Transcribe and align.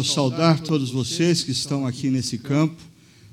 quero 0.00 0.04
saudar 0.14 0.60
todos 0.60 0.90
vocês 0.90 1.44
que 1.44 1.50
estão 1.50 1.86
aqui 1.86 2.08
nesse 2.08 2.38
campo 2.38 2.80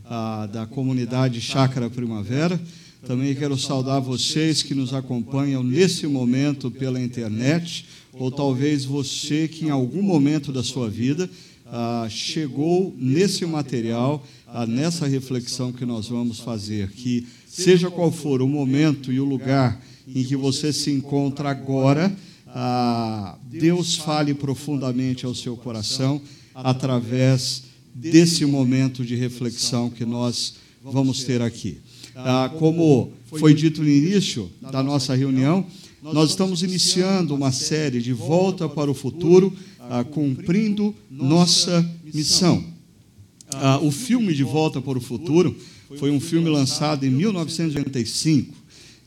ah, 0.04 0.50
da 0.52 0.66
comunidade 0.66 1.40
Chácara 1.40 1.90
Primavera. 1.90 2.60
Também 3.06 3.34
quero 3.34 3.58
saudar 3.58 4.02
vocês 4.02 4.62
que 4.62 4.76
nos 4.76 4.94
acompanham 4.94 5.64
nesse 5.64 6.06
momento 6.08 6.70
pela 6.70 7.00
internet, 7.00 7.86
ou 8.12 8.30
talvez 8.30 8.84
você 8.84 9.48
que 9.48 9.66
em 9.66 9.70
algum 9.70 10.02
momento 10.02 10.52
da 10.52 10.62
sua 10.62 10.90
vida 10.90 11.30
ah, 11.68 12.08
chegou 12.10 12.94
nesse 12.98 13.46
material, 13.46 14.22
ah, 14.46 14.66
nessa 14.66 15.08
reflexão 15.08 15.72
que 15.72 15.86
nós 15.86 16.10
vamos 16.10 16.42
fazer, 16.42 16.92
que 16.92 17.26
seja 17.48 17.90
qual 17.90 18.12
for 18.12 18.42
o 18.42 18.48
momento 18.48 19.10
e 19.10 19.22
o 19.22 19.26
lugar 19.26 19.82
em 20.06 20.22
que 20.22 20.36
você 20.36 20.74
se 20.74 20.92
encontra 20.92 21.50
agora, 21.50 22.14
ah, 22.48 23.38
Deus 23.46 23.96
fale 23.96 24.34
profundamente 24.34 25.26
ao 25.26 25.34
seu 25.34 25.56
coração 25.56 26.22
através 26.64 27.64
desse 27.94 28.46
momento 28.46 29.06
de 29.06 29.16
reflexão 29.16 29.90
que 29.90 30.06
nós 30.06 30.56
vamos 30.84 31.24
ter 31.24 31.42
aqui. 31.42 31.78
Ah, 32.16 32.52
como 32.58 33.12
foi 33.26 33.54
dito 33.54 33.84
no 33.84 33.90
início 33.90 34.50
da 34.72 34.82
nossa 34.82 35.16
reunião, 35.16 35.66
nós 36.02 36.32
estamos 36.32 36.64
iniciando 36.64 37.36
uma 37.36 37.52
série 37.52 38.02
de 38.02 38.14
Volta 38.14 38.68
para 38.68 38.90
o 38.90 38.94
Futuro, 38.94 39.54
ah, 39.80 40.04
cumprindo 40.04 40.96
nossa 41.12 41.88
missão. 42.14 42.64
Ah, 43.52 43.80
o 43.80 43.92
filme 43.92 44.34
de 44.34 44.44
Volta 44.44 44.82
para 44.82 44.98
o 44.98 45.02
Futuro 45.02 45.56
foi 45.98 46.10
um 46.12 46.20
filme 46.20 46.50
lançado 46.50 47.06
em 47.06 47.10
1985. 47.10 48.54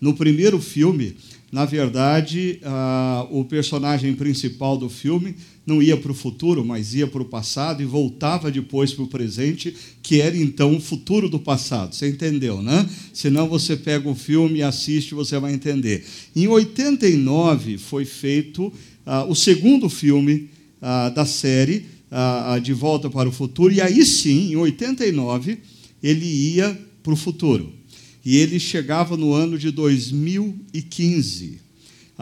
No 0.00 0.14
primeiro 0.14 0.60
filme, 0.60 1.16
na 1.52 1.64
verdade, 1.64 2.60
ah, 2.62 3.26
o 3.30 3.44
personagem 3.44 4.14
principal 4.14 4.76
do 4.76 4.88
filme 4.88 5.34
não 5.70 5.82
ia 5.82 5.96
para 5.96 6.10
o 6.10 6.14
futuro, 6.14 6.64
mas 6.64 6.94
ia 6.94 7.06
para 7.06 7.22
o 7.22 7.24
passado 7.24 7.82
e 7.82 7.86
voltava 7.86 8.50
depois 8.50 8.92
para 8.92 9.04
o 9.04 9.06
presente, 9.06 9.74
que 10.02 10.20
era 10.20 10.36
então 10.36 10.76
o 10.76 10.80
futuro 10.80 11.28
do 11.28 11.38
passado. 11.38 11.94
Você 11.94 12.08
entendeu, 12.08 12.60
né? 12.60 12.88
Senão 13.12 13.48
você 13.48 13.76
pega 13.76 14.08
o 14.08 14.14
filme 14.14 14.58
e 14.58 14.62
assiste, 14.62 15.14
você 15.14 15.38
vai 15.38 15.54
entender. 15.54 16.04
Em 16.34 16.48
89 16.48 17.78
foi 17.78 18.04
feito 18.04 18.72
ah, 19.06 19.24
o 19.24 19.34
segundo 19.34 19.88
filme 19.88 20.50
ah, 20.82 21.08
da 21.08 21.24
série, 21.24 21.86
ah, 22.10 22.58
De 22.62 22.72
Volta 22.72 23.08
para 23.08 23.28
o 23.28 23.32
Futuro, 23.32 23.72
e 23.72 23.80
aí 23.80 24.04
sim, 24.04 24.52
em 24.52 24.56
89, 24.56 25.58
ele 26.02 26.26
ia 26.26 26.78
para 27.02 27.12
o 27.12 27.16
futuro 27.16 27.80
e 28.24 28.36
ele 28.36 28.58
chegava 28.58 29.16
no 29.16 29.32
ano 29.32 29.58
de 29.58 29.70
2015. 29.70 31.69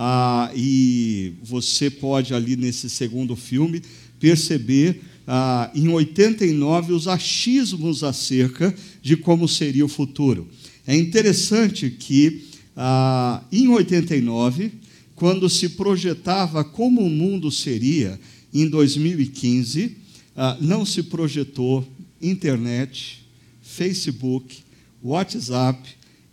Ah, 0.01 0.53
e 0.55 1.33
você 1.43 1.91
pode, 1.91 2.33
ali 2.33 2.55
nesse 2.55 2.89
segundo 2.89 3.35
filme, 3.35 3.83
perceber 4.21 5.01
ah, 5.27 5.73
em 5.75 5.89
89 5.89 6.93
os 6.93 7.09
achismos 7.09 8.05
acerca 8.05 8.73
de 9.03 9.17
como 9.17 9.49
seria 9.49 9.85
o 9.85 9.89
futuro. 9.89 10.47
É 10.87 10.95
interessante 10.95 11.91
que 11.91 12.45
ah, 12.77 13.43
em 13.51 13.67
89, 13.67 14.71
quando 15.17 15.51
se 15.51 15.71
projetava 15.71 16.63
como 16.63 17.01
o 17.01 17.11
mundo 17.11 17.51
seria 17.51 18.21
em 18.55 18.69
2015, 18.69 19.97
ah, 20.37 20.57
não 20.61 20.87
se 20.87 21.03
projetou 21.03 21.85
internet, 22.23 23.27
Facebook, 23.61 24.59
WhatsApp, 25.03 25.81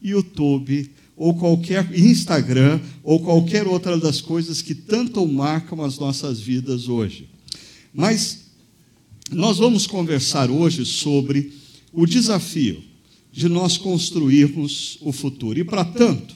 YouTube 0.03 0.87
ou 1.15 1.33
qualquer 1.33 1.87
Instagram 1.97 2.79
ou 3.03 3.19
qualquer 3.19 3.67
outra 3.67 3.97
das 3.97 4.21
coisas 4.21 4.61
que 4.61 4.75
tanto 4.75 5.25
marcam 5.25 5.83
as 5.83 5.97
nossas 5.97 6.39
vidas 6.39 6.87
hoje. 6.87 7.29
Mas 7.93 8.45
nós 9.31 9.57
vamos 9.57 9.87
conversar 9.87 10.51
hoje 10.51 10.85
sobre 10.85 11.53
o 11.91 12.05
desafio 12.05 12.83
de 13.31 13.49
nós 13.49 13.77
construirmos 13.77 14.97
o 15.01 15.11
futuro. 15.11 15.59
E 15.59 15.63
para 15.63 15.83
tanto, 15.83 16.35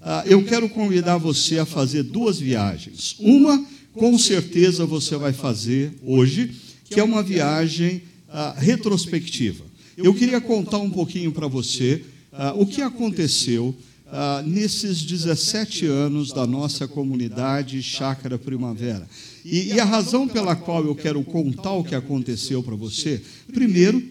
ah, 0.00 0.22
eu 0.26 0.44
quero 0.44 0.68
convidar 0.68 1.18
você 1.18 1.58
a 1.58 1.66
fazer 1.66 2.02
duas 2.02 2.38
viagens. 2.38 3.16
Uma, 3.18 3.64
com 3.92 4.18
certeza, 4.18 4.86
você 4.86 5.16
vai 5.16 5.32
fazer 5.32 5.92
hoje, 6.02 6.52
que 6.88 7.00
é 7.00 7.02
uma 7.02 7.22
viagem 7.22 8.02
ah, 8.28 8.54
retrospectiva. 8.56 9.64
Eu 9.96 10.14
queria 10.14 10.40
contar 10.40 10.78
um 10.78 10.90
pouquinho 10.90 11.32
para 11.32 11.48
você 11.48 12.04
uh, 12.32 12.60
o 12.60 12.64
que 12.64 12.80
aconteceu 12.80 13.74
uh, 14.08 14.46
nesses 14.46 15.02
17 15.02 15.86
anos 15.86 16.32
da 16.32 16.46
nossa 16.46 16.88
comunidade 16.88 17.82
Chácara 17.82 18.38
Primavera. 18.38 19.08
E, 19.44 19.74
e 19.74 19.80
a 19.80 19.84
razão 19.84 20.26
pela 20.26 20.56
qual 20.56 20.84
eu 20.84 20.94
quero 20.94 21.22
contar 21.22 21.72
o 21.72 21.84
que 21.84 21.94
aconteceu 21.94 22.62
para 22.62 22.74
você, 22.74 23.22
primeiro, 23.52 24.02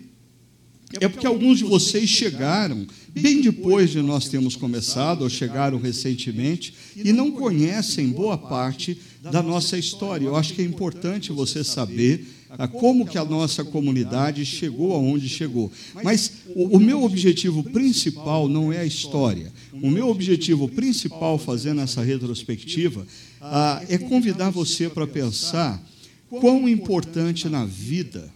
é 1.02 1.08
porque 1.08 1.28
alguns 1.28 1.58
de 1.58 1.66
vocês 1.66 2.10
chegaram 2.10 2.88
bem 3.10 3.42
depois 3.42 3.90
de 3.90 4.02
nós 4.02 4.30
termos 4.30 4.56
começado, 4.56 5.24
ou 5.24 5.30
chegaram 5.30 5.78
recentemente, 5.78 6.74
e 6.96 7.12
não 7.12 7.32
conhecem 7.32 8.10
boa 8.10 8.38
parte 8.38 8.98
da 9.22 9.44
nossa 9.44 9.78
história. 9.78 10.26
Eu 10.26 10.36
acho 10.36 10.54
que 10.54 10.62
é 10.62 10.66
importante 10.66 11.32
você 11.32 11.64
saber 11.64 12.26
a 12.50 12.68
como 12.68 13.06
que 13.06 13.18
a 13.18 13.26
nossa 13.26 13.64
comunidade 13.64 14.46
chegou 14.46 14.94
aonde 14.94 15.28
chegou. 15.28 15.72
Mas 16.04 16.32
o, 16.56 16.78
o, 16.78 16.80
meu 16.80 17.04
objetivo 17.04 17.64
principal 17.64 18.48
não 18.48 18.72
é 18.72 18.80
a 18.80 18.86
história. 18.86 19.52
O 19.74 19.90
meu 19.90 20.08
objetivo 20.08 20.68
principal 20.68 21.38
fazendo 21.38 21.82
essa 21.82 22.02
retrospectiva 22.02 23.06
ah, 23.42 23.84
é 23.90 23.98
convidar 23.98 24.50
você 24.50 24.90
para 24.90 25.06
pensar 25.06 25.84
quão 26.30 26.68
importante 26.68 27.50
na 27.50 27.66
vida 27.66 28.32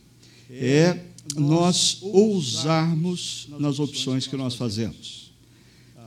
é 0.50 0.98
nós 1.36 2.00
ousarmos 2.02 3.48
nas 3.60 3.80
opções 3.80 4.28
que 4.28 4.36
nós 4.36 4.56
fazemos. 4.56 5.32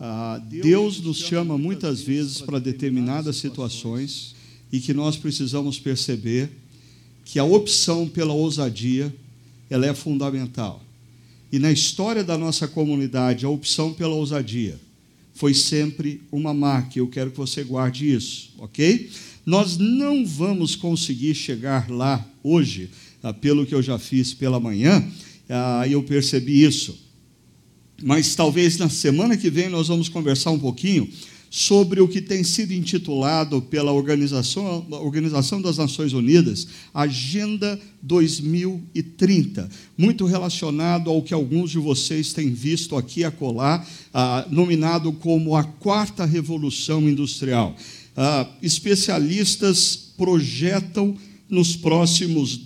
Ah, 0.01 0.43
Deus 0.45 1.01
nos 1.01 1.19
chama 1.19 1.57
muitas 1.57 2.03
vezes 2.03 2.41
para 2.41 2.59
determinadas 2.59 3.37
situações 3.37 4.35
e 4.71 4.81
que 4.81 4.93
nós 4.93 5.17
precisamos 5.17 5.79
perceber 5.79 6.51
que 7.25 7.39
a 7.39 7.45
opção 7.45 8.09
pela 8.09 8.33
ousadia 8.33 9.15
ela 9.71 9.87
é 9.87 9.95
fundamental. 9.95 10.83
E 11.51 11.59
na 11.59 11.73
história 11.73 12.23
da 12.23 12.37
nossa 12.37 12.67
comunidade, 12.69 13.47
a 13.47 13.49
opção 13.49 13.93
pela 13.93 14.15
ousadia 14.15 14.79
foi 15.35 15.55
sempre 15.55 16.21
uma 16.31 16.53
marca. 16.53 16.99
Eu 16.99 17.09
quero 17.09 17.31
que 17.31 17.37
você 17.37 17.65
guarde 17.65 18.13
isso, 18.13 18.53
ok? 18.59 19.11
Nós 19.45 19.77
não 19.77 20.25
vamos 20.25 20.75
conseguir 20.75 21.35
chegar 21.35 21.91
lá 21.91 22.25
hoje, 22.43 22.91
ah, 23.23 23.33
pelo 23.33 23.67
que 23.67 23.75
eu 23.75 23.83
já 23.83 23.99
fiz 23.99 24.33
pela 24.33 24.61
manhã, 24.61 25.07
ah, 25.49 25.87
eu 25.89 26.03
percebi 26.03 26.65
isso. 26.65 26.99
Mas 28.03 28.35
talvez 28.35 28.77
na 28.77 28.89
semana 28.89 29.37
que 29.37 29.51
vem 29.51 29.69
nós 29.69 29.89
vamos 29.89 30.09
conversar 30.09 30.51
um 30.51 30.59
pouquinho 30.59 31.09
sobre 31.57 32.01
o 32.01 32.09
que 32.09 32.21
tem 32.21 32.43
sido 32.43 32.73
intitulado 32.73 33.63
pela 33.63 33.93
Organização, 33.93 34.85
Organização 34.91 35.63
das 35.63 35.79
Nações 35.79 36.13
Unidas 36.13 36.67
Agenda 36.93 37.79
2030, 38.03 39.71
muito 39.97 40.27
relacionado 40.27 41.09
ao 41.09 41.23
que 41.23 41.33
alguns 41.33 41.71
de 41.71 41.79
vocês 41.79 42.33
têm 42.33 42.51
visto 42.51 42.97
aqui 42.97 43.23
a 43.23 43.31
colar, 43.31 43.89
ah, 44.13 44.45
nominado 44.51 45.13
como 45.13 45.55
a 45.55 45.63
quarta 45.63 46.25
revolução 46.25 47.09
industrial. 47.09 47.77
Ah, 48.17 48.49
especialistas 48.61 50.11
projetam 50.17 51.17
nos 51.49 51.77
próximos 51.77 52.59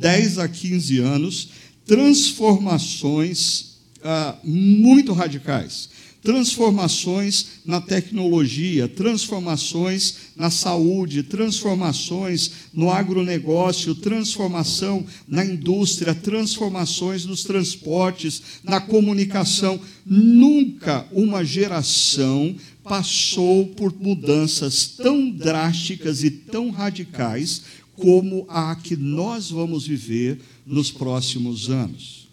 10 0.00 0.38
a 0.38 0.46
15 0.46 0.98
anos 0.98 1.48
transformações 1.86 3.78
ah, 4.02 4.36
muito 4.44 5.14
radicais 5.14 5.94
transformações 6.24 7.48
na 7.66 7.82
tecnologia, 7.82 8.88
transformações 8.88 10.16
na 10.34 10.48
saúde, 10.48 11.22
transformações 11.22 12.50
no 12.72 12.90
agronegócio, 12.90 13.94
transformação 13.94 15.04
na 15.28 15.44
indústria, 15.44 16.14
transformações 16.14 17.26
nos 17.26 17.44
transportes, 17.44 18.42
na 18.64 18.80
comunicação. 18.80 19.78
Nunca 20.06 21.06
uma 21.12 21.44
geração 21.44 22.56
passou 22.82 23.66
por 23.66 23.94
mudanças 24.00 24.86
tão 24.86 25.30
drásticas 25.30 26.24
e 26.24 26.30
tão 26.30 26.70
radicais 26.70 27.62
como 27.96 28.46
a 28.48 28.74
que 28.76 28.96
nós 28.96 29.50
vamos 29.50 29.86
viver 29.86 30.40
nos 30.66 30.90
próximos 30.90 31.68
anos. 31.68 32.28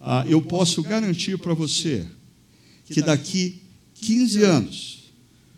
Ah, 0.00 0.24
eu 0.28 0.42
posso 0.42 0.82
garantir 0.82 1.38
para 1.38 1.54
você 1.54 2.04
que 2.86 3.02
daqui 3.02 3.60
15 3.94 4.42
anos 4.42 5.04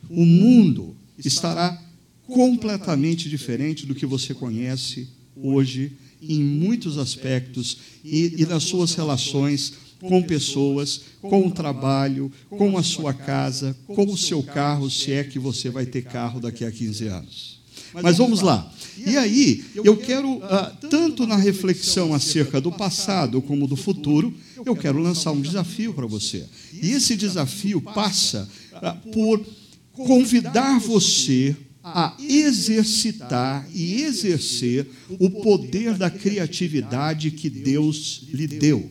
o 0.09 0.25
mundo 0.25 0.97
estará 1.19 1.81
completamente 2.27 3.29
diferente 3.29 3.87
do 3.87 3.95
que 3.95 4.07
você 4.07 4.35
conhece 4.35 5.09
hoje 5.37 5.93
em 6.21 6.43
muitos 6.43 6.99
aspectos 6.99 7.79
e, 8.05 8.43
e 8.43 8.47
nas 8.47 8.65
suas 8.65 8.95
relações 8.95 9.75
com 10.01 10.23
pessoas, 10.23 11.03
com 11.21 11.47
o 11.47 11.51
trabalho, 11.51 12.33
com 12.49 12.79
a 12.79 12.83
sua 12.83 13.13
casa, 13.13 13.77
com 13.87 14.05
o 14.05 14.17
seu 14.17 14.43
carro, 14.43 14.91
se 14.91 15.13
é 15.13 15.25
que 15.25 15.39
você 15.39 15.71
vai 15.71 15.87
ter 15.87 16.03
carro 16.03 16.41
daqui 16.41 16.65
a 16.65 16.71
15 16.71 17.07
anos. 17.09 17.58
Mas 17.95 18.19
vamos 18.19 18.41
lá. 18.41 18.71
E 18.97 19.17
aí, 19.17 19.65
eu 19.75 19.97
quero, 19.97 20.43
ah, 20.43 20.73
tanto 20.91 21.27
na 21.27 21.37
reflexão 21.37 22.13
acerca 22.13 22.61
do 22.61 22.73
passado 22.73 23.41
como 23.41 23.67
do 23.67 23.77
futuro, 23.77 24.35
eu 24.65 24.75
quero 24.75 24.99
lançar 24.99 25.33
um 25.33 25.41
desafio 25.41 25.95
para 25.95 26.07
você. 26.07 26.45
E 26.73 26.91
esse 26.91 27.17
desafio 27.17 27.81
passa 27.81 28.49
ah, 28.75 28.97
por 29.13 29.45
convidar 29.93 30.79
você 30.81 31.57
a 31.83 32.15
exercitar 32.19 33.67
e 33.73 34.03
exercer 34.03 34.87
o 35.19 35.31
poder 35.31 35.95
da 35.95 36.11
criatividade 36.11 37.31
que 37.31 37.49
Deus 37.49 38.27
lhe 38.33 38.47
deu. 38.47 38.91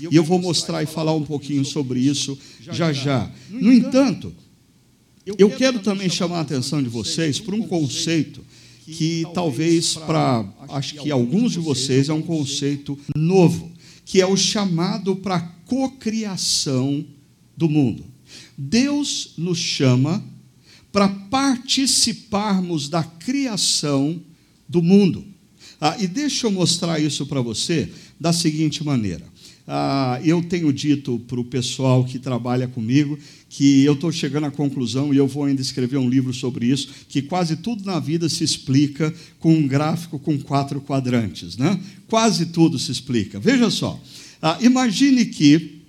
E 0.00 0.14
eu 0.14 0.22
vou 0.22 0.38
mostrar 0.38 0.82
e 0.82 0.86
falar 0.86 1.14
um 1.14 1.24
pouquinho 1.24 1.64
sobre 1.64 2.00
isso 2.00 2.38
já 2.60 2.92
já. 2.92 3.30
No 3.50 3.72
entanto, 3.72 4.32
eu 5.36 5.50
quero 5.50 5.80
também 5.80 6.08
chamar 6.08 6.38
a 6.38 6.40
atenção 6.42 6.82
de 6.82 6.88
vocês 6.88 7.38
para 7.40 7.54
um 7.54 7.62
conceito 7.62 8.44
que 8.86 9.26
talvez 9.34 9.94
para 9.94 10.48
acho 10.70 10.94
que 10.94 11.10
alguns 11.10 11.52
de 11.52 11.58
vocês 11.58 12.08
é 12.08 12.12
um 12.12 12.22
conceito 12.22 12.98
novo, 13.14 13.70
que 14.04 14.20
é 14.20 14.26
o 14.26 14.36
chamado 14.36 15.16
para 15.16 15.40
cocriação 15.66 17.04
do 17.56 17.68
mundo. 17.68 18.04
Deus 18.56 19.34
nos 19.36 19.58
chama 19.58 20.24
para 20.90 21.08
participarmos 21.08 22.88
da 22.88 23.02
criação 23.02 24.20
do 24.66 24.82
mundo. 24.82 25.24
Ah, 25.80 25.96
e 26.00 26.06
deixa 26.06 26.46
eu 26.46 26.50
mostrar 26.50 26.98
isso 26.98 27.26
para 27.26 27.40
você 27.40 27.88
da 28.18 28.32
seguinte 28.32 28.82
maneira. 28.82 29.24
Ah, 29.70 30.18
eu 30.24 30.42
tenho 30.42 30.72
dito 30.72 31.18
para 31.28 31.38
o 31.38 31.44
pessoal 31.44 32.02
que 32.02 32.18
trabalha 32.18 32.66
comigo 32.66 33.18
que 33.50 33.84
eu 33.84 33.92
estou 33.92 34.10
chegando 34.10 34.46
à 34.46 34.50
conclusão, 34.50 35.12
e 35.12 35.18
eu 35.18 35.26
vou 35.26 35.44
ainda 35.44 35.60
escrever 35.60 35.98
um 35.98 36.08
livro 36.08 36.32
sobre 36.32 36.66
isso, 36.66 36.88
que 37.06 37.20
quase 37.20 37.56
tudo 37.56 37.84
na 37.84 38.00
vida 38.00 38.28
se 38.30 38.42
explica 38.42 39.14
com 39.38 39.54
um 39.54 39.68
gráfico 39.68 40.18
com 40.18 40.38
quatro 40.38 40.80
quadrantes. 40.80 41.58
Né? 41.58 41.78
Quase 42.08 42.46
tudo 42.46 42.78
se 42.78 42.90
explica. 42.90 43.38
Veja 43.38 43.70
só, 43.70 44.00
ah, 44.40 44.58
imagine 44.62 45.26
que 45.26 45.82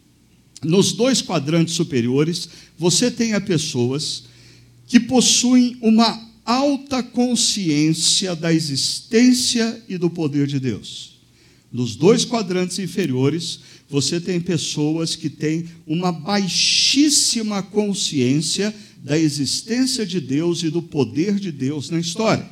nos 0.61 0.91
dois 0.91 1.21
quadrantes 1.21 1.73
superiores 1.73 2.49
você 2.77 3.09
tenha 3.09 3.39
pessoas 3.39 4.23
que 4.87 4.99
possuem 4.99 5.77
uma 5.81 6.29
alta 6.43 7.01
consciência 7.01 8.35
da 8.35 8.53
existência 8.53 9.81
e 9.87 9.97
do 9.97 10.09
poder 10.09 10.47
de 10.47 10.59
Deus. 10.59 11.18
Nos 11.71 11.95
dois 11.95 12.25
quadrantes 12.25 12.79
inferiores, 12.79 13.59
você 13.89 14.19
tem 14.19 14.39
pessoas 14.39 15.15
que 15.15 15.29
têm 15.29 15.65
uma 15.85 16.11
baixíssima 16.11 17.61
consciência 17.61 18.73
da 19.03 19.17
existência 19.17 20.05
de 20.05 20.19
Deus 20.19 20.63
e 20.63 20.69
do 20.69 20.81
poder 20.81 21.35
de 21.39 21.51
Deus 21.51 21.89
na 21.89 21.99
história. 21.99 22.49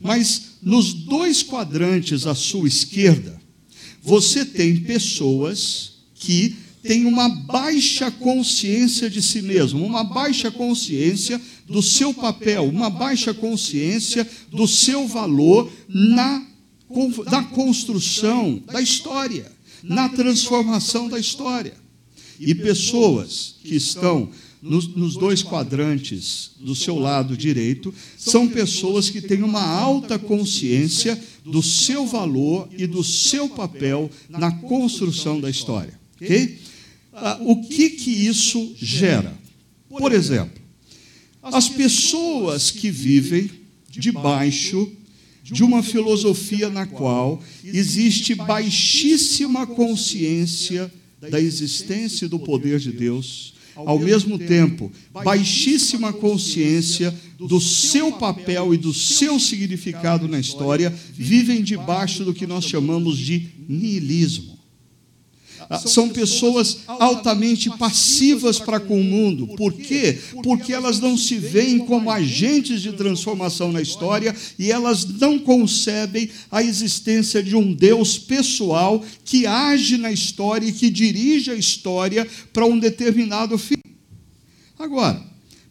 Mas 0.00 0.56
nos 0.62 0.92
dois 0.92 1.42
quadrantes 1.42 2.26
à 2.26 2.34
sua 2.34 2.68
esquerda, 2.68 3.40
você 4.02 4.44
tem 4.44 4.76
pessoas 4.76 5.92
que 6.14 6.56
têm 6.82 7.04
uma 7.04 7.28
baixa 7.28 8.10
consciência 8.10 9.10
de 9.10 9.20
si 9.20 9.42
mesmo, 9.42 9.84
uma 9.84 10.04
baixa 10.04 10.50
consciência 10.50 11.40
do 11.68 11.82
seu 11.82 12.14
papel, 12.14 12.64
uma 12.64 12.88
baixa 12.88 13.34
consciência 13.34 14.26
do 14.50 14.66
seu 14.66 15.06
valor 15.06 15.70
na, 15.88 16.46
na 17.30 17.44
construção 17.44 18.60
da 18.66 18.80
história, 18.80 19.50
na 19.82 20.08
transformação 20.08 21.08
da 21.08 21.18
história. 21.18 21.74
E 22.38 22.54
pessoas 22.54 23.56
que 23.62 23.76
estão 23.76 24.30
nos, 24.62 24.88
nos, 24.94 25.14
dois 25.14 25.42
quadrantes 25.42 26.52
do 26.60 26.74
seu 26.74 26.98
lado 26.98 27.36
direito, 27.36 27.94
são 28.18 28.46
pessoas 28.46 29.08
que 29.08 29.20
têm 29.20 29.42
uma 29.42 29.62
alta 29.62 30.18
consciência 30.18 31.18
do 31.44 31.62
seu 31.62 32.06
valor 32.06 32.68
e 32.76 32.86
do 32.86 33.02
seu 33.02 33.48
papel 33.48 34.10
na 34.28 34.52
construção 34.52 35.40
da 35.40 35.48
história. 35.48 35.98
Okay? 36.16 36.58
Ah, 37.12 37.38
o 37.40 37.62
que, 37.62 37.90
que 37.90 38.10
isso 38.10 38.74
gera? 38.76 39.34
Por 39.88 40.12
exemplo, 40.12 40.60
as 41.42 41.68
pessoas 41.68 42.70
que 42.70 42.90
vivem 42.90 43.50
debaixo 43.88 44.90
de 45.50 45.64
uma 45.64 45.82
filosofia 45.82 46.70
na 46.70 46.86
qual 46.86 47.42
existe 47.64 48.34
baixíssima 48.34 49.66
consciência 49.66 50.92
da 51.30 51.40
existência 51.40 52.26
e 52.26 52.28
do 52.28 52.38
poder 52.38 52.78
de 52.78 52.92
Deus, 52.92 53.54
ao 53.74 53.98
mesmo 53.98 54.38
tempo, 54.38 54.90
baixíssima 55.12 56.12
consciência 56.12 57.14
do 57.38 57.60
seu 57.60 58.12
papel 58.12 58.74
e 58.74 58.76
do 58.76 58.92
seu 58.92 59.38
significado 59.38 60.28
na 60.28 60.38
história, 60.38 60.94
vivem 61.12 61.62
debaixo 61.62 62.24
do 62.24 62.34
que 62.34 62.46
nós 62.46 62.64
chamamos 62.64 63.18
de 63.18 63.48
niilismo. 63.68 64.59
São 65.78 66.08
pessoas 66.08 66.78
altamente 66.86 67.70
passivas 67.78 68.58
para 68.58 68.80
com 68.80 69.00
o 69.00 69.04
mundo. 69.04 69.46
Por 69.56 69.72
quê? 69.72 70.18
Porque 70.42 70.72
elas 70.72 70.98
não 70.98 71.16
se 71.16 71.36
veem 71.36 71.78
como 71.78 72.10
agentes 72.10 72.82
de 72.82 72.92
transformação 72.92 73.70
na 73.70 73.80
história 73.80 74.34
e 74.58 74.72
elas 74.72 75.04
não 75.04 75.38
concebem 75.38 76.28
a 76.50 76.62
existência 76.62 77.40
de 77.40 77.54
um 77.54 77.72
Deus 77.72 78.18
pessoal 78.18 79.04
que 79.24 79.46
age 79.46 79.96
na 79.96 80.10
história 80.10 80.66
e 80.66 80.72
que 80.72 80.90
dirige 80.90 81.52
a 81.52 81.54
história 81.54 82.26
para 82.52 82.66
um 82.66 82.78
determinado 82.78 83.56
fim. 83.56 83.76
Agora, 84.76 85.22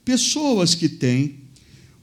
pessoas 0.06 0.76
que 0.76 0.88
têm 0.88 1.40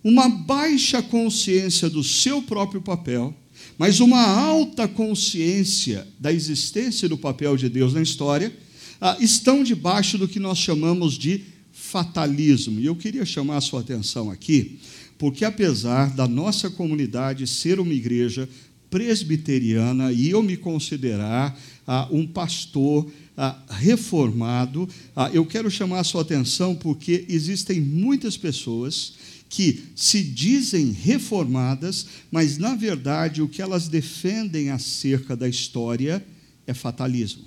uma 0.04 0.28
baixa 0.28 1.02
consciência 1.02 1.88
do 1.88 2.04
seu 2.04 2.42
próprio 2.42 2.82
papel, 2.82 3.34
mas 3.78 4.00
uma 4.00 4.22
alta 4.22 4.88
consciência 4.88 6.06
da 6.18 6.32
existência 6.32 7.08
do 7.08 7.18
papel 7.18 7.56
de 7.56 7.68
Deus 7.68 7.92
na 7.92 8.02
história, 8.02 8.52
ah, 9.00 9.16
estão 9.20 9.62
debaixo 9.62 10.16
do 10.16 10.26
que 10.26 10.40
nós 10.40 10.58
chamamos 10.58 11.14
de 11.14 11.42
fatalismo. 11.72 12.80
E 12.80 12.86
eu 12.86 12.96
queria 12.96 13.24
chamar 13.24 13.58
a 13.58 13.60
sua 13.60 13.80
atenção 13.80 14.30
aqui, 14.30 14.78
porque 15.18 15.44
apesar 15.44 16.14
da 16.14 16.26
nossa 16.26 16.70
comunidade 16.70 17.46
ser 17.46 17.78
uma 17.78 17.92
igreja 17.92 18.48
presbiteriana 18.90 20.12
e 20.12 20.30
eu 20.30 20.42
me 20.42 20.56
considerar 20.56 21.58
ah, 21.86 22.08
um 22.10 22.26
pastor 22.26 23.06
ah, 23.36 23.58
reformado, 23.68 24.88
ah, 25.14 25.30
eu 25.32 25.44
quero 25.44 25.70
chamar 25.70 26.00
a 26.00 26.04
sua 26.04 26.22
atenção 26.22 26.74
porque 26.74 27.26
existem 27.28 27.80
muitas 27.80 28.36
pessoas 28.36 29.14
que 29.48 29.84
se 29.94 30.22
dizem 30.22 30.90
reformadas, 30.90 32.06
mas 32.30 32.58
na 32.58 32.74
verdade 32.74 33.42
o 33.42 33.48
que 33.48 33.62
elas 33.62 33.88
defendem 33.88 34.70
acerca 34.70 35.36
da 35.36 35.48
história 35.48 36.24
é 36.66 36.74
fatalismo. 36.74 37.44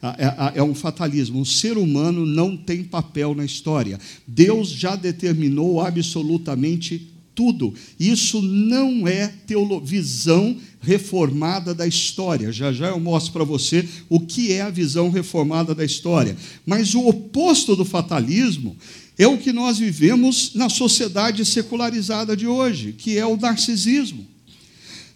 É, 0.00 0.24
é, 0.24 0.58
é 0.58 0.62
um 0.62 0.74
fatalismo. 0.74 1.40
O 1.40 1.46
ser 1.46 1.76
humano 1.76 2.24
não 2.24 2.56
tem 2.56 2.84
papel 2.84 3.34
na 3.34 3.44
história. 3.44 3.98
Deus 4.26 4.68
já 4.68 4.94
determinou 4.94 5.80
absolutamente 5.80 7.08
tudo. 7.34 7.74
Isso 7.98 8.40
não 8.40 9.06
é 9.06 9.32
visão 9.82 10.56
reformada 10.80 11.74
da 11.74 11.86
história. 11.86 12.52
Já 12.52 12.72
já 12.72 12.88
eu 12.88 13.00
mostro 13.00 13.32
para 13.32 13.44
você 13.44 13.88
o 14.08 14.20
que 14.20 14.52
é 14.52 14.62
a 14.62 14.70
visão 14.70 15.10
reformada 15.10 15.74
da 15.74 15.84
história. 15.84 16.36
Mas 16.64 16.94
o 16.94 17.06
oposto 17.06 17.74
do 17.74 17.84
fatalismo 17.84 18.76
é 19.18 19.26
o 19.26 19.36
que 19.36 19.52
nós 19.52 19.78
vivemos 19.78 20.54
na 20.54 20.68
sociedade 20.68 21.44
secularizada 21.44 22.36
de 22.36 22.46
hoje, 22.46 22.94
que 22.96 23.18
é 23.18 23.26
o 23.26 23.36
narcisismo. 23.36 24.24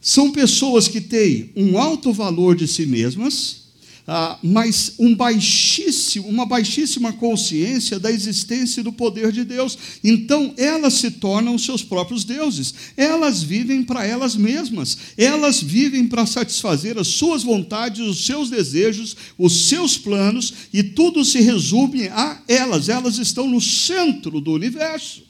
São 0.00 0.32
pessoas 0.32 0.88
que 0.88 1.00
têm 1.00 1.52
um 1.54 1.78
alto 1.78 2.12
valor 2.12 2.56
de 2.56 2.66
si 2.66 2.84
mesmas, 2.84 3.61
ah, 4.06 4.36
mas 4.42 4.94
um 4.98 5.14
baixíssimo, 5.14 6.26
uma 6.26 6.44
baixíssima 6.44 7.12
consciência 7.12 8.00
da 8.00 8.10
existência 8.10 8.80
e 8.80 8.82
do 8.84 8.92
poder 8.92 9.30
de 9.30 9.44
Deus. 9.44 9.78
Então, 10.02 10.52
elas 10.56 10.94
se 10.94 11.10
tornam 11.12 11.56
seus 11.56 11.84
próprios 11.84 12.24
deuses. 12.24 12.74
Elas 12.96 13.42
vivem 13.42 13.84
para 13.84 14.04
elas 14.04 14.34
mesmas. 14.34 14.98
Elas 15.16 15.62
vivem 15.62 16.08
para 16.08 16.26
satisfazer 16.26 16.98
as 16.98 17.06
suas 17.06 17.44
vontades, 17.44 18.00
os 18.00 18.26
seus 18.26 18.50
desejos, 18.50 19.16
os 19.38 19.68
seus 19.68 19.96
planos, 19.96 20.52
e 20.72 20.82
tudo 20.82 21.24
se 21.24 21.40
resume 21.40 22.08
a 22.08 22.42
elas. 22.48 22.88
Elas 22.88 23.18
estão 23.18 23.48
no 23.48 23.60
centro 23.60 24.40
do 24.40 24.52
universo. 24.52 25.22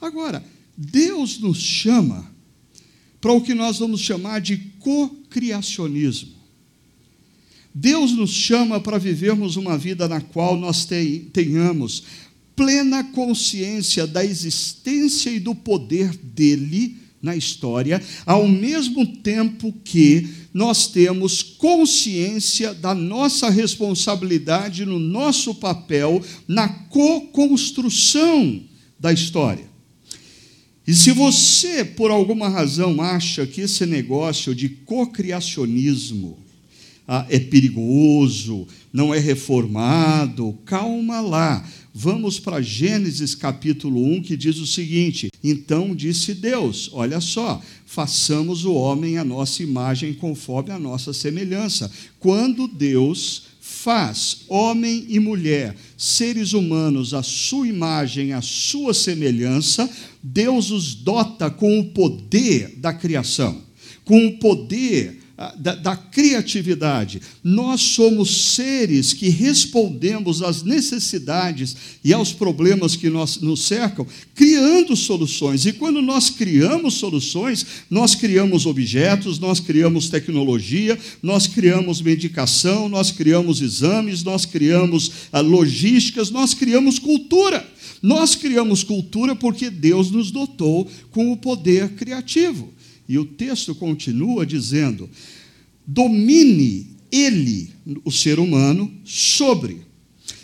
Agora, 0.00 0.42
Deus 0.74 1.38
nos 1.38 1.58
chama 1.58 2.32
para 3.20 3.32
o 3.32 3.42
que 3.42 3.52
nós 3.52 3.78
vamos 3.78 4.00
chamar 4.00 4.40
de 4.40 4.56
cocriacionismo. 4.78 6.37
Deus 7.80 8.10
nos 8.10 8.30
chama 8.30 8.80
para 8.80 8.98
vivermos 8.98 9.54
uma 9.54 9.78
vida 9.78 10.08
na 10.08 10.20
qual 10.20 10.56
nós 10.56 10.84
tenhamos 11.32 12.02
plena 12.56 13.04
consciência 13.04 14.04
da 14.04 14.24
existência 14.24 15.30
e 15.30 15.38
do 15.38 15.54
poder 15.54 16.10
dele 16.16 16.96
na 17.22 17.36
história, 17.36 18.02
ao 18.26 18.48
mesmo 18.48 19.06
tempo 19.06 19.72
que 19.84 20.28
nós 20.52 20.88
temos 20.88 21.40
consciência 21.40 22.74
da 22.74 22.96
nossa 22.96 23.48
responsabilidade 23.48 24.84
no 24.84 24.98
nosso 24.98 25.54
papel 25.54 26.20
na 26.48 26.68
co-construção 26.68 28.60
da 28.98 29.12
história. 29.12 29.70
E 30.84 30.92
se 30.92 31.12
você, 31.12 31.84
por 31.84 32.10
alguma 32.10 32.48
razão, 32.48 33.00
acha 33.00 33.46
que 33.46 33.60
esse 33.60 33.86
negócio 33.86 34.52
de 34.52 34.68
cocriacionismo 34.68 36.47
ah, 37.10 37.24
é 37.30 37.38
perigoso, 37.38 38.68
não 38.92 39.14
é 39.14 39.18
reformado, 39.18 40.58
calma 40.66 41.22
lá. 41.22 41.66
Vamos 41.94 42.38
para 42.38 42.60
Gênesis 42.60 43.34
capítulo 43.34 44.04
1, 44.04 44.22
que 44.22 44.36
diz 44.36 44.58
o 44.58 44.66
seguinte: 44.66 45.30
Então 45.42 45.94
disse 45.94 46.34
Deus: 46.34 46.90
Olha 46.92 47.18
só, 47.18 47.62
façamos 47.86 48.66
o 48.66 48.74
homem 48.74 49.16
a 49.16 49.24
nossa 49.24 49.62
imagem 49.62 50.12
conforme 50.12 50.70
a 50.70 50.78
nossa 50.78 51.14
semelhança. 51.14 51.90
Quando 52.20 52.68
Deus 52.68 53.44
faz 53.58 54.42
homem 54.46 55.06
e 55.08 55.18
mulher, 55.18 55.74
seres 55.96 56.52
humanos, 56.52 57.14
a 57.14 57.22
sua 57.22 57.66
imagem, 57.66 58.34
a 58.34 58.42
sua 58.42 58.92
semelhança, 58.92 59.88
Deus 60.22 60.70
os 60.70 60.94
dota 60.94 61.50
com 61.50 61.80
o 61.80 61.86
poder 61.86 62.74
da 62.76 62.92
criação, 62.92 63.62
com 64.04 64.26
o 64.26 64.38
poder 64.38 65.17
da, 65.56 65.76
da, 65.76 65.96
criatividade. 65.96 67.22
Nós 67.44 67.80
somos 67.80 68.54
seres 68.54 69.12
que 69.12 69.28
respondemos 69.28 70.42
às 70.42 70.64
necessidades 70.64 71.76
e 72.02 72.12
aos 72.12 72.32
problemas 72.32 72.96
que 72.96 73.08
nós, 73.08 73.36
nos 73.36 73.62
cercam, 73.62 74.04
criando 74.34 74.96
soluções. 74.96 75.64
E 75.64 75.72
quando 75.72 76.02
nós 76.02 76.28
criamos 76.28 76.94
soluções, 76.94 77.64
nós 77.88 78.16
criamos 78.16 78.66
objetos, 78.66 79.38
nós 79.38 79.60
criamos 79.60 80.08
tecnologia, 80.08 80.98
nós 81.22 81.46
criamos 81.46 82.02
medicação, 82.02 82.88
nós 82.88 83.12
criamos 83.12 83.60
exames, 83.60 84.24
nós 84.24 84.44
criamos 84.44 85.12
ah, 85.30 85.40
logísticas, 85.40 86.30
nós 86.30 86.52
criamos 86.52 86.98
cultura. 86.98 87.64
Nós 88.02 88.34
criamos 88.34 88.82
cultura 88.82 89.36
porque 89.36 89.70
Deus 89.70 90.10
nos 90.10 90.30
dotou 90.32 90.88
com 91.10 91.32
o 91.32 91.36
poder 91.36 91.90
criativo. 91.90 92.72
E 93.08 93.18
o 93.18 93.24
texto 93.24 93.74
continua 93.74 94.44
dizendo: 94.44 95.08
domine 95.86 96.98
ele, 97.10 97.70
o 98.04 98.12
ser 98.12 98.38
humano, 98.38 98.92
sobre. 99.04 99.88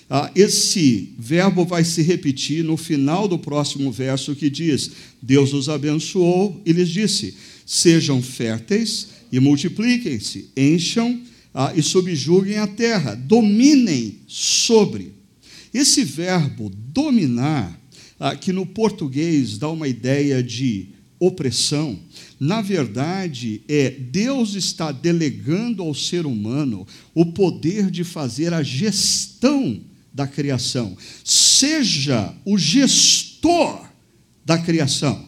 Ah, 0.08 0.30
esse 0.34 1.14
verbo 1.18 1.64
vai 1.64 1.82
se 1.82 2.02
repetir 2.02 2.62
no 2.62 2.76
final 2.76 3.26
do 3.26 3.38
próximo 3.38 3.90
verso 3.92 4.34
que 4.34 4.48
diz: 4.48 4.90
Deus 5.20 5.52
os 5.52 5.68
abençoou 5.68 6.60
e 6.64 6.72
lhes 6.72 6.88
disse: 6.88 7.34
Sejam 7.66 8.22
férteis 8.22 9.08
e 9.30 9.40
multipliquem-se, 9.40 10.50
encham 10.56 11.20
ah, 11.52 11.72
e 11.74 11.82
subjuguem 11.82 12.58
a 12.58 12.66
terra, 12.66 13.14
dominem 13.14 14.16
sobre. 14.26 15.12
Esse 15.72 16.04
verbo 16.04 16.70
dominar, 16.70 17.80
ah, 18.18 18.36
que 18.36 18.52
no 18.52 18.64
português 18.64 19.58
dá 19.58 19.68
uma 19.68 19.88
ideia 19.88 20.42
de 20.42 20.88
opressão, 21.18 21.98
na 22.44 22.60
verdade, 22.60 23.62
é 23.66 23.88
Deus 23.88 24.54
está 24.54 24.92
delegando 24.92 25.82
ao 25.82 25.94
ser 25.94 26.26
humano 26.26 26.86
o 27.14 27.24
poder 27.24 27.90
de 27.90 28.04
fazer 28.04 28.52
a 28.52 28.62
gestão 28.62 29.80
da 30.12 30.26
criação. 30.26 30.94
Seja 31.24 32.34
o 32.44 32.58
gestor 32.58 33.88
da 34.44 34.58
criação. 34.58 35.26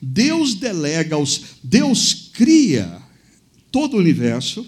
Deus 0.00 0.54
delega 0.54 1.16
aos 1.16 1.56
Deus 1.64 2.30
cria 2.32 3.02
todo 3.72 3.94
o 3.94 4.00
universo 4.00 4.64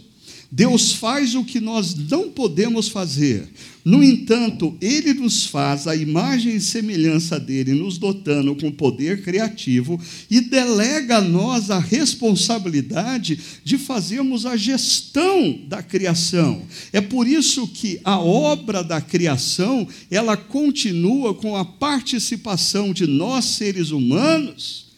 Deus 0.56 0.92
faz 0.92 1.34
o 1.34 1.44
que 1.44 1.58
nós 1.58 1.96
não 1.96 2.30
podemos 2.30 2.88
fazer. 2.88 3.49
No 3.84 4.04
entanto, 4.04 4.78
Ele 4.80 5.12
nos 5.12 5.46
faz 5.46 5.88
a 5.88 5.96
imagem 5.96 6.54
e 6.54 6.61
semelhança 6.61 7.40
dele, 7.40 7.75
nos 7.75 7.99
dotando 7.99 8.54
com 8.54 8.70
poder 8.70 9.25
criativo 9.25 10.00
e 10.30 10.40
delega 10.40 11.16
a 11.16 11.20
nós 11.20 11.73
a 11.73 11.80
responsabilidade 11.80 13.37
de 13.64 13.76
fazermos 13.76 14.46
a 14.46 14.56
gestão 14.56 15.58
da 15.66 15.82
criação. 15.82 16.62
É 16.92 17.00
por 17.00 17.26
isso 17.26 17.66
que 17.66 17.99
a 18.04 18.20
obra 18.20 18.84
da 18.84 19.00
criação, 19.00 19.88
ela 20.08 20.37
continua 20.37 21.34
com 21.34 21.56
a 21.56 21.64
participação 21.64 22.92
de 22.92 23.08
nós 23.08 23.44
seres 23.44 23.90
humanos 23.90 24.92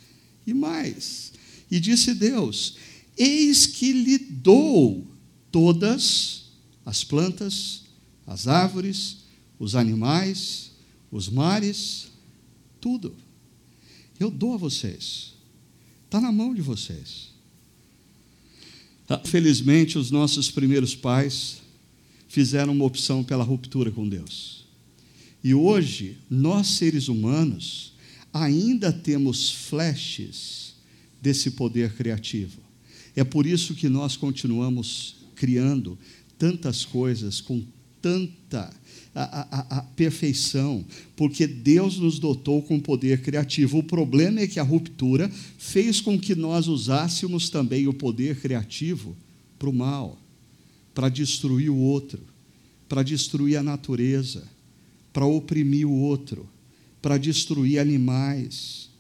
e 0.47 0.53
mais. 0.53 1.33
E 1.71 1.81
disse 1.81 2.13
Deus: 2.13 2.77
Eis 3.17 3.65
que 3.65 3.91
lhe 3.91 4.19
dou 4.19 5.16
todas 5.57 6.43
as 6.85 7.03
plantas, 7.03 7.85
as 8.27 8.47
árvores, 8.47 9.21
os 9.59 9.75
animais, 9.75 10.73
os 11.11 11.31
mares, 11.31 12.09
tudo. 12.79 13.17
Eu 14.21 14.31
dou 14.31 14.53
a 14.53 14.59
vocês. 14.59 15.33
Está 16.05 16.21
na 16.21 16.31
mão 16.31 16.53
de 16.53 16.61
vocês. 16.61 17.31
Ah, 19.09 19.19
felizmente, 19.25 19.97
os 19.97 20.11
nossos 20.11 20.51
primeiros 20.51 20.95
pais 20.95 21.63
fizeram 22.29 22.75
uma 22.75 22.85
opção 22.85 23.25
pela 23.25 23.43
ruptura 23.43 23.91
com 23.91 24.07
Deus. 24.07 24.67
E 25.43 25.55
hoje, 25.55 26.19
nós 26.29 26.67
seres 26.67 27.09
humanos 27.09 27.95
ainda 28.31 28.93
temos 28.93 29.51
flashes 29.51 30.75
desse 31.23 31.53
poder 31.53 31.95
criativo. 31.95 32.61
É 33.17 33.25
por 33.25 33.47
isso 33.47 33.75
que 33.75 33.89
nós 33.89 34.19
continuamos 34.19 35.17
criando 35.37 35.97
tantas 36.37 36.85
coisas 36.85 37.41
com 37.41 37.63
tanta 38.03 38.75
a, 39.15 39.23
a, 39.23 39.79
a, 39.79 39.83
perfeição, 39.83 40.85
porque 41.17 41.47
Deus 41.47 41.99
nos 41.99 42.19
dotou 42.19 42.63
com 42.63 42.79
poder 42.79 43.23
criativo. 43.23 43.79
O 43.79 43.83
problema 43.83 44.41
é 44.41 44.47
que 44.47 44.61
a 44.61 44.63
ruptura 44.63 45.31
fez 45.59 46.01
com 46.01 46.19
que 46.19 46.35
nós 46.35 46.69
usássemos 46.69 47.49
também 47.49 47.89
o 47.89 47.95
poder 47.95 48.39
criativo 48.41 49.17
para 49.59 49.71
o 49.71 49.73
mal, 49.73 50.19
para 50.95 51.09
destruir 51.09 51.71
o 51.71 51.77
outro, 51.77 52.21
para 52.89 53.03
destruir 53.03 53.57
a 53.57 53.63
natureza, 53.63 54.45
para 55.13 55.25
oprimir 55.25 55.87
o 55.87 55.95
outro, 55.95 56.47
para 57.01 57.17
destruir 57.17 57.79
animais, 57.79 58.91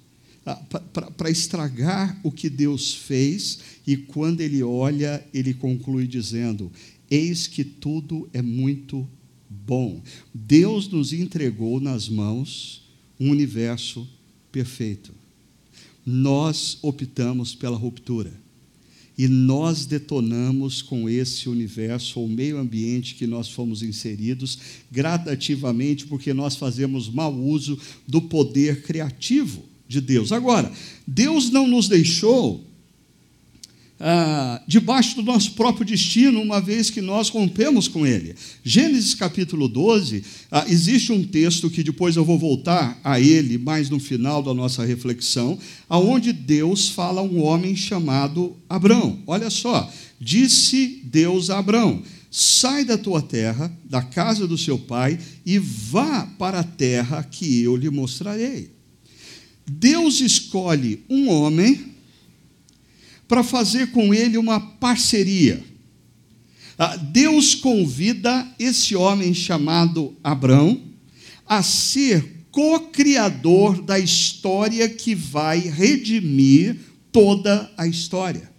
para 1.16 1.30
estragar 1.30 2.18
o 2.22 2.30
que 2.30 2.48
Deus 2.48 2.94
fez, 2.94 3.58
e 3.84 3.96
quando 3.96 4.40
ele 4.40 4.62
olha, 4.62 5.24
ele 5.34 5.52
conclui 5.52 6.06
dizendo: 6.06 6.70
Eis 7.10 7.48
que 7.48 7.64
tudo 7.64 8.28
é 8.32 8.40
muito 8.40 9.08
bom. 9.50 10.00
Deus 10.32 10.88
nos 10.88 11.12
entregou 11.12 11.80
nas 11.80 12.08
mãos 12.08 12.82
um 13.18 13.30
universo 13.30 14.06
perfeito. 14.52 15.12
Nós 16.04 16.78
optamos 16.82 17.54
pela 17.54 17.76
ruptura. 17.76 18.32
E 19.18 19.26
nós 19.28 19.86
detonamos 19.86 20.82
com 20.82 21.08
esse 21.08 21.48
universo, 21.48 22.20
ou 22.20 22.28
meio 22.28 22.58
ambiente 22.58 23.14
que 23.14 23.26
nós 23.26 23.48
fomos 23.48 23.82
inseridos, 23.82 24.58
gradativamente, 24.92 26.06
porque 26.06 26.34
nós 26.34 26.54
fazemos 26.54 27.08
mau 27.08 27.34
uso 27.34 27.78
do 28.06 28.20
poder 28.20 28.82
criativo 28.82 29.64
de 29.88 30.00
Deus. 30.00 30.32
Agora, 30.32 30.70
Deus 31.06 31.50
não 31.50 31.66
nos 31.66 31.88
deixou 31.88 32.66
ah, 33.98 34.60
debaixo 34.66 35.16
do 35.16 35.22
nosso 35.22 35.52
próprio 35.52 35.86
destino, 35.86 36.40
uma 36.42 36.60
vez 36.60 36.90
que 36.90 37.00
nós 37.00 37.30
rompemos 37.30 37.88
com 37.88 38.06
Ele. 38.06 38.34
Gênesis 38.62 39.14
capítulo 39.14 39.68
12, 39.68 40.22
ah, 40.50 40.66
existe 40.68 41.12
um 41.12 41.24
texto 41.24 41.70
que 41.70 41.82
depois 41.82 42.14
eu 42.16 42.24
vou 42.24 42.38
voltar 42.38 42.98
a 43.02 43.18
ele 43.18 43.56
mais 43.56 43.88
no 43.88 43.98
final 43.98 44.42
da 44.42 44.52
nossa 44.52 44.84
reflexão, 44.84 45.58
aonde 45.88 46.32
Deus 46.32 46.90
fala 46.90 47.22
a 47.22 47.24
um 47.24 47.42
homem 47.42 47.74
chamado 47.74 48.54
Abrão. 48.68 49.18
Olha 49.26 49.48
só, 49.48 49.90
disse 50.20 51.00
Deus 51.04 51.48
a 51.48 51.58
Abrão: 51.58 52.02
sai 52.30 52.84
da 52.84 52.98
tua 52.98 53.22
terra, 53.22 53.74
da 53.82 54.02
casa 54.02 54.46
do 54.46 54.58
seu 54.58 54.78
pai, 54.78 55.18
e 55.44 55.58
vá 55.58 56.26
para 56.38 56.60
a 56.60 56.64
terra 56.64 57.22
que 57.22 57.62
eu 57.62 57.74
lhe 57.74 57.88
mostrarei. 57.88 58.75
Deus 59.66 60.20
escolhe 60.20 61.04
um 61.08 61.28
homem 61.28 61.94
para 63.26 63.42
fazer 63.42 63.90
com 63.90 64.14
ele 64.14 64.38
uma 64.38 64.60
parceria. 64.60 65.62
Ah, 66.78 66.96
Deus 66.96 67.54
convida 67.54 68.46
esse 68.58 68.94
homem 68.94 69.32
chamado 69.32 70.14
Abrão 70.22 70.80
a 71.46 71.62
ser 71.62 72.46
co-criador 72.50 73.82
da 73.82 73.98
história 73.98 74.88
que 74.88 75.14
vai 75.14 75.58
redimir 75.58 76.76
toda 77.10 77.70
a 77.76 77.86
história. 77.86 78.50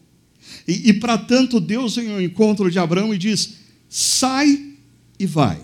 E, 0.67 0.89
e 0.89 0.93
para 0.93 1.17
tanto, 1.17 1.59
Deus 1.59 1.95
vem 1.95 2.11
ao 2.11 2.21
encontro 2.21 2.69
de 2.69 2.79
Abraão 2.79 3.13
e 3.13 3.17
diz: 3.17 3.55
sai 3.87 4.73
e 5.19 5.25
vai. 5.25 5.59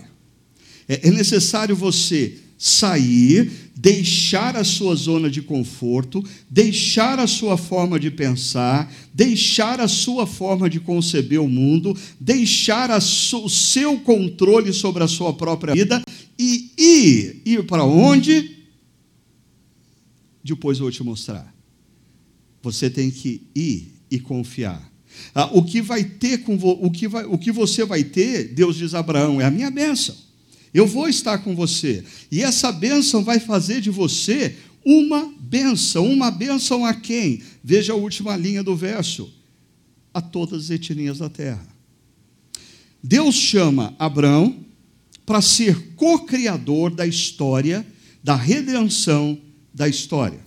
É, 0.88 1.08
é 1.08 1.10
necessário 1.10 1.74
você 1.74 2.38
sair, 2.58 3.63
deixar 3.84 4.56
a 4.56 4.64
sua 4.64 4.94
zona 4.94 5.28
de 5.28 5.42
conforto, 5.42 6.24
deixar 6.48 7.18
a 7.18 7.26
sua 7.26 7.58
forma 7.58 8.00
de 8.00 8.10
pensar, 8.10 8.90
deixar 9.12 9.78
a 9.78 9.86
sua 9.86 10.26
forma 10.26 10.70
de 10.70 10.80
conceber 10.80 11.38
o 11.38 11.46
mundo, 11.46 11.94
deixar 12.18 12.90
o 12.90 13.50
seu 13.50 14.00
controle 14.00 14.72
sobre 14.72 15.04
a 15.04 15.06
sua 15.06 15.34
própria 15.34 15.74
vida 15.74 16.02
e 16.38 16.72
ir. 16.78 17.42
Ir 17.44 17.66
para 17.66 17.84
onde? 17.84 18.56
Depois 20.42 20.78
eu 20.78 20.84
vou 20.84 20.90
te 20.90 21.04
mostrar. 21.04 21.54
Você 22.62 22.88
tem 22.88 23.10
que 23.10 23.42
ir 23.54 23.92
e 24.10 24.18
confiar. 24.18 24.90
Ah, 25.34 25.50
o 25.52 25.62
que 25.62 25.82
vai 25.82 26.02
ter 26.04 26.38
com 26.38 26.54
o 26.56 26.90
que 26.90 27.06
vai, 27.06 27.26
o 27.26 27.36
que 27.36 27.52
você 27.52 27.84
vai 27.84 28.02
ter, 28.02 28.48
Deus 28.54 28.76
diz 28.76 28.94
a 28.94 29.00
Abraão, 29.00 29.42
é 29.42 29.44
a 29.44 29.50
minha 29.50 29.70
bênção. 29.70 30.16
Eu 30.74 30.88
vou 30.88 31.08
estar 31.08 31.38
com 31.38 31.54
você. 31.54 32.04
E 32.32 32.42
essa 32.42 32.72
bênção 32.72 33.22
vai 33.22 33.38
fazer 33.38 33.80
de 33.80 33.90
você 33.90 34.56
uma 34.84 35.32
bênção. 35.38 36.04
Uma 36.04 36.32
bênção 36.32 36.84
a 36.84 36.92
quem? 36.92 37.40
Veja 37.62 37.92
a 37.92 37.96
última 37.96 38.36
linha 38.36 38.62
do 38.62 38.74
verso. 38.74 39.32
A 40.12 40.20
todas 40.20 40.64
as 40.64 40.70
etnias 40.70 41.18
da 41.18 41.28
terra. 41.28 41.66
Deus 43.00 43.36
chama 43.36 43.94
Abraão 43.98 44.64
para 45.24 45.40
ser 45.40 45.94
co-criador 45.94 46.90
da 46.90 47.06
história, 47.06 47.86
da 48.22 48.34
redenção 48.34 49.38
da 49.72 49.88
história. 49.88 50.40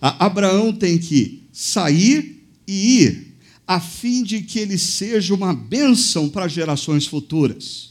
A 0.00 0.26
Abraão 0.26 0.72
tem 0.72 0.98
que 0.98 1.44
sair 1.52 2.46
e 2.66 3.02
ir, 3.02 3.36
a 3.66 3.80
fim 3.80 4.22
de 4.22 4.42
que 4.42 4.58
ele 4.58 4.78
seja 4.78 5.34
uma 5.34 5.54
bênção 5.54 6.28
para 6.28 6.48
gerações 6.48 7.06
futuras. 7.06 7.89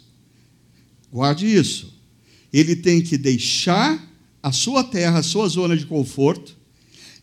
Guarde 1.11 1.45
isso. 1.47 1.93
Ele 2.51 2.75
tem 2.75 3.01
que 3.01 3.17
deixar 3.17 4.07
a 4.41 4.51
sua 4.51 4.83
terra, 4.83 5.19
a 5.19 5.23
sua 5.23 5.47
zona 5.47 5.75
de 5.75 5.85
conforto, 5.85 6.55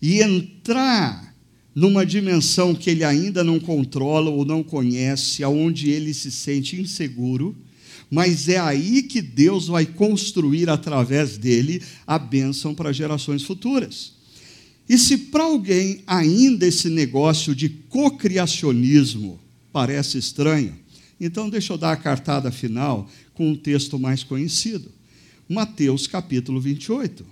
e 0.01 0.21
entrar 0.21 1.35
numa 1.75 2.07
dimensão 2.07 2.75
que 2.75 2.89
ele 2.89 3.05
ainda 3.05 3.45
não 3.45 3.61
controla 3.61 4.31
ou 4.31 4.45
não 4.45 4.63
conhece, 4.63 5.45
aonde 5.45 5.91
ele 5.91 6.15
se 6.15 6.31
sente 6.31 6.81
inseguro, 6.81 7.55
mas 8.11 8.49
é 8.49 8.59
aí 8.59 9.03
que 9.03 9.21
Deus 9.21 9.67
vai 9.67 9.85
construir 9.85 10.71
através 10.71 11.37
dele 11.37 11.83
a 12.07 12.19
bênção 12.19 12.75
para 12.75 12.93
gerações 12.93 13.43
futuras. 13.43 14.13
E 14.89 14.97
se 14.97 15.19
para 15.19 15.45
alguém 15.45 16.03
ainda 16.07 16.67
esse 16.67 16.89
negócio 16.89 17.55
de 17.55 17.69
cocriacionismo 17.69 19.41
parece 19.73 20.17
estranho, 20.17 20.75
então 21.21 21.49
deixa 21.49 21.73
eu 21.73 21.79
dar 21.79 21.93
a 21.93 21.97
cartada 21.97 22.51
final 22.51 23.09
com 23.35 23.51
um 23.51 23.57
texto 23.57 23.99
mais 23.99 24.23
conhecido. 24.23 24.91
Mateus 25.49 26.07
capítulo 26.07 26.61
28. 26.61 27.25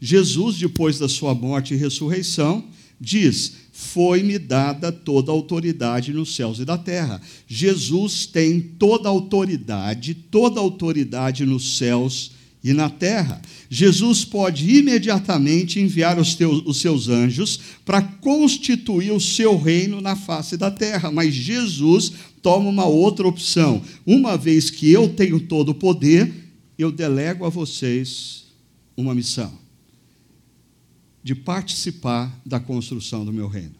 Jesus, 0.00 0.56
depois 0.56 0.98
da 0.98 1.08
sua 1.08 1.34
morte 1.34 1.74
e 1.74 1.76
ressurreição, 1.76 2.64
diz: 3.00 3.52
Foi-me 3.72 4.38
dada 4.38 4.90
toda 4.90 5.30
a 5.30 5.34
autoridade 5.34 6.12
nos 6.12 6.34
céus 6.34 6.58
e 6.58 6.64
da 6.64 6.78
terra. 6.78 7.20
Jesus 7.46 8.24
tem 8.26 8.60
toda 8.60 9.08
a 9.08 9.12
autoridade, 9.12 10.14
toda 10.14 10.58
a 10.58 10.62
autoridade 10.62 11.44
nos 11.44 11.76
céus 11.76 12.32
e 12.62 12.72
na 12.72 12.90
terra. 12.90 13.40
Jesus 13.68 14.24
pode 14.24 14.68
imediatamente 14.68 15.80
enviar 15.80 16.18
os, 16.18 16.34
teus, 16.34 16.62
os 16.66 16.80
seus 16.80 17.08
anjos 17.08 17.60
para 17.84 18.02
constituir 18.02 19.12
o 19.12 19.20
seu 19.20 19.58
reino 19.58 20.00
na 20.00 20.16
face 20.16 20.56
da 20.56 20.70
terra, 20.70 21.10
mas 21.10 21.34
Jesus 21.34 22.12
toma 22.42 22.68
uma 22.68 22.86
outra 22.86 23.26
opção. 23.26 23.82
Uma 24.06 24.36
vez 24.36 24.70
que 24.70 24.90
eu 24.90 25.08
tenho 25.08 25.40
todo 25.40 25.70
o 25.70 25.74
poder, 25.74 26.32
eu 26.78 26.90
delego 26.90 27.44
a 27.44 27.48
vocês 27.48 28.46
uma 28.96 29.14
missão 29.14 29.58
de 31.22 31.34
participar 31.34 32.40
da 32.44 32.58
construção 32.58 33.24
do 33.24 33.32
meu 33.32 33.46
reino. 33.46 33.74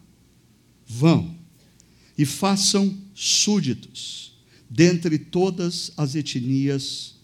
Vão 0.85 1.35
e 2.17 2.25
façam 2.25 2.95
súditos 3.15 4.33
dentre 4.69 5.17
todas 5.17 5.91
as 5.97 6.15
etnias 6.15 7.15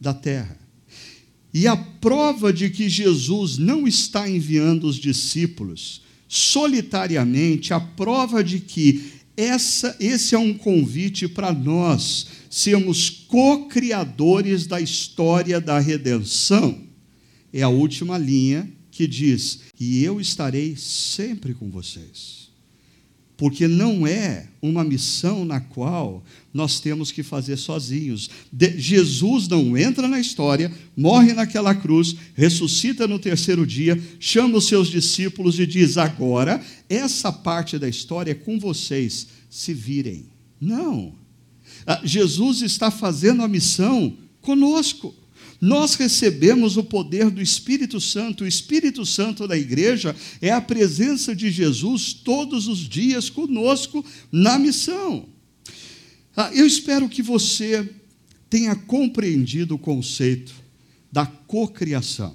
da 0.00 0.12
terra. 0.12 0.58
E 1.52 1.66
a 1.66 1.76
prova 1.76 2.52
de 2.52 2.70
que 2.70 2.88
Jesus 2.88 3.58
não 3.58 3.86
está 3.86 4.28
enviando 4.28 4.84
os 4.84 4.96
discípulos 4.96 6.02
solitariamente, 6.28 7.74
a 7.74 7.80
prova 7.80 8.42
de 8.44 8.60
que 8.60 9.19
essa, 9.36 9.96
esse 10.00 10.34
é 10.34 10.38
um 10.38 10.52
convite 10.52 11.28
para 11.28 11.52
nós 11.52 12.26
sermos 12.50 13.08
co-criadores 13.08 14.66
da 14.66 14.80
história 14.80 15.60
da 15.60 15.78
redenção. 15.78 16.78
É 17.52 17.62
a 17.62 17.68
última 17.68 18.18
linha 18.18 18.70
que 18.90 19.06
diz: 19.06 19.60
E 19.78 20.02
eu 20.02 20.20
estarei 20.20 20.76
sempre 20.76 21.54
com 21.54 21.70
vocês. 21.70 22.39
Porque 23.40 23.66
não 23.66 24.06
é 24.06 24.48
uma 24.60 24.84
missão 24.84 25.46
na 25.46 25.60
qual 25.60 26.22
nós 26.52 26.78
temos 26.78 27.10
que 27.10 27.22
fazer 27.22 27.56
sozinhos. 27.56 28.28
De 28.52 28.78
Jesus 28.78 29.48
não 29.48 29.78
entra 29.78 30.06
na 30.06 30.20
história, 30.20 30.70
morre 30.94 31.32
naquela 31.32 31.74
cruz, 31.74 32.14
ressuscita 32.34 33.08
no 33.08 33.18
terceiro 33.18 33.66
dia, 33.66 33.98
chama 34.18 34.58
os 34.58 34.66
seus 34.66 34.88
discípulos 34.88 35.58
e 35.58 35.66
diz: 35.66 35.96
Agora, 35.96 36.62
essa 36.86 37.32
parte 37.32 37.78
da 37.78 37.88
história 37.88 38.32
é 38.32 38.34
com 38.34 38.58
vocês, 38.58 39.28
se 39.48 39.72
virem. 39.72 40.26
Não. 40.60 41.14
Ah, 41.86 42.02
Jesus 42.04 42.60
está 42.60 42.90
fazendo 42.90 43.42
a 43.42 43.48
missão 43.48 44.18
conosco. 44.42 45.14
Nós 45.60 45.94
recebemos 45.94 46.76
o 46.76 46.84
poder 46.84 47.30
do 47.30 47.42
Espírito 47.42 48.00
Santo. 48.00 48.44
O 48.44 48.46
Espírito 48.46 49.04
Santo 49.04 49.46
da 49.46 49.58
igreja 49.58 50.16
é 50.40 50.50
a 50.50 50.60
presença 50.60 51.36
de 51.36 51.50
Jesus 51.50 52.14
todos 52.14 52.66
os 52.66 52.78
dias 52.78 53.28
conosco 53.28 54.04
na 54.32 54.58
missão. 54.58 55.28
Ah, 56.34 56.50
eu 56.54 56.66
espero 56.66 57.08
que 57.08 57.22
você 57.22 57.86
tenha 58.48 58.74
compreendido 58.74 59.74
o 59.74 59.78
conceito 59.78 60.54
da 61.12 61.26
cocriação, 61.26 62.34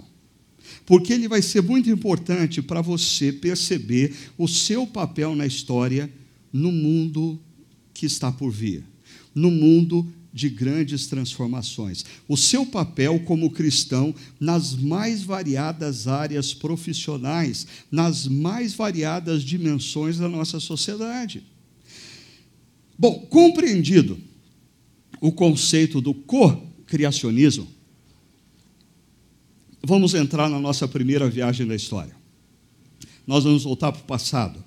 porque 0.86 1.12
ele 1.12 1.28
vai 1.28 1.42
ser 1.42 1.62
muito 1.62 1.90
importante 1.90 2.62
para 2.62 2.82
você 2.82 3.32
perceber 3.32 4.14
o 4.38 4.48
seu 4.48 4.86
papel 4.86 5.36
na 5.36 5.46
história 5.46 6.12
no 6.54 6.72
mundo 6.72 7.40
que 7.94 8.06
está 8.06 8.32
por 8.32 8.52
vir, 8.52 8.84
no 9.34 9.50
mundo 9.50 10.08
de 10.36 10.50
grandes 10.50 11.08
transformações. 11.08 12.04
O 12.28 12.36
seu 12.36 12.66
papel 12.66 13.22
como 13.22 13.50
cristão 13.50 14.14
nas 14.38 14.76
mais 14.76 15.24
variadas 15.24 16.10
áreas 16.10 16.54
profissionais, 16.54 17.66
nas 17.90 18.28
mais 18.28 18.74
variadas 18.74 19.42
dimensões 19.42 20.18
da 20.18 20.28
nossa 20.28 20.60
sociedade. 20.60 21.42
Bom, 23.00 23.26
compreendido 23.30 24.20
o 25.22 25.32
conceito 25.32 26.02
do 26.02 26.14
co-criacionismo, 26.14 27.66
vamos 29.82 30.14
entrar 30.14 30.50
na 30.50 30.60
nossa 30.60 30.86
primeira 30.86 31.30
viagem 31.30 31.66
da 31.66 31.76
história. 31.76 32.14
Nós 33.26 33.46
vamos 33.46 33.64
voltar 33.64 33.94
para 33.94 34.02
o 34.02 34.06
passado. 34.06 34.62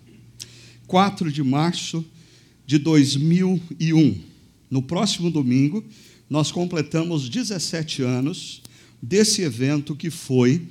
4 0.86 1.30
de 1.30 1.42
março 1.42 2.02
de 2.66 2.78
2001 2.78 4.27
no 4.70 4.82
próximo 4.82 5.30
domingo, 5.30 5.84
nós 6.28 6.52
completamos 6.52 7.28
17 7.28 8.02
anos 8.02 8.62
desse 9.02 9.42
evento 9.42 9.96
que 9.96 10.10
foi 10.10 10.62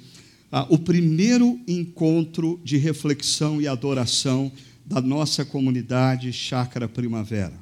ah, 0.52 0.66
o 0.70 0.78
primeiro 0.78 1.60
encontro 1.68 2.60
de 2.64 2.78
reflexão 2.78 3.62
e 3.62 3.68
adoração 3.68 4.52
da 4.86 5.02
nossa 5.02 5.44
comunidade 5.44 6.32
Chácara 6.32 6.88
Primavera. 6.88 7.54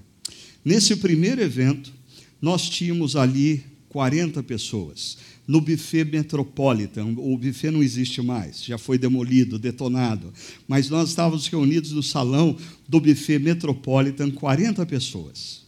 Nesse 0.64 0.96
primeiro 0.96 1.42
evento, 1.42 1.94
nós 2.42 2.70
tínhamos 2.70 3.16
ali 3.16 3.64
40 3.90 4.44
pessoas. 4.44 5.18
No 5.48 5.62
buffet 5.62 6.06
Metropolitan, 6.06 7.14
o 7.18 7.38
buffet 7.38 7.72
não 7.72 7.84
existe 7.84 8.22
mais, 8.22 8.64
já 8.64 8.78
foi 8.78 8.98
demolido, 8.98 9.60
detonado. 9.60 10.34
Mas 10.68 10.90
nós 10.90 11.10
estávamos 11.10 11.48
reunidos 11.48 11.92
no 11.92 12.04
salão 12.04 12.58
do 12.88 13.00
buffet 13.00 13.40
Metropolitan, 13.40 14.32
40 14.32 14.86
pessoas. 14.86 15.65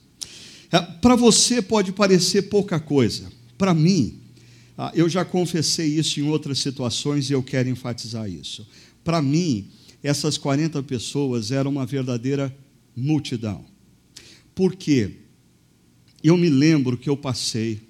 É, 0.72 0.80
para 0.80 1.16
você 1.16 1.62
pode 1.62 1.92
parecer 1.92 2.44
pouca 2.44 2.80
coisa. 2.80 3.32
Para 3.58 3.74
mim, 3.74 4.20
ah, 4.78 4.92
eu 4.94 5.10
já 5.10 5.26
confessei 5.26 5.88
isso 5.98 6.20
em 6.20 6.24
outras 6.24 6.60
situações 6.60 7.30
e 7.30 7.34
eu 7.34 7.42
quero 7.42 7.70
enfatizar 7.70 8.30
isso. 8.30 8.68
Para 9.04 9.22
mim, 9.22 9.70
essas 10.04 10.38
40 10.38 10.84
pessoas 10.84 11.52
eram 11.52 11.72
uma 11.72 11.86
verdadeira 11.86 12.56
multidão. 12.96 13.66
Por 14.54 14.76
quê? 14.76 15.18
Eu 16.24 16.38
me 16.38 16.50
lembro 16.50 16.98
que 16.98 17.10
eu 17.10 17.16
passei 17.16 17.82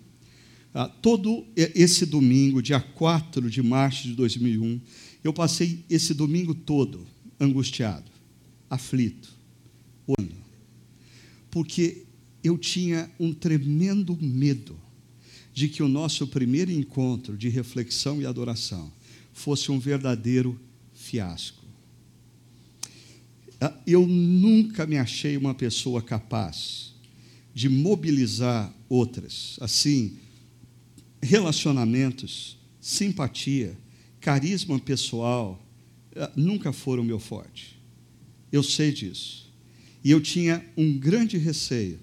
ah, 0.73 0.87
todo 0.87 1.45
esse 1.55 2.05
domingo, 2.05 2.61
dia 2.61 2.79
4 2.79 3.49
de 3.49 3.63
março 3.63 4.03
de 4.03 4.13
2001, 4.13 4.79
eu 5.23 5.33
passei 5.33 5.83
esse 5.89 6.13
domingo 6.13 6.53
todo 6.53 7.05
angustiado, 7.39 8.11
aflito, 8.69 9.29
orando. 10.05 10.35
Porque 11.49 12.06
eu 12.43 12.57
tinha 12.57 13.09
um 13.19 13.33
tremendo 13.33 14.17
medo 14.21 14.79
de 15.53 15.67
que 15.67 15.81
o 15.81 15.87
nosso 15.87 16.27
primeiro 16.27 16.71
encontro 16.71 17.35
de 17.35 17.49
reflexão 17.49 18.21
e 18.21 18.25
adoração 18.25 18.91
fosse 19.33 19.71
um 19.71 19.79
verdadeiro 19.79 20.59
fiasco. 20.93 21.65
Ah, 23.59 23.73
eu 23.87 24.05
nunca 24.05 24.85
me 24.85 24.97
achei 24.97 25.35
uma 25.35 25.55
pessoa 25.55 26.01
capaz 26.01 26.93
de 27.55 27.69
mobilizar 27.69 28.71
outras, 28.87 29.57
assim, 29.59 30.17
relacionamentos, 31.21 32.57
simpatia, 32.79 33.75
carisma 34.21 34.79
pessoal, 34.79 35.59
ah, 36.15 36.31
nunca 36.35 36.71
foram 36.71 37.03
meu 37.03 37.19
forte. 37.19 37.81
Eu 38.51 38.61
sei 38.61 38.91
disso. 38.91 39.51
E 40.03 40.11
eu 40.11 40.21
tinha 40.21 40.63
um 40.77 40.97
grande 40.97 41.37
receio 41.37 41.99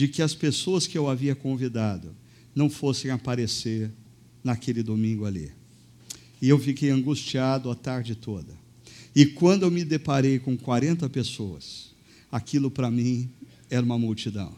de 0.00 0.08
que 0.08 0.22
as 0.22 0.34
pessoas 0.34 0.86
que 0.86 0.96
eu 0.96 1.10
havia 1.10 1.34
convidado 1.34 2.16
não 2.54 2.70
fossem 2.70 3.10
aparecer 3.10 3.90
naquele 4.42 4.82
domingo 4.82 5.26
ali. 5.26 5.52
E 6.40 6.48
eu 6.48 6.58
fiquei 6.58 6.88
angustiado 6.88 7.70
a 7.70 7.74
tarde 7.74 8.14
toda. 8.14 8.58
E 9.14 9.26
quando 9.26 9.64
eu 9.64 9.70
me 9.70 9.84
deparei 9.84 10.38
com 10.38 10.56
40 10.56 11.06
pessoas, 11.10 11.90
aquilo 12.32 12.70
para 12.70 12.90
mim 12.90 13.28
era 13.68 13.84
uma 13.84 13.98
multidão. 13.98 14.54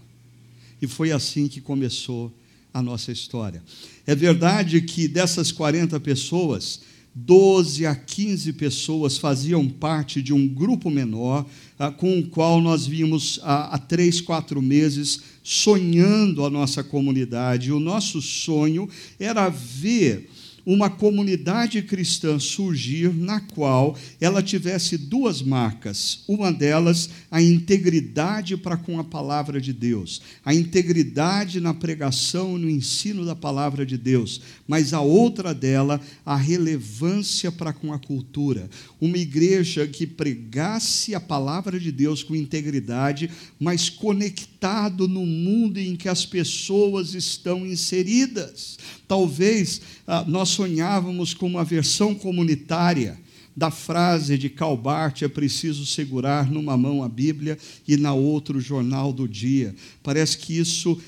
E 0.80 0.86
foi 0.86 1.10
assim 1.10 1.48
que 1.48 1.60
começou 1.60 2.32
a 2.72 2.80
nossa 2.80 3.10
história. 3.10 3.64
É 4.06 4.14
verdade 4.14 4.80
que 4.82 5.08
dessas 5.08 5.50
40 5.50 5.98
pessoas, 5.98 6.82
12 7.14 7.84
a 7.84 7.94
15 7.94 8.54
pessoas 8.54 9.18
faziam 9.18 9.68
parte 9.68 10.22
de 10.22 10.32
um 10.32 10.48
grupo 10.48 10.90
menor, 10.90 11.46
ah, 11.78 11.90
com 11.90 12.18
o 12.18 12.26
qual 12.26 12.60
nós 12.60 12.86
vimos 12.86 13.38
há, 13.42 13.74
há 13.74 13.78
três, 13.78 14.20
quatro 14.20 14.62
meses 14.62 15.20
sonhando 15.42 16.44
a 16.44 16.50
nossa 16.50 16.82
comunidade. 16.82 17.70
O 17.70 17.78
nosso 17.78 18.22
sonho 18.22 18.88
era 19.18 19.48
ver 19.48 20.28
uma 20.64 20.88
comunidade 20.88 21.82
cristã 21.82 22.38
surgir 22.38 23.12
na 23.12 23.40
qual 23.40 23.96
ela 24.20 24.42
tivesse 24.42 24.96
duas 24.96 25.42
marcas. 25.42 26.20
Uma 26.28 26.52
delas, 26.52 27.10
a 27.30 27.42
integridade 27.42 28.56
para 28.56 28.76
com 28.76 28.98
a 28.98 29.04
palavra 29.04 29.60
de 29.60 29.72
Deus, 29.72 30.22
a 30.44 30.54
integridade 30.54 31.60
na 31.60 31.74
pregação 31.74 32.56
no 32.56 32.70
ensino 32.70 33.24
da 33.24 33.34
palavra 33.34 33.84
de 33.84 33.98
Deus, 33.98 34.40
mas 34.66 34.92
a 34.92 35.00
outra 35.00 35.54
dela, 35.54 36.00
a 36.24 36.36
relevância 36.36 37.50
para 37.50 37.72
com 37.72 37.92
a 37.92 37.98
cultura. 37.98 38.70
Uma 39.00 39.18
igreja 39.18 39.86
que 39.86 40.06
pregasse 40.06 41.14
a 41.14 41.20
palavra 41.20 41.78
de 41.78 41.90
Deus 41.90 42.22
com 42.22 42.36
integridade, 42.36 43.30
mas 43.58 43.90
conectado 43.90 45.08
no 45.08 45.26
mundo 45.26 45.78
em 45.78 45.96
que 45.96 46.08
as 46.08 46.24
pessoas 46.24 47.14
estão 47.14 47.66
inseridas. 47.66 48.78
Talvez 49.08 49.80
ah, 50.06 50.24
nós 50.26 50.51
sonhávamos 50.52 51.34
com 51.34 51.46
uma 51.46 51.64
versão 51.64 52.14
comunitária 52.14 53.18
da 53.56 53.70
frase 53.70 54.38
de 54.38 54.48
Calbart: 54.48 55.22
é 55.22 55.28
preciso 55.28 55.84
segurar 55.84 56.50
numa 56.50 56.76
mão 56.76 57.02
a 57.02 57.08
Bíblia 57.08 57.58
e 57.86 57.96
na 57.96 58.12
outra 58.14 58.56
o 58.56 58.60
jornal 58.60 59.12
do 59.12 59.28
dia. 59.28 59.74
Parece 60.02 60.38
que 60.38 60.58
isso 60.58 61.00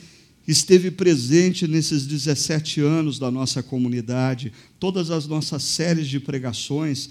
esteve 0.47 0.91
presente 0.91 1.67
nesses 1.67 2.07
17 2.07 2.81
anos 2.81 3.19
da 3.19 3.31
nossa 3.31 3.63
comunidade, 3.63 4.53
todas 4.79 5.11
as 5.11 5.27
nossas 5.27 5.63
séries 5.63 6.09
de 6.09 6.21
pregações, 6.21 7.09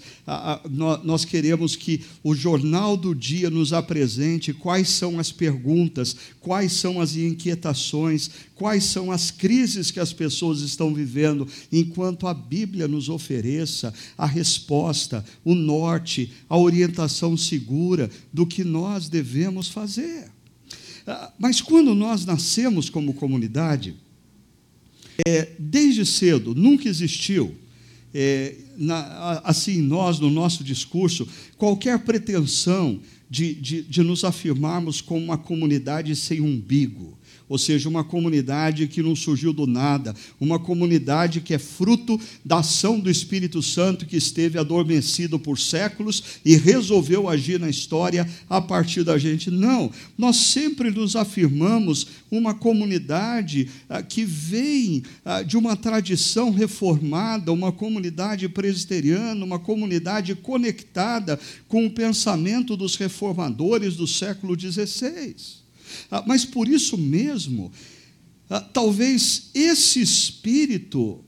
nós 1.02 1.24
queremos 1.24 1.74
que 1.74 2.02
o 2.22 2.34
Jornal 2.34 2.96
do 2.96 3.14
Dia 3.14 3.50
nos 3.50 3.72
apresente 3.72 4.52
quais 4.52 4.88
são 4.88 5.18
as 5.18 5.32
perguntas, 5.32 6.14
quais 6.40 6.72
são 6.72 7.00
as 7.00 7.16
inquietações, 7.16 8.30
quais 8.54 8.84
são 8.84 9.10
as 9.10 9.32
crises 9.32 9.90
que 9.90 9.98
as 9.98 10.12
pessoas 10.12 10.60
estão 10.60 10.94
vivendo, 10.94 11.48
enquanto 11.72 12.28
a 12.28 12.34
Bíblia 12.34 12.86
nos 12.86 13.08
ofereça 13.08 13.92
a 14.16 14.26
resposta, 14.26 15.24
o 15.44 15.54
norte, 15.54 16.32
a 16.48 16.56
orientação 16.56 17.36
segura 17.36 18.08
do 18.32 18.46
que 18.46 18.62
nós 18.62 19.08
devemos 19.08 19.68
fazer. 19.68 20.33
Ah, 21.06 21.32
mas 21.38 21.60
quando 21.60 21.94
nós 21.94 22.24
nascemos 22.24 22.88
como 22.88 23.14
comunidade, 23.14 23.94
é, 25.26 25.52
desde 25.58 26.04
cedo, 26.04 26.54
nunca 26.54 26.88
existiu, 26.88 27.54
é, 28.12 28.54
na, 28.76 29.40
assim, 29.44 29.80
nós, 29.82 30.18
no 30.18 30.30
nosso 30.30 30.64
discurso, 30.64 31.28
qualquer 31.56 31.98
pretensão 32.00 33.00
de, 33.28 33.54
de, 33.54 33.82
de 33.82 34.02
nos 34.02 34.24
afirmarmos 34.24 35.00
como 35.00 35.24
uma 35.24 35.38
comunidade 35.38 36.14
sem 36.16 36.40
umbigo 36.40 37.18
ou 37.54 37.58
seja, 37.58 37.88
uma 37.88 38.02
comunidade 38.02 38.88
que 38.88 39.00
não 39.00 39.14
surgiu 39.14 39.52
do 39.52 39.64
nada, 39.64 40.12
uma 40.40 40.58
comunidade 40.58 41.40
que 41.40 41.54
é 41.54 41.58
fruto 41.58 42.20
da 42.44 42.58
ação 42.58 42.98
do 42.98 43.08
Espírito 43.08 43.62
Santo 43.62 44.06
que 44.06 44.16
esteve 44.16 44.58
adormecido 44.58 45.38
por 45.38 45.56
séculos 45.56 46.40
e 46.44 46.56
resolveu 46.56 47.28
agir 47.28 47.60
na 47.60 47.70
história 47.70 48.28
a 48.50 48.60
partir 48.60 49.04
da 49.04 49.16
gente. 49.18 49.52
Não, 49.52 49.88
nós 50.18 50.34
sempre 50.34 50.90
nos 50.90 51.14
afirmamos 51.14 52.08
uma 52.28 52.54
comunidade 52.54 53.68
ah, 53.88 54.02
que 54.02 54.24
vem 54.24 55.04
ah, 55.24 55.42
de 55.42 55.56
uma 55.56 55.76
tradição 55.76 56.50
reformada, 56.50 57.52
uma 57.52 57.70
comunidade 57.70 58.48
presbiteriana, 58.48 59.44
uma 59.44 59.60
comunidade 59.60 60.34
conectada 60.34 61.38
com 61.68 61.86
o 61.86 61.90
pensamento 61.90 62.76
dos 62.76 62.96
reformadores 62.96 63.94
do 63.94 64.08
século 64.08 64.58
XVI. 64.58 65.63
Ah, 66.10 66.22
mas 66.26 66.44
por 66.44 66.68
isso 66.68 66.96
mesmo, 66.96 67.72
ah, 68.48 68.60
talvez 68.60 69.50
esse 69.54 70.00
espírito 70.00 71.24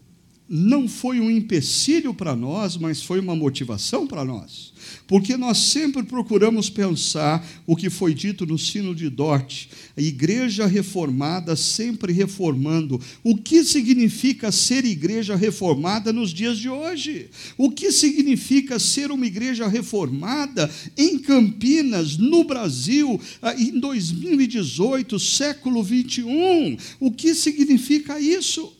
não 0.49 0.89
foi 0.89 1.21
um 1.21 1.31
empecilho 1.31 2.15
para 2.15 2.37
nós, 2.37 2.77
mas 2.77 3.03
foi 3.03 3.19
uma 3.19 3.35
motivação 3.35 4.07
para 4.07 4.25
nós. 4.25 4.73
Porque 5.07 5.37
nós 5.37 5.59
sempre 5.59 6.03
procuramos 6.03 6.69
pensar 6.69 7.47
o 7.65 7.77
que 7.77 7.89
foi 7.89 8.13
dito 8.13 8.45
no 8.45 8.59
sino 8.59 8.93
de 8.93 9.09
Dort, 9.09 9.67
a 9.97 10.01
igreja 10.01 10.67
reformada 10.67 11.55
sempre 11.55 12.13
reformando. 12.13 13.01
O 13.23 13.37
que 13.37 13.63
significa 13.63 14.51
ser 14.51 14.85
igreja 14.85 15.37
reformada 15.37 16.13
nos 16.13 16.31
dias 16.31 16.59
de 16.59 16.69
hoje? 16.69 17.31
O 17.57 17.71
que 17.71 17.93
significa 17.93 18.81
ser 18.81 19.13
uma 19.13 19.27
igreja 19.27 19.69
reformada 19.69 20.69
em 20.97 21.19
Campinas, 21.19 22.17
no 22.17 22.43
Brasil, 22.43 23.21
ah, 23.41 23.55
em 23.55 23.79
2018, 23.79 25.21
século 25.21 25.85
21? 25.85 26.77
O 26.99 27.13
que 27.13 27.33
significa 27.33 28.19
isso? 28.19 28.77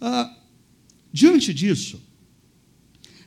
Ah, 0.00 0.36
diante 1.12 1.54
disso, 1.54 2.07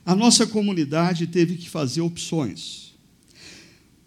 a 0.04 0.14
nossa 0.14 0.46
comunidade 0.46 1.26
teve 1.26 1.56
que 1.56 1.68
fazer 1.68 2.00
opções. 2.00 2.92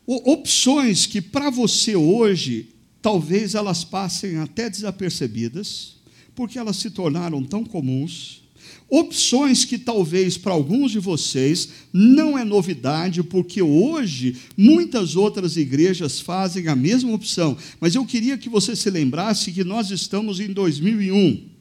Opções 0.06 1.06
que 1.06 1.22
para 1.22 1.50
você 1.50 1.96
hoje, 1.96 2.70
talvez 3.02 3.56
elas 3.56 3.84
passem 3.84 4.38
até 4.38 4.70
desapercebidas, 4.70 5.96
porque 6.36 6.60
elas 6.60 6.76
se 6.76 6.92
tornaram 6.92 7.44
tão 7.44 7.64
comuns. 7.64 8.44
Opções 8.88 9.66
que 9.66 9.80
talvez 9.80 10.38
para 10.38 10.54
alguns 10.54 10.92
de 10.92 11.00
vocês 11.00 11.70
não 11.92 12.38
é 12.38 12.46
novidade, 12.46 13.24
porque 13.24 13.62
hoje 13.62 14.36
muitas 14.56 15.16
outras 15.16 15.58
igrejas 15.58 16.20
fazem 16.20 16.68
a 16.68 16.76
mesma 16.76 17.12
opção. 17.12 17.58
Mas 17.80 17.96
eu 17.96 18.06
queria 18.06 18.38
que 18.38 18.48
você 18.48 18.76
se 18.76 18.90
lembrasse 18.92 19.52
que 19.52 19.64
nós 19.64 19.90
estamos 19.90 20.40
em 20.40 20.54
2001. 20.54 21.56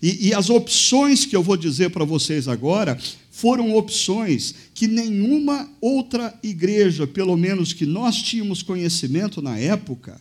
E, 0.00 0.28
e 0.28 0.34
as 0.34 0.50
opções 0.50 1.24
que 1.24 1.34
eu 1.34 1.42
vou 1.42 1.56
dizer 1.56 1.90
para 1.90 2.04
vocês 2.04 2.46
agora 2.46 2.96
foram 3.42 3.74
opções 3.74 4.54
que 4.72 4.86
nenhuma 4.86 5.68
outra 5.80 6.32
igreja, 6.44 7.08
pelo 7.08 7.36
menos 7.36 7.72
que 7.72 7.84
nós 7.84 8.22
tínhamos 8.22 8.62
conhecimento 8.62 9.42
na 9.42 9.58
época, 9.58 10.20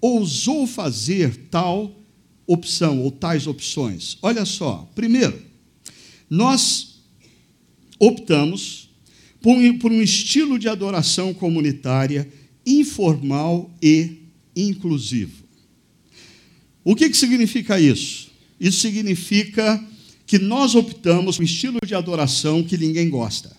ousou 0.00 0.64
fazer 0.64 1.48
tal 1.50 1.92
opção 2.46 3.00
ou 3.00 3.10
tais 3.10 3.48
opções. 3.48 4.16
Olha 4.22 4.44
só, 4.44 4.88
primeiro, 4.94 5.42
nós 6.30 7.00
optamos 7.98 8.88
por 9.42 9.56
um, 9.56 9.76
por 9.76 9.90
um 9.90 10.00
estilo 10.00 10.56
de 10.56 10.68
adoração 10.68 11.34
comunitária 11.34 12.32
informal 12.64 13.68
e 13.82 14.18
inclusivo. 14.54 15.42
O 16.84 16.94
que, 16.94 17.10
que 17.10 17.16
significa 17.16 17.80
isso? 17.80 18.30
Isso 18.60 18.78
significa 18.78 19.84
que 20.30 20.38
nós 20.38 20.76
optamos 20.76 21.40
um 21.40 21.42
estilo 21.42 21.80
de 21.84 21.92
adoração 21.92 22.62
que 22.62 22.78
ninguém 22.78 23.10
gosta. 23.10 23.50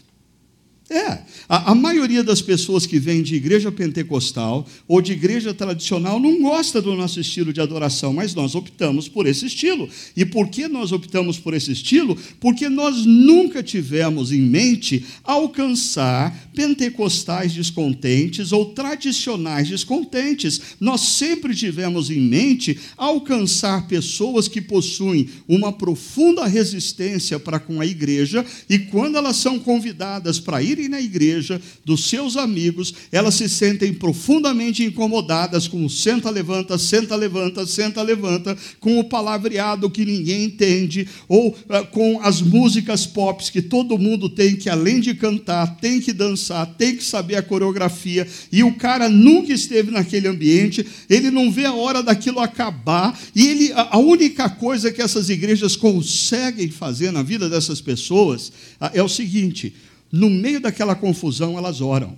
É, 0.92 1.20
a, 1.48 1.72
a, 1.72 1.76
maioria 1.76 2.22
das 2.22 2.42
pessoas 2.42 2.86
que 2.86 3.00
vêm 3.00 3.24
de 3.24 3.34
igreja 3.34 3.72
pentecostal 3.72 4.68
ou 4.86 5.02
de 5.02 5.14
igreja 5.14 5.54
tradicional 5.54 6.20
não 6.20 6.42
gosta 6.42 6.82
do 6.82 6.94
nosso 6.98 7.18
estilo 7.18 7.54
de 7.54 7.62
adoração, 7.62 8.12
mas 8.12 8.36
nós 8.36 8.56
optamos 8.56 9.08
por 9.08 9.26
esse 9.26 9.46
estilo. 9.46 9.88
E 10.18 10.26
por 10.26 10.50
que 10.50 10.68
nós 10.68 10.92
optamos 10.92 11.40
por 11.40 11.54
esse 11.54 11.72
estilo? 11.72 12.18
Porque 12.42 12.68
nós 12.68 13.06
nunca 13.06 13.64
tivemos 13.64 14.34
em 14.34 14.42
mente 14.42 15.06
alcançar 15.24 16.52
pentecostais 16.54 17.54
descontentes 17.54 18.52
ou 18.52 18.74
tradicionais 18.74 19.70
descontentes. 19.70 20.60
Nós 20.78 21.00
sempre 21.00 21.56
tivemos 21.56 22.10
em 22.10 22.20
mente 22.20 22.78
alcançar 22.98 23.88
pessoas 23.88 24.50
que 24.50 24.60
possuem 24.60 25.30
uma 25.48 25.72
profunda 25.72 26.46
resistência 26.46 27.40
para 27.40 27.62
com 27.62 27.80
a 27.80 27.86
igreja 27.86 28.46
e 28.70 28.78
quando 28.78 29.16
elas 29.16 29.38
são 29.38 29.58
convidadas 29.58 30.38
para 30.38 30.62
ir 30.62 30.81
na 30.88 31.02
igreja 31.02 31.62
dos 31.84 32.06
seus 32.06 32.38
amigos, 32.38 32.94
elas 33.12 33.36
se 33.36 33.50
sentem 33.50 33.94
profundamente 33.94 34.84
incomodadas 34.84 35.68
com 35.68 35.86
o 35.86 35.90
senta, 35.90 36.30
levanta, 36.30 36.78
senta, 36.78 37.16
levanta, 37.16 37.66
senta, 37.66 38.02
levanta, 38.02 38.58
com 38.80 39.00
o 39.00 39.04
palavreado 39.04 39.90
que 39.90 40.06
ninguém 40.06 40.46
entende, 40.46 41.08
ou 41.28 41.50
uh, 41.50 41.86
com 41.92 42.20
as 42.22 42.42
músicas 42.42 43.06
pop 43.06 43.42
que 43.52 43.62
todo 43.62 43.98
mundo 43.98 44.30
tem 44.30 44.56
que, 44.56 44.70
além 44.70 45.00
de 45.00 45.14
cantar, 45.14 45.78
tem 45.78 46.00
que 46.00 46.12
dançar, 46.12 46.66
tem 46.78 46.96
que 46.96 47.04
saber 47.04 47.36
a 47.36 47.42
coreografia, 47.42 48.28
e 48.52 48.64
o 48.64 48.74
cara 48.74 49.08
nunca 49.08 49.54
esteve 49.54 49.92
naquele 49.92 50.28
ambiente, 50.28 50.86
ele 51.10 51.32
não 51.32 51.52
vê 51.52 51.66
a 51.66 51.74
hora 51.74 52.04
daquilo 52.04 52.40
acabar, 52.40 53.18
e 53.36 53.48
ele, 53.48 53.72
a 53.74 53.98
única 53.98 54.50
coisa 54.50 54.92
que 54.92 55.02
essas 55.02 55.30
igrejas 55.30 55.76
conseguem 55.76 56.70
fazer 56.70 57.12
na 57.12 57.24
vida 57.24 57.50
dessas 57.50 57.80
pessoas 57.80 58.52
ah, 58.80 58.92
é 58.94 59.02
o 59.02 59.10
seguinte: 59.10 59.74
no 60.12 60.30
meio 60.30 60.60
daquela 60.60 60.96
confusão, 60.96 61.58
elas 61.58 61.80
oram. 61.80 62.18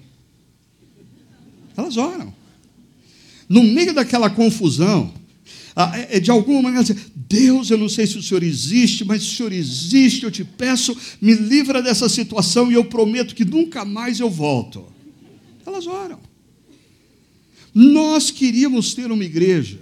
Elas 1.77 1.97
oram. 1.97 2.33
No 3.47 3.63
meio 3.63 3.93
daquela 3.93 4.29
confusão, 4.29 5.13
é, 5.75 6.17
é 6.17 6.19
de 6.19 6.31
alguma 6.31 6.61
maneira, 6.61 6.95
Deus, 7.15 7.69
eu 7.69 7.77
não 7.77 7.89
sei 7.89 8.07
se 8.07 8.17
o 8.17 8.23
Senhor 8.23 8.43
existe, 8.43 9.05
mas 9.05 9.21
se 9.21 9.29
o 9.29 9.37
Senhor 9.37 9.51
existe, 9.51 10.23
eu 10.23 10.31
te 10.31 10.43
peço, 10.43 10.95
me 11.21 11.33
livra 11.33 11.81
dessa 11.81 12.09
situação 12.09 12.71
e 12.71 12.75
eu 12.75 12.85
prometo 12.85 13.35
que 13.35 13.45
nunca 13.45 13.83
mais 13.85 14.19
eu 14.19 14.29
volto. 14.29 14.85
Elas 15.65 15.87
oram. 15.87 16.19
Nós 17.73 18.29
queríamos 18.29 18.93
ter 18.93 19.11
uma 19.11 19.23
igreja 19.23 19.79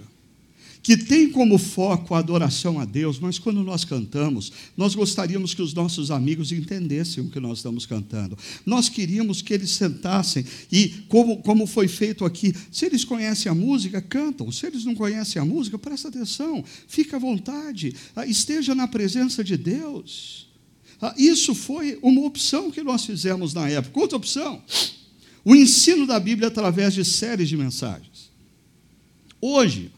que 0.82 0.96
tem 0.96 1.30
como 1.30 1.56
foco 1.58 2.14
a 2.14 2.18
adoração 2.18 2.80
a 2.80 2.84
Deus, 2.84 3.18
mas 3.20 3.38
quando 3.38 3.62
nós 3.62 3.84
cantamos, 3.84 4.50
nós 4.76 4.94
gostaríamos 4.94 5.54
que 5.54 5.62
os 5.62 5.72
nossos 5.72 6.10
amigos 6.10 6.50
entendessem 6.50 7.22
o 7.22 7.30
que 7.30 7.38
nós 7.38 7.58
estamos 7.58 7.86
cantando. 7.86 8.36
Nós 8.66 8.88
queríamos 8.88 9.40
que 9.40 9.54
eles 9.54 9.70
sentassem 9.70 10.44
e, 10.72 10.88
como, 11.08 11.40
como 11.42 11.66
foi 11.66 11.86
feito 11.86 12.24
aqui, 12.24 12.52
se 12.72 12.84
eles 12.84 13.04
conhecem 13.04 13.50
a 13.50 13.54
música, 13.54 14.02
cantam. 14.02 14.50
Se 14.50 14.66
eles 14.66 14.84
não 14.84 14.94
conhecem 14.94 15.40
a 15.40 15.44
música, 15.44 15.78
presta 15.78 16.08
atenção, 16.08 16.64
fica 16.88 17.16
à 17.16 17.20
vontade, 17.20 17.94
ah, 18.16 18.26
esteja 18.26 18.74
na 18.74 18.88
presença 18.88 19.44
de 19.44 19.56
Deus. 19.56 20.48
Ah, 21.00 21.14
isso 21.16 21.54
foi 21.54 21.96
uma 22.02 22.22
opção 22.22 22.72
que 22.72 22.82
nós 22.82 23.04
fizemos 23.04 23.54
na 23.54 23.68
época. 23.68 24.00
Outra 24.00 24.16
opção, 24.16 24.60
o 25.44 25.54
ensino 25.54 26.08
da 26.08 26.18
Bíblia 26.18 26.48
através 26.48 26.92
de 26.92 27.04
séries 27.04 27.48
de 27.48 27.56
mensagens. 27.56 28.32
Hoje, 29.40 29.90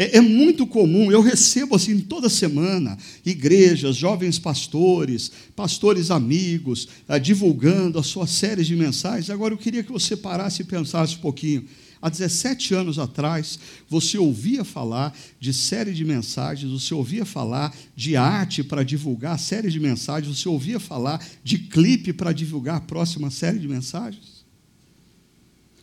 é, 0.00 0.16
é, 0.16 0.20
muito 0.22 0.66
comum, 0.66 1.12
eu 1.12 1.20
recebo 1.20 1.76
assim 1.76 2.00
toda 2.00 2.30
semana 2.30 2.96
igrejas, 3.22 3.96
jovens 3.96 4.38
pastores, 4.38 5.30
pastores 5.54 6.10
amigos, 6.10 6.88
ah, 7.06 7.18
divulgando 7.18 7.98
as 7.98 8.06
suas 8.06 8.30
séries 8.30 8.66
de 8.66 8.74
mensagens. 8.74 9.28
Agora 9.28 9.52
eu 9.52 9.58
queria 9.58 9.82
que 9.84 9.92
você 9.92 10.16
parasse 10.16 10.62
e 10.62 10.64
pensasse 10.64 11.16
um 11.16 11.18
pouquinho. 11.18 11.66
Há 12.00 12.08
17 12.08 12.72
anos 12.72 12.98
atrás, 12.98 13.58
você 13.90 14.16
ouvia 14.16 14.64
falar 14.64 15.14
de 15.38 15.52
série 15.52 15.92
de 15.92 16.02
mensagens, 16.02 16.72
você 16.72 16.94
ouvia 16.94 17.26
falar 17.26 17.76
de 17.94 18.16
arte 18.16 18.64
para 18.64 18.82
divulgar 18.82 19.34
a 19.34 19.38
série 19.38 19.70
de 19.70 19.78
mensagens, 19.78 20.34
você 20.34 20.48
ouvia 20.48 20.80
falar 20.80 21.22
de 21.44 21.58
clipe 21.58 22.14
para 22.14 22.32
divulgar 22.32 22.76
a 22.76 22.80
próxima 22.80 23.30
série 23.30 23.58
de 23.58 23.68
mensagens. 23.68 24.46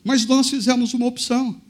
Mas 0.04 0.26
nós 0.26 0.50
fizemos 0.50 0.96
uma 0.96 1.06
opção 1.06 1.62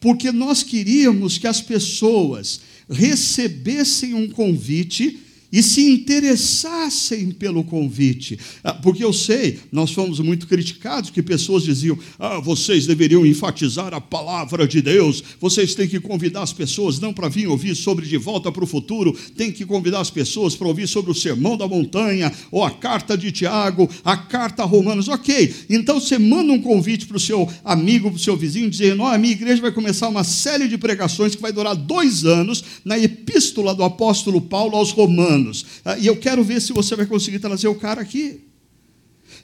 porque 0.00 0.32
nós 0.32 0.62
queríamos 0.62 1.36
que 1.36 1.46
as 1.46 1.60
pessoas 1.60 2.60
recebessem 2.88 4.14
um 4.14 4.28
convite 4.28 5.20
e 5.52 5.62
se 5.62 5.82
interessassem 5.82 7.30
pelo 7.30 7.64
convite. 7.64 8.38
Ah, 8.62 8.74
porque 8.74 9.04
eu 9.04 9.12
sei, 9.12 9.58
nós 9.72 9.90
fomos 9.90 10.20
muito 10.20 10.46
criticados, 10.46 11.10
que 11.10 11.22
pessoas 11.22 11.64
diziam: 11.64 11.98
ah, 12.18 12.38
vocês 12.38 12.86
deveriam 12.86 13.26
enfatizar 13.26 13.92
a 13.92 14.00
palavra 14.00 14.66
de 14.66 14.80
Deus, 14.80 15.22
vocês 15.40 15.74
têm 15.74 15.88
que 15.88 16.00
convidar 16.00 16.42
as 16.42 16.52
pessoas 16.52 16.98
não 16.98 17.12
para 17.12 17.28
vir 17.28 17.48
ouvir 17.48 17.74
sobre 17.74 18.06
De 18.06 18.16
Volta 18.16 18.52
para 18.52 18.64
o 18.64 18.66
Futuro, 18.66 19.16
tem 19.36 19.50
que 19.50 19.64
convidar 19.64 20.00
as 20.00 20.10
pessoas 20.10 20.54
para 20.54 20.68
ouvir 20.68 20.86
sobre 20.86 21.10
o 21.10 21.14
Sermão 21.14 21.56
da 21.56 21.66
Montanha, 21.66 22.32
ou 22.50 22.64
a 22.64 22.70
carta 22.70 23.16
de 23.16 23.32
Tiago, 23.32 23.88
a 24.04 24.16
carta 24.16 24.62
a 24.62 24.66
Romanos. 24.66 25.08
Ok, 25.08 25.54
então 25.68 26.00
você 26.00 26.18
manda 26.18 26.52
um 26.52 26.62
convite 26.62 27.06
para 27.06 27.16
o 27.16 27.20
seu 27.20 27.48
amigo, 27.64 28.10
para 28.10 28.16
o 28.16 28.20
seu 28.20 28.36
vizinho, 28.36 28.70
dizendo: 28.70 29.02
oh, 29.02 29.06
a 29.06 29.18
minha 29.18 29.32
igreja 29.32 29.62
vai 29.62 29.72
começar 29.72 30.08
uma 30.08 30.24
série 30.24 30.68
de 30.68 30.78
pregações 30.78 31.34
que 31.34 31.42
vai 31.42 31.52
durar 31.52 31.74
dois 31.74 32.24
anos 32.24 32.62
na 32.84 32.98
epístola 32.98 33.74
do 33.74 33.82
apóstolo 33.82 34.40
Paulo 34.40 34.76
aos 34.76 34.90
Romanos 34.90 35.39
anos. 35.40 35.66
Ah, 35.84 35.98
e 35.98 36.06
eu 36.06 36.16
quero 36.16 36.44
ver 36.44 36.60
se 36.60 36.72
você 36.72 36.94
vai 36.94 37.06
conseguir 37.06 37.38
trazer 37.38 37.68
o 37.68 37.74
cara 37.74 38.00
aqui. 38.00 38.49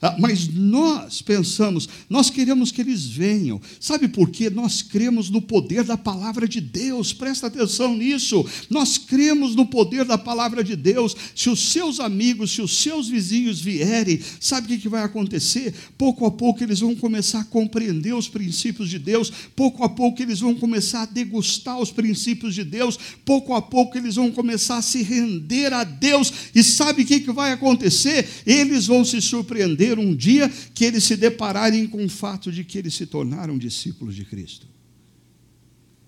Ah, 0.01 0.17
mas 0.19 0.49
nós 0.49 1.23
pensamos, 1.23 1.89
nós 2.09 2.31
queremos 2.31 2.71
que 2.71 2.81
eles 2.81 3.07
venham. 3.07 3.61
Sabe 3.81 4.09
por 4.09 4.31
quê? 4.31 4.51
Nós 4.51 4.83
cremos 4.83 5.31
no 5.31 5.41
poder 5.41 5.85
da 5.85 5.97
palavra 5.97 6.47
de 6.47 6.61
Deus. 6.61 7.13
Presta 7.13 7.47
atenção 7.47 7.97
nisso. 7.97 8.45
Nós 8.69 8.99
cremos 8.99 9.55
no 9.55 9.67
poder 9.67 10.05
da 10.05 10.19
palavra 10.19 10.63
de 10.63 10.77
Deus. 10.77 11.17
Se 11.35 11.49
os 11.49 11.73
seus 11.73 12.01
amigos, 12.01 12.53
se 12.53 12.63
os 12.63 12.77
seus 12.77 13.09
vizinhos 13.09 13.61
vierem, 13.61 14.21
sabe 14.41 14.75
o 14.75 14.79
que 14.79 14.89
vai 14.89 15.03
acontecer? 15.03 15.75
Pouco 15.97 16.27
a 16.27 16.31
pouco 16.31 16.63
eles 16.63 16.81
vão 16.81 16.95
começar 16.95 17.41
a 17.41 17.45
compreender 17.45 18.15
os 18.15 18.29
princípios 18.29 18.91
de 18.91 18.99
Deus. 18.99 19.33
Pouco 19.55 19.85
a 19.85 19.89
pouco 19.89 20.23
eles 20.23 20.41
vão 20.41 20.55
começar 20.55 21.03
a 21.03 21.07
degustar 21.07 21.79
os 21.79 21.91
princípios 21.91 22.55
de 22.55 22.65
Deus. 22.65 22.99
Pouco 23.25 23.55
a 23.55 23.63
pouco 23.63 23.97
eles 23.97 24.17
vão 24.17 24.31
começar 24.31 24.79
a 24.79 24.83
se 24.83 25.03
render 25.03 25.73
a 25.73 25.85
Deus. 25.85 26.33
E 26.55 26.63
sabe 26.63 27.03
o 27.03 27.07
que 27.07 27.21
vai 27.33 27.53
acontecer? 27.53 28.29
Eles 28.47 28.87
vão 28.87 29.05
se 29.05 29.21
surpreender 29.21 29.86
um 29.99 30.15
dia 30.15 30.49
que 30.75 30.85
eles 30.85 31.05
se 31.05 31.17
depararem 31.17 31.87
com 31.87 32.05
o 32.05 32.09
fato 32.09 32.51
de 32.51 32.65
que 32.65 32.79
eles 32.79 32.95
se 32.95 33.07
tornaram 33.07 33.57
discípulos 33.57 34.15
de 34.15 34.25
Cristo. 34.25 34.67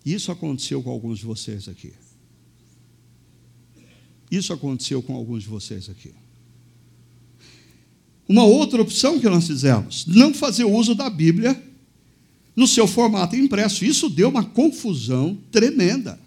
Isso 0.04 0.32
aconteceu 0.32 0.82
com 0.82 0.90
alguns 0.90 1.18
de 1.18 1.24
vocês 1.24 1.68
aqui. 1.68 1.92
Isso 4.30 4.52
aconteceu 4.52 5.02
com 5.02 5.14
alguns 5.14 5.42
de 5.42 5.48
vocês 5.48 5.88
aqui. 5.88 6.12
Uma 8.28 8.44
outra 8.44 8.82
opção 8.82 9.18
que 9.18 9.28
nós 9.28 9.46
fizemos, 9.46 10.04
não 10.06 10.34
fazer 10.34 10.64
uso 10.64 10.94
da 10.94 11.08
Bíblia 11.08 11.62
no 12.54 12.66
seu 12.66 12.86
formato 12.86 13.36
impresso. 13.36 13.84
Isso 13.84 14.10
deu 14.10 14.28
uma 14.28 14.44
confusão 14.44 15.38
tremenda. 15.50 16.18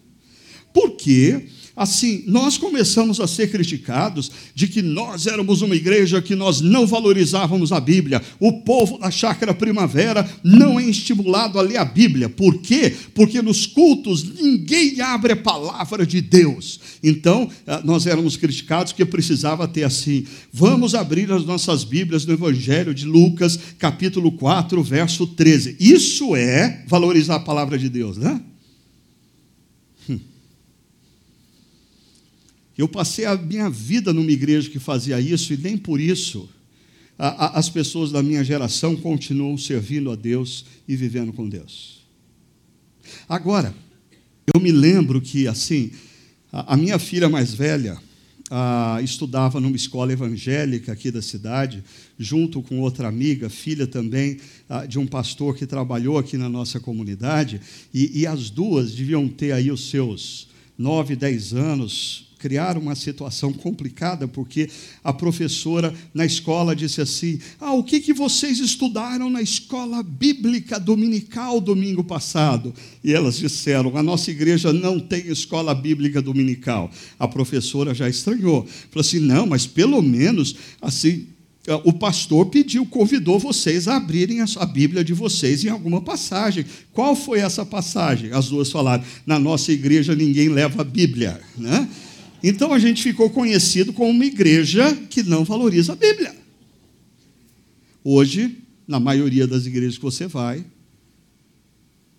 Porque 0.74 1.48
assim, 1.76 2.24
nós 2.28 2.58
começamos 2.58 3.20
a 3.20 3.28
ser 3.28 3.52
criticados 3.52 4.32
de 4.54 4.68
que 4.68 4.82
nós 4.82 5.28
éramos 5.28 5.62
uma 5.62 5.76
igreja 5.76 6.22
que 6.22 6.36
nós 6.36 6.62
não 6.62 6.86
valorizávamos 6.86 7.72
a 7.72 7.80
Bíblia. 7.80 8.22
O 8.40 8.62
povo 8.62 8.98
da 8.98 9.10
chácara 9.10 9.54
primavera 9.54 10.30
não 10.44 10.80
é 10.80 10.84
estimulado 10.84 11.60
a 11.60 11.62
ler 11.62 11.78
a 11.78 11.86
Bíblia. 11.86 12.30
Por 12.30 12.60
quê? 12.60 12.94
Porque 13.14 13.42
nos 13.42 13.66
cultos 13.66 14.24
ninguém 14.24 15.00
abre 15.02 15.34
a 15.34 15.38
palavra 15.38 16.06
de 16.06 16.22
Deus. 16.22 16.80
Então, 17.04 17.50
eh, 17.66 17.82
nós 17.84 18.06
éramos 18.06 18.38
criticados 18.38 18.94
que 18.94 19.06
precisava 19.06 19.68
ter 19.68 19.84
assim: 19.84 20.26
vamos 20.52 20.96
abrir 20.96 21.32
as 21.32 21.46
nossas 21.46 21.84
Bíblias 21.84 22.26
no 22.26 22.34
Evangelho 22.34 22.94
de 22.94 23.06
Lucas, 23.06 23.60
capítulo 23.78 24.32
4, 24.34 24.82
verso 24.84 25.28
13. 25.28 25.78
Isso 25.80 26.36
é 26.36 26.84
valorizar 26.88 27.36
a 27.36 27.40
palavra 27.40 27.78
de 27.78 27.90
Deus, 27.90 28.18
né? 28.18 28.42
Eu 32.82 32.88
passei 32.88 33.26
a 33.26 33.38
minha 33.38 33.70
vida 33.70 34.12
numa 34.12 34.32
igreja 34.32 34.67
que 34.67 34.80
fazia 34.80 35.22
isso 35.22 35.54
e 35.54 35.58
nem 35.58 35.78
por 35.78 36.02
isso 36.02 36.50
a, 37.15 37.28
a, 37.28 37.60
as 37.60 37.70
pessoas 37.70 38.12
da 38.12 38.24
minha 38.24 38.44
geração 38.44 38.96
continuam 38.96 39.56
servindo 39.56 40.10
a 40.10 40.15
Deus 40.15 40.65
e 40.88 40.96
vivendo 40.96 41.32
com 41.32 41.48
Deus. 41.48 42.02
Agora, 43.30 43.72
eu 44.52 44.60
me 44.60 44.72
lembro 44.72 45.22
que, 45.22 45.48
assim, 45.48 45.91
a, 46.52 46.74
a 46.74 46.76
minha 46.76 46.98
filha 46.98 47.30
mais 47.30 47.54
velha 47.54 48.00
estudava 49.04 49.62
numa 49.62 49.76
escola 49.76 50.12
evangélica 50.12 50.91
aqui 50.91 51.12
da 51.12 51.22
cidade, 51.22 51.84
junto 52.17 52.63
com 52.63 52.80
outra 52.80 53.08
amiga, 53.08 53.48
filha 53.48 53.86
também 53.86 54.39
de 54.89 54.98
um 54.98 55.06
pastor 55.06 55.56
que 55.56 55.67
trabalhou 55.67 56.17
aqui 56.17 56.36
na 56.36 56.50
nossa 56.50 56.80
comunidade, 56.80 57.62
e, 57.94 58.22
e 58.22 58.28
as 58.28 58.50
duas 58.50 58.91
deviam 58.94 59.28
ter 59.28 59.52
aí 59.52 59.72
os 59.72 59.89
seus 59.89 60.50
nove, 60.78 61.15
dez 61.15 61.54
anos, 61.54 62.31
criaram 62.41 62.82
uma 62.82 62.95
situação 62.95 63.54
complicada, 63.54 64.27
porque 64.27 64.67
a 65.04 65.13
professora 65.13 65.93
na 66.12 66.25
escola 66.25 66.75
disse 66.75 66.99
assim: 66.99 67.39
Ah, 67.60 67.73
o 67.73 67.84
que, 67.84 67.99
que 67.99 68.13
vocês 68.13 68.58
estudaram 68.58 69.30
na 69.30 69.43
escola 69.43 70.01
bíblica 70.01 70.80
dominical 70.80 71.62
domingo 71.62 72.04
passado? 72.04 72.73
E 73.04 73.13
elas 73.13 73.38
disseram: 73.38 73.95
A 73.95 74.01
nossa 74.01 74.32
igreja 74.32 74.73
não 74.73 74.99
tem 74.99 75.27
escola 75.27 75.75
bíblica 75.75 76.19
dominical. 76.19 76.89
A 77.19 77.27
professora 77.27 77.93
já 77.93 78.10
estranhou. 78.10 78.65
Falou 78.89 79.01
assim: 79.01 79.19
Não, 79.19 79.45
mas 79.45 79.67
pelo 79.67 80.01
menos 80.01 80.56
assim 80.82 81.27
o 81.84 81.93
pastor 81.93 82.47
pediu, 82.47 82.86
convidou 82.86 83.38
vocês 83.38 83.88
a 83.88 83.97
abrirem 83.97 84.39
a 84.41 84.65
Bíblia 84.65 85.04
de 85.04 85.13
vocês 85.13 85.63
em 85.63 85.69
alguma 85.69 86.01
passagem. 86.01 86.65
Qual 86.91 87.15
foi 87.15 87.39
essa 87.39 87.63
passagem? 87.63 88.32
As 88.32 88.49
duas 88.49 88.71
falaram: 88.71 89.04
na 89.25 89.38
nossa 89.38 89.71
igreja 89.71 90.15
ninguém 90.15 90.49
leva 90.49 90.82
a 90.82 90.86
Bíblia. 90.86 91.39
Né? 91.56 91.88
Então 92.43 92.73
a 92.73 92.80
gente 92.80 93.04
ficou 93.04 93.30
conhecido 93.30 93.93
como 93.93 94.10
uma 94.10 94.25
igreja 94.25 94.95
que 95.10 95.23
não 95.23 95.43
valoriza 95.43 95.93
a 95.93 95.95
Bíblia. 95.95 96.36
Hoje, 98.04 98.58
na 98.88 98.99
maioria 98.99 99.45
das 99.45 99.65
igrejas 99.65 99.97
que 99.97 100.04
você 100.04 100.27
vai, 100.27 100.65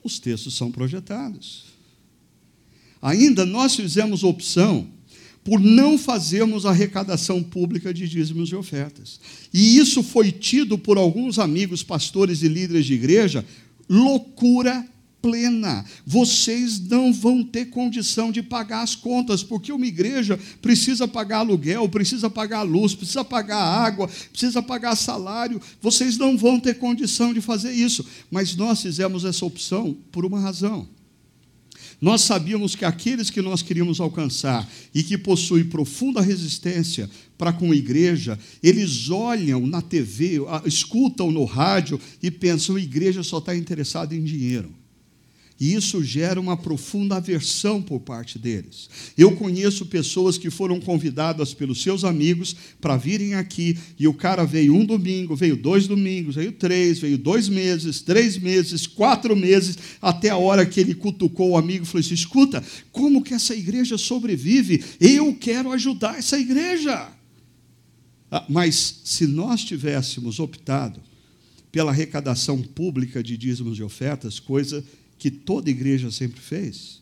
os 0.02 0.18
textos 0.18 0.54
são 0.54 0.70
projetados. 0.70 1.64
Ainda 3.00 3.44
nós 3.44 3.74
fizemos 3.74 4.22
opção 4.22 4.88
por 5.44 5.58
não 5.58 5.98
fazermos 5.98 6.64
arrecadação 6.64 7.42
pública 7.42 7.92
de 7.92 8.08
dízimos 8.08 8.50
e 8.50 8.54
ofertas. 8.54 9.20
E 9.52 9.76
isso 9.76 10.02
foi 10.02 10.30
tido 10.30 10.78
por 10.78 10.96
alguns 10.96 11.38
amigos, 11.38 11.82
pastores 11.82 12.42
e 12.42 12.48
líderes 12.48 12.87
de 12.87 12.94
igreja, 12.94 13.44
loucura 13.88 14.87
plena. 15.22 15.85
Vocês 16.04 16.80
não 16.80 17.12
vão 17.12 17.44
ter 17.44 17.66
condição 17.66 18.32
de 18.32 18.42
pagar 18.42 18.82
as 18.82 18.96
contas, 18.96 19.42
porque 19.42 19.72
uma 19.72 19.87
igreja 19.87 20.38
precisa 20.61 21.06
pagar 21.06 21.38
aluguel, 21.38 21.88
precisa 21.88 22.28
pagar 22.28 22.62
luz, 22.62 22.94
precisa 22.94 23.24
pagar 23.24 23.62
água, 23.62 24.11
precisa 24.30 24.61
pagar 24.61 24.96
salário. 24.96 25.62
Vocês 25.80 26.18
não 26.18 26.37
vão 26.37 26.58
ter 26.58 26.74
condição 26.74 27.32
de 27.32 27.40
fazer 27.40 27.72
isso. 27.72 28.04
Mas 28.30 28.56
nós 28.56 28.82
fizemos 28.82 29.24
essa 29.24 29.46
opção 29.46 29.96
por 30.11 30.26
uma 30.26 30.40
razão. 30.40 30.88
Nós 32.02 32.22
sabíamos 32.22 32.74
que 32.74 32.85
aqueles 32.85 33.30
que 33.30 33.40
nós 33.40 33.62
queríamos 33.62 34.00
alcançar 34.00 34.68
e 34.92 35.04
que 35.04 35.16
possuem 35.16 35.64
profunda 35.64 36.20
resistência 36.20 37.08
para 37.38 37.52
com 37.52 37.70
a 37.70 37.76
igreja, 37.76 38.37
eles 38.61 39.08
olham 39.08 39.64
na 39.68 39.80
TV, 39.80 40.40
escutam 40.66 41.30
no 41.30 41.44
rádio 41.44 42.00
e 42.20 42.28
pensam: 42.28 42.74
a 42.74 42.80
igreja 42.80 43.22
só 43.22 43.38
está 43.38 43.54
interessada 43.54 44.16
em 44.16 44.24
dinheiro. 44.24 44.82
E 45.62 45.75
isso 45.75 46.03
gera 46.03 46.40
uma 46.40 46.57
profunda 46.57 47.18
aversão 47.18 47.81
por 47.81 48.01
parte 48.01 48.37
deles. 48.37 48.90
Eu 49.16 49.37
conheço 49.37 49.87
pessoas 49.87 50.37
que 50.37 50.51
foram 50.51 50.81
convidadas 50.81 51.55
pelos 51.55 51.81
seus 51.81 52.03
amigos 52.03 52.57
para 52.81 52.96
virem 52.96 53.35
aqui, 53.35 53.79
e 53.96 54.09
o 54.09 54.12
cara 54.12 54.44
veio 54.44 54.75
um 54.75 54.85
domingo, 54.85 55.37
veio 55.37 55.57
dois 55.57 55.87
domingos, 55.87 56.35
veio 56.35 56.51
três, 56.51 56.98
veio 56.98 57.16
dois 57.16 57.48
meses, 57.48 58.01
três 58.01 58.37
meses, 58.37 58.88
quatro 58.88 59.37
meses, 59.37 59.79
até 60.03 60.31
a 60.31 60.37
hora 60.37 60.66
que 60.66 60.81
ele 60.81 60.96
cutucou 60.96 61.51
o 61.51 61.57
amigo 61.57 61.85
e 61.85 61.87
falou 61.87 62.01
assim: 62.01 62.14
escuta, 62.14 62.61
como 62.90 63.22
que 63.22 63.33
essa 63.33 63.55
igreja 63.55 63.96
sobrevive? 63.96 64.83
Eu 64.98 65.33
quero 65.33 65.70
ajudar 65.70 66.18
essa 66.18 66.40
igreja. 66.40 67.07
Ah, 68.33 68.44
mas 68.48 69.01
se 69.05 69.29
nós 69.29 69.62
tivéssemos 69.62 70.40
optado 70.40 71.01
pela 71.70 71.92
arrecadação 71.92 72.61
pública 72.61 73.22
de 73.22 73.37
dízimos 73.37 73.79
e 73.79 73.83
ofertas, 73.85 74.40
coisa 74.40 74.85
que 75.22 75.30
toda 75.30 75.70
igreja 75.70 76.11
sempre 76.11 76.40
fez, 76.40 77.00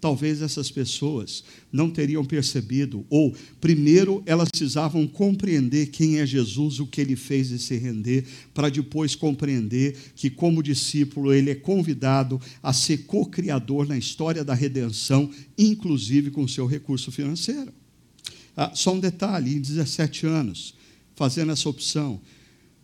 talvez 0.00 0.40
essas 0.40 0.70
pessoas 0.70 1.42
não 1.72 1.90
teriam 1.90 2.24
percebido, 2.24 3.04
ou, 3.10 3.34
primeiro, 3.60 4.22
elas 4.24 4.48
precisavam 4.48 5.04
compreender 5.04 5.86
quem 5.86 6.20
é 6.20 6.24
Jesus, 6.24 6.78
o 6.78 6.86
que 6.86 7.00
ele 7.00 7.16
fez 7.16 7.50
e 7.50 7.58
se 7.58 7.76
render, 7.76 8.24
para 8.54 8.68
depois 8.68 9.16
compreender 9.16 9.96
que, 10.14 10.30
como 10.30 10.62
discípulo, 10.62 11.32
ele 11.32 11.50
é 11.50 11.56
convidado 11.56 12.40
a 12.62 12.72
ser 12.72 12.98
co-criador 12.98 13.88
na 13.88 13.98
história 13.98 14.44
da 14.44 14.54
redenção, 14.54 15.28
inclusive 15.58 16.30
com 16.30 16.46
seu 16.46 16.66
recurso 16.66 17.10
financeiro. 17.10 17.72
Ah, 18.56 18.70
só 18.76 18.94
um 18.94 19.00
detalhe: 19.00 19.56
em 19.56 19.60
17 19.60 20.24
anos, 20.24 20.72
fazendo 21.16 21.50
essa 21.50 21.68
opção, 21.68 22.20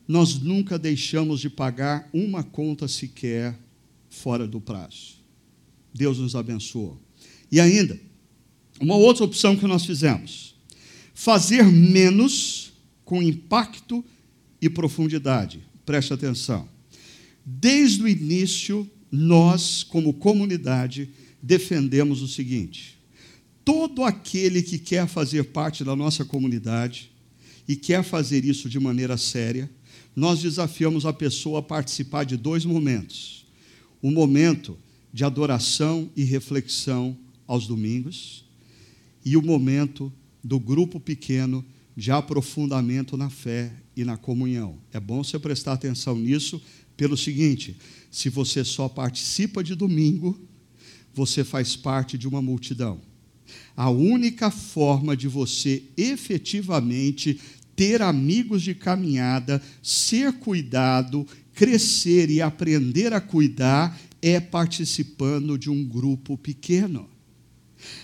nós 0.09 0.41
nunca 0.41 0.77
deixamos 0.77 1.39
de 1.39 1.49
pagar 1.49 2.11
uma 2.13 2.43
conta 2.43 2.89
sequer 2.89 3.57
fora 4.13 4.47
do 4.47 4.61
prazo. 4.61 5.15
Deus 5.93 6.19
nos 6.19 6.37
abençoou. 6.37 7.01
E 7.51 7.59
ainda, 7.59 7.99
uma 8.81 8.95
outra 8.95 9.25
opção 9.25 9.57
que 9.57 9.67
nós 9.67 9.85
fizemos: 9.85 10.55
fazer 11.15 11.65
menos 11.65 12.73
com 13.05 13.23
impacto 13.23 14.05
e 14.61 14.69
profundidade. 14.69 15.61
Preste 15.85 16.13
atenção. 16.13 16.69
Desde 17.45 18.03
o 18.03 18.09
início, 18.09 18.89
nós, 19.11 19.83
como 19.83 20.15
comunidade, 20.15 21.11
defendemos 21.43 22.23
o 22.23 22.29
seguinte: 22.29 22.99
todo 23.65 24.05
aquele 24.05 24.63
que 24.63 24.79
quer 24.79 25.09
fazer 25.09 25.45
parte 25.45 25.83
da 25.83 25.97
nossa 25.97 26.25
comunidade 26.25 27.11
e 27.67 27.77
quer 27.77 28.05
fazer 28.05 28.45
isso 28.45 28.69
de 28.69 28.79
maneira 28.79 29.17
séria, 29.17 29.71
nós 30.15 30.43
desafiamos 30.43 31.07
a 31.07 31.13
pessoa 31.13 31.61
a 31.61 31.63
participar 31.63 32.25
de 32.25 32.37
dois 32.37 32.65
momentos 32.65 33.42
um 34.03 34.11
momento 34.11 34.77
de 35.13 35.25
adoração 35.25 36.11
e 36.17 36.25
reflexão 36.25 37.17
aos 37.47 37.67
domingos 37.67 38.45
e 39.25 39.37
o 39.37 39.43
momento 39.43 40.13
do 40.43 40.59
grupo 40.59 40.99
pequeno 40.99 41.65
de 41.97 42.11
aprofundamento 42.11 43.17
na 43.17 43.31
fé 43.31 43.73
e 43.97 44.05
na 44.05 44.17
comunhão. 44.17 44.79
É 44.93 44.99
bom 44.99 45.23
você 45.23 45.39
prestar 45.39 45.75
atenção 45.75 46.19
nisso 46.19 46.61
pelo 46.97 47.17
seguinte: 47.17 47.77
se 48.11 48.29
você 48.29 48.65
só 48.65 48.89
participa 48.89 49.63
de 49.63 49.75
domingo, 49.75 50.41
você 51.15 51.45
faz 51.45 51.77
parte 51.77 52.17
de 52.17 52.27
uma 52.27 52.41
multidão. 52.41 53.01
A 53.77 53.91
única 53.91 54.51
forma 54.51 55.17
de 55.17 55.29
você 55.29 55.83
efetivamente 55.97 57.39
ter 57.77 58.03
amigos 58.03 58.63
de 58.63 58.75
caminhada, 58.75 59.63
ser 59.83 60.33
cuidado 60.35 61.27
crescer 61.55 62.31
e 62.31 62.41
aprender 62.41 63.13
a 63.13 63.21
cuidar 63.21 63.99
é 64.21 64.39
participando 64.41 65.59
de 65.59 65.69
um 65.69 65.85
grupo 65.85 66.39
pequeno. 66.39 67.09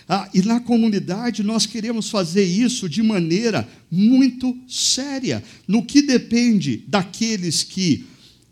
Ah, 0.07 0.29
e 0.33 0.41
na 0.41 0.59
comunidade 0.59 1.43
nós 1.43 1.65
queremos 1.65 2.09
fazer 2.09 2.43
isso 2.43 2.89
de 2.89 3.01
maneira 3.01 3.67
muito 3.89 4.57
séria, 4.67 5.43
no 5.67 5.85
que 5.85 6.01
depende 6.01 6.83
daqueles 6.87 7.63
que 7.63 8.05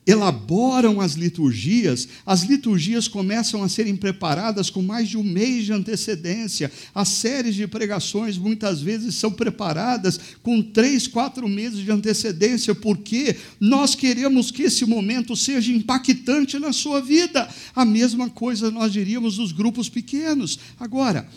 elaboram 0.07 1.01
as 1.01 1.15
liturgias, 1.15 2.07
as 2.25 2.43
liturgias 2.43 3.09
começam 3.09 3.61
a 3.61 3.67
serem 3.67 3.93
preparadas 3.93 4.69
com 4.69 4.81
mais 4.81 5.09
de 5.09 5.17
um 5.17 5.23
mês 5.23 5.65
de 5.65 5.73
antecedência. 5.73 6.71
As 6.95 7.09
séries 7.09 7.55
de 7.55 7.67
pregações 7.67 8.37
muitas 8.37 8.81
vezes 8.81 9.15
são 9.15 9.29
preparadas 9.29 10.17
com 10.41 10.61
três, 10.61 11.07
quatro 11.07 11.49
meses 11.49 11.83
de 11.83 11.91
antecedência, 11.91 12.73
porque 12.73 13.35
nós 13.59 13.95
queremos 13.95 14.49
que 14.49 14.63
esse 14.63 14.85
momento 14.85 15.35
seja 15.35 15.73
impactante 15.73 16.57
na 16.57 16.71
sua 16.71 17.01
vida. 17.01 17.49
A 17.75 17.83
mesma 17.83 18.29
coisa 18.29 18.71
nós 18.71 18.93
diríamos 18.93 19.35
dos 19.35 19.51
grupos 19.51 19.89
pequenos. 19.89 20.57
Agora, 20.79 21.27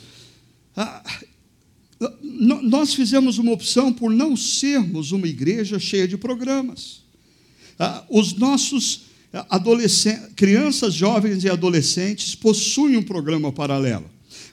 nós 2.63 2.95
fizemos 2.95 3.37
uma 3.39 3.51
opção 3.51 3.93
por 3.93 4.13
não 4.13 4.37
sermos 4.37 5.11
uma 5.11 5.27
igreja 5.27 5.81
cheia 5.81 6.07
de 6.07 6.17
programas. 6.17 7.10
Ah, 7.83 8.05
os 8.11 8.35
nossos 8.35 9.07
crianças, 10.37 10.93
jovens 10.93 11.45
e 11.45 11.49
adolescentes 11.49 12.35
possuem 12.35 12.99
um 12.99 13.03
programa 13.03 13.51
paralelo. 13.51 14.05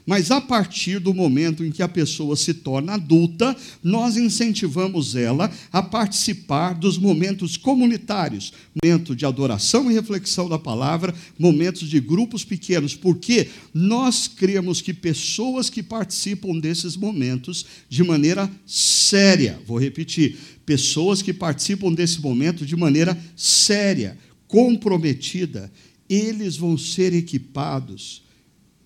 Mas 0.08 0.30
a 0.30 0.40
partir 0.40 0.98
do 0.98 1.12
momento 1.12 1.62
em 1.62 1.70
que 1.70 1.82
a 1.82 1.88
pessoa 1.88 2.34
se 2.34 2.54
torna 2.54 2.94
adulta, 2.94 3.54
nós 3.84 4.16
incentivamos 4.16 5.14
ela 5.14 5.52
a 5.70 5.82
participar 5.82 6.72
dos 6.72 6.96
momentos 6.96 7.58
comunitários, 7.58 8.54
momento 8.82 9.14
de 9.14 9.26
adoração 9.26 9.90
e 9.90 9.94
reflexão 9.94 10.48
da 10.48 10.58
palavra, 10.58 11.14
momentos 11.38 11.86
de 11.86 12.00
grupos 12.00 12.42
pequenos, 12.42 12.94
porque 12.94 13.48
nós 13.74 14.26
cremos 14.26 14.80
que 14.80 14.94
pessoas 14.94 15.68
que 15.68 15.82
participam 15.82 16.58
desses 16.58 16.96
momentos 16.96 17.66
de 17.86 18.02
maneira 18.02 18.50
séria, 18.66 19.60
vou 19.66 19.78
repetir, 19.78 20.38
pessoas 20.64 21.20
que 21.20 21.34
participam 21.34 21.92
desse 21.92 22.18
momento 22.22 22.64
de 22.64 22.74
maneira 22.74 23.14
séria, 23.36 24.16
comprometida, 24.46 25.70
eles 26.08 26.56
vão 26.56 26.78
ser 26.78 27.12
equipados 27.12 28.26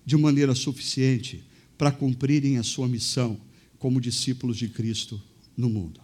de 0.05 0.17
maneira 0.17 0.53
suficiente 0.55 1.43
para 1.77 1.91
cumprirem 1.91 2.57
a 2.57 2.63
sua 2.63 2.87
missão 2.87 3.39
como 3.79 3.99
discípulos 3.99 4.57
de 4.57 4.69
Cristo 4.69 5.21
no 5.57 5.69
mundo. 5.69 6.03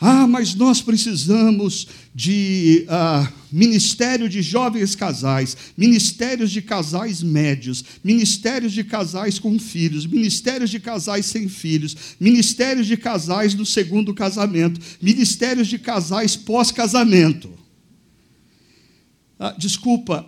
Ah, 0.00 0.26
mas 0.26 0.54
nós 0.54 0.80
precisamos 0.80 1.86
de 2.14 2.86
ah, 2.88 3.30
ministério 3.52 4.30
de 4.30 4.40
jovens 4.40 4.94
casais, 4.94 5.54
ministérios 5.76 6.50
de 6.50 6.62
casais 6.62 7.22
médios, 7.22 7.84
ministérios 8.02 8.72
de 8.72 8.82
casais 8.82 9.38
com 9.38 9.58
filhos, 9.58 10.06
ministérios 10.06 10.70
de 10.70 10.80
casais 10.80 11.26
sem 11.26 11.50
filhos, 11.50 11.94
ministérios 12.18 12.86
de 12.86 12.96
casais 12.96 13.52
no 13.54 13.66
segundo 13.66 14.14
casamento, 14.14 14.80
ministérios 15.02 15.68
de 15.68 15.78
casais 15.78 16.34
pós-casamento. 16.34 17.52
Ah, 19.38 19.54
desculpa, 19.58 20.26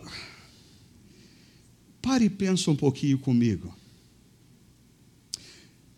pare 2.03 2.25
e 2.25 2.31
pensa 2.31 2.71
um 2.71 2.77
pouquinho 2.77 3.19
comigo. 3.19 3.75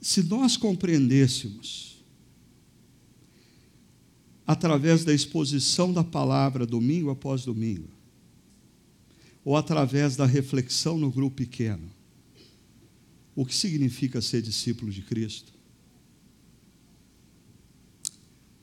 Se 0.01 0.23
nós 0.23 0.57
compreendêssemos 0.57 2.05
através 4.47 5.05
da 5.05 5.15
exposição 5.15 5.91
da 5.91 6.05
palavra 6.05 6.67
domingo 6.67 7.09
após 7.09 7.45
domingo, 7.45 7.89
ou 9.43 9.57
através 9.57 10.17
da 10.17 10.27
reflexão 10.27 10.99
no 10.99 11.11
grupo 11.11 11.37
pequeno. 11.37 11.91
O 13.35 13.45
que 13.45 13.55
significa 13.55 14.21
ser 14.21 14.41
discípulo 14.41 14.93
de 14.93 15.03
Cristo? 15.03 15.55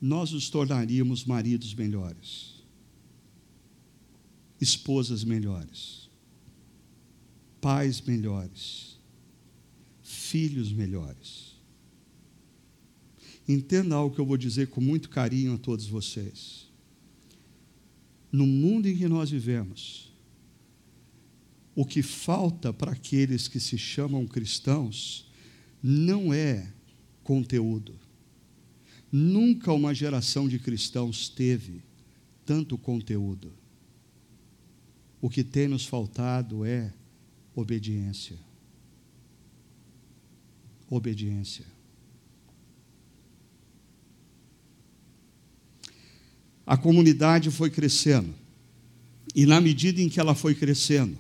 nós 0.01 0.31
nos 0.31 0.49
tornaríamos 0.49 1.23
maridos 1.23 1.75
melhores, 1.75 2.55
esposas 4.59 5.23
melhores, 5.23 6.00
pais 7.61 8.01
melhores, 8.01 8.99
filhos 10.01 10.73
melhores. 10.73 11.55
Entenda 13.47 13.95
algo 13.95 14.13
que 14.13 14.19
eu 14.19 14.25
vou 14.25 14.37
dizer 14.37 14.67
com 14.67 14.81
muito 14.81 15.09
carinho 15.09 15.53
a 15.53 15.57
todos 15.57 15.85
vocês. 15.85 16.67
No 18.31 18.47
mundo 18.47 18.87
em 18.87 18.97
que 18.97 19.07
nós 19.07 19.29
vivemos, 19.29 20.11
o 21.75 21.85
que 21.85 22.01
falta 22.01 22.73
para 22.73 22.91
aqueles 22.91 23.47
que 23.47 23.59
se 23.59 23.77
chamam 23.77 24.25
cristãos 24.25 25.29
não 25.81 26.33
é 26.33 26.71
conteúdo. 27.23 27.99
Nunca 29.11 29.73
uma 29.73 29.93
geração 29.93 30.47
de 30.47 30.57
cristãos 30.57 31.29
teve 31.29 31.83
tanto 32.45 32.77
conteúdo. 32.77 33.53
O 35.21 35.29
que 35.29 35.43
tem 35.43 35.67
nos 35.67 35.85
faltado 35.85 36.65
é 36.65 36.93
obediência. 37.55 38.37
Obediência. 40.89 41.65
A 46.65 46.77
comunidade 46.77 47.51
foi 47.51 47.69
crescendo, 47.69 48.33
e 49.35 49.45
na 49.45 49.59
medida 49.59 50.01
em 50.01 50.09
que 50.09 50.19
ela 50.19 50.35
foi 50.35 50.55
crescendo, 50.55 51.17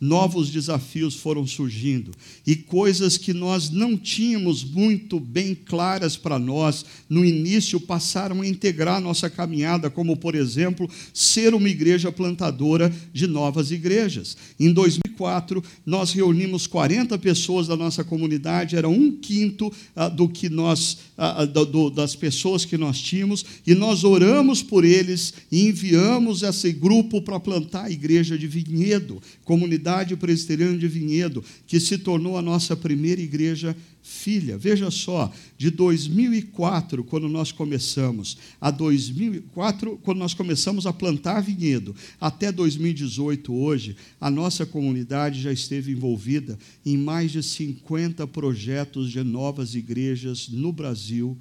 novos 0.00 0.50
desafios 0.50 1.14
foram 1.16 1.46
surgindo 1.46 2.12
e 2.46 2.54
coisas 2.54 3.16
que 3.16 3.32
nós 3.32 3.70
não 3.70 3.96
tínhamos 3.96 4.62
muito 4.62 5.18
bem 5.18 5.54
claras 5.54 6.16
para 6.16 6.38
nós 6.38 6.84
no 7.08 7.24
início 7.24 7.80
passaram 7.80 8.42
a 8.42 8.46
integrar 8.46 9.00
nossa 9.00 9.30
caminhada, 9.30 9.88
como, 9.88 10.16
por 10.16 10.34
exemplo, 10.34 10.88
ser 11.14 11.54
uma 11.54 11.68
igreja 11.68 12.12
plantadora 12.12 12.94
de 13.12 13.26
novas 13.26 13.70
igrejas. 13.70 14.36
Em 14.60 14.72
2004, 15.16 15.64
nós 15.84 16.12
reunimos 16.12 16.66
40 16.66 17.18
pessoas 17.18 17.66
da 17.66 17.76
nossa 17.76 18.04
comunidade, 18.04 18.76
era 18.76 18.88
um 18.88 19.10
quinto 19.10 19.72
ah, 19.94 20.08
do 20.08 20.28
que 20.28 20.48
nós, 20.48 20.98
ah, 21.16 21.42
ah, 21.42 21.44
do, 21.44 21.90
das 21.90 22.14
pessoas 22.14 22.64
que 22.64 22.76
nós 22.76 23.00
tínhamos, 23.00 23.44
e 23.66 23.74
nós 23.74 24.04
oramos 24.04 24.62
por 24.62 24.84
eles 24.84 25.32
e 25.50 25.66
enviamos 25.66 26.42
esse 26.42 26.72
grupo 26.72 27.22
para 27.22 27.40
plantar 27.40 27.84
a 27.84 27.90
igreja 27.90 28.38
de 28.38 28.46
Vinhedo, 28.46 29.20
comunidade 29.44 30.14
Presbiteriana 30.16 30.76
de 30.76 30.86
Vinhedo, 30.86 31.42
que 31.66 31.80
se 31.80 31.98
tornou 31.98 32.36
a 32.36 32.42
nossa 32.42 32.76
primeira 32.76 33.20
igreja 33.20 33.74
filha. 34.06 34.56
Veja 34.56 34.88
só, 34.88 35.32
de 35.58 35.68
2004, 35.68 37.02
quando 37.02 37.28
nós 37.28 37.50
começamos, 37.50 38.38
a 38.60 38.70
2004, 38.70 39.98
quando 40.04 40.18
nós 40.18 40.32
começamos 40.32 40.86
a 40.86 40.92
plantar 40.92 41.40
vinhedo, 41.40 41.92
até 42.20 42.52
2018 42.52 43.52
hoje, 43.52 43.96
a 44.20 44.30
nossa 44.30 44.64
comunidade 44.64 45.42
já 45.42 45.52
esteve 45.52 45.90
envolvida 45.90 46.56
em 46.84 46.96
mais 46.96 47.32
de 47.32 47.42
50 47.42 48.28
projetos 48.28 49.10
de 49.10 49.24
novas 49.24 49.74
igrejas 49.74 50.48
no 50.48 50.72
Brasil 50.72 51.36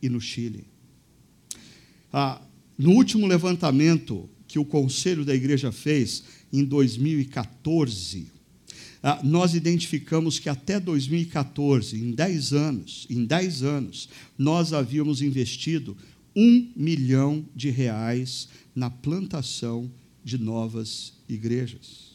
e 0.00 0.08
no 0.08 0.20
Chile. 0.20 0.64
Ah, 2.10 2.40
no 2.78 2.92
último 2.92 3.26
levantamento 3.26 4.30
que 4.48 4.58
o 4.58 4.64
conselho 4.64 5.26
da 5.26 5.34
igreja 5.34 5.70
fez, 5.70 6.24
em 6.50 6.64
2014, 6.64 8.28
ah, 8.28 8.41
nós 9.22 9.54
identificamos 9.54 10.38
que 10.38 10.48
até 10.48 10.78
2014, 10.78 11.96
em 11.96 12.12
10 12.12 12.52
anos, 12.52 13.06
em 13.10 13.24
10 13.24 13.62
anos, 13.62 14.08
nós 14.38 14.72
havíamos 14.72 15.20
investido 15.20 15.96
um 16.36 16.70
milhão 16.76 17.44
de 17.54 17.68
reais 17.68 18.48
na 18.74 18.88
plantação 18.88 19.90
de 20.24 20.38
novas 20.38 21.14
igrejas. 21.28 22.12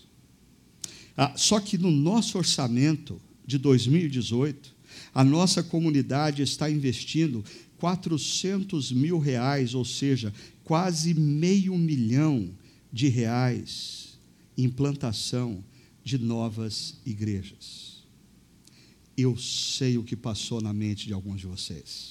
Ah, 1.16 1.34
só 1.36 1.60
que 1.60 1.78
no 1.78 1.92
nosso 1.92 2.38
orçamento 2.38 3.20
de 3.46 3.58
2018, 3.58 4.76
a 5.14 5.24
nossa 5.24 5.62
comunidade 5.62 6.42
está 6.42 6.70
investindo 6.70 7.44
400 7.78 8.92
mil 8.92 9.20
reais, 9.20 9.74
ou 9.74 9.84
seja, 9.84 10.34
quase 10.64 11.14
meio 11.14 11.78
milhão 11.78 12.50
de 12.92 13.08
reais 13.08 14.08
implantação 14.58 15.64
de 16.08 16.18
novas 16.18 16.96
igrejas. 17.06 18.04
Eu 19.18 19.36
sei 19.36 19.98
o 19.98 20.04
que 20.04 20.16
passou 20.16 20.62
na 20.62 20.72
mente 20.72 21.06
de 21.06 21.14
alguns 21.14 21.42
de 21.42 21.48
vocês. 21.48 22.10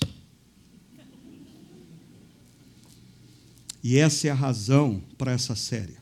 E 3.83 3.97
essa 3.97 4.27
é 4.27 4.31
a 4.31 4.35
razão 4.35 5.03
para 5.17 5.33
essa 5.33 5.55
série. 5.55 5.97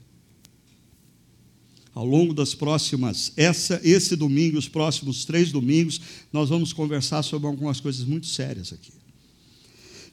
Ao 1.94 2.04
longo 2.04 2.34
das 2.34 2.52
próximas, 2.54 3.32
essa, 3.36 3.80
esse 3.84 4.16
domingo, 4.16 4.58
os 4.58 4.68
próximos 4.68 5.24
três 5.24 5.52
domingos, 5.52 6.00
nós 6.32 6.48
vamos 6.48 6.72
conversar 6.72 7.22
sobre 7.22 7.46
algumas 7.46 7.78
coisas 7.78 8.04
muito 8.04 8.26
sérias 8.26 8.72
aqui. 8.72 9.03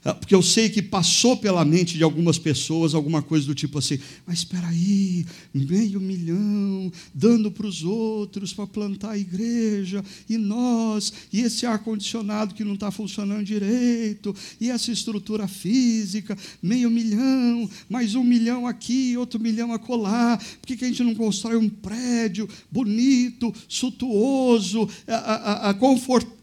Ah, 0.04 0.14
porque 0.14 0.34
eu 0.34 0.42
sei 0.42 0.68
que 0.68 0.82
passou 0.82 1.36
pela 1.36 1.64
mente 1.64 1.96
de 1.96 2.02
algumas 2.02 2.36
pessoas 2.36 2.92
alguma 2.92 3.22
coisa 3.22 3.46
do 3.46 3.54
tipo 3.54 3.78
assim, 3.78 4.00
mas 4.26 4.38
espera 4.38 4.66
aí, 4.66 5.24
meio 5.54 6.00
milhão 6.00 6.90
dando 7.14 7.52
para 7.52 7.68
os 7.68 7.84
outros 7.84 8.52
para 8.52 8.66
plantar 8.66 9.12
a 9.12 9.18
igreja, 9.18 10.04
e 10.28 10.36
nós, 10.36 11.12
e 11.32 11.42
esse 11.42 11.66
ar-condicionado 11.66 12.52
que 12.52 12.64
não 12.64 12.74
está 12.74 12.90
funcionando 12.90 13.44
direito, 13.44 14.34
e 14.60 14.70
essa 14.70 14.90
estrutura 14.90 15.46
física, 15.46 16.36
meio 16.60 16.90
milhão, 16.90 17.70
mais 17.88 18.16
um 18.16 18.24
milhão 18.24 18.66
aqui, 18.66 19.16
outro 19.16 19.38
milhão 19.38 19.72
acolá, 19.72 20.36
por 20.36 20.66
que, 20.66 20.76
que 20.76 20.84
a 20.84 20.88
gente 20.88 21.04
não 21.04 21.14
constrói 21.14 21.56
um 21.56 21.68
prédio 21.68 22.48
bonito, 22.72 23.54
suntuoso, 23.68 24.88
a, 25.06 25.14
a, 25.14 25.70
a 25.70 25.74
confortável? 25.74 26.41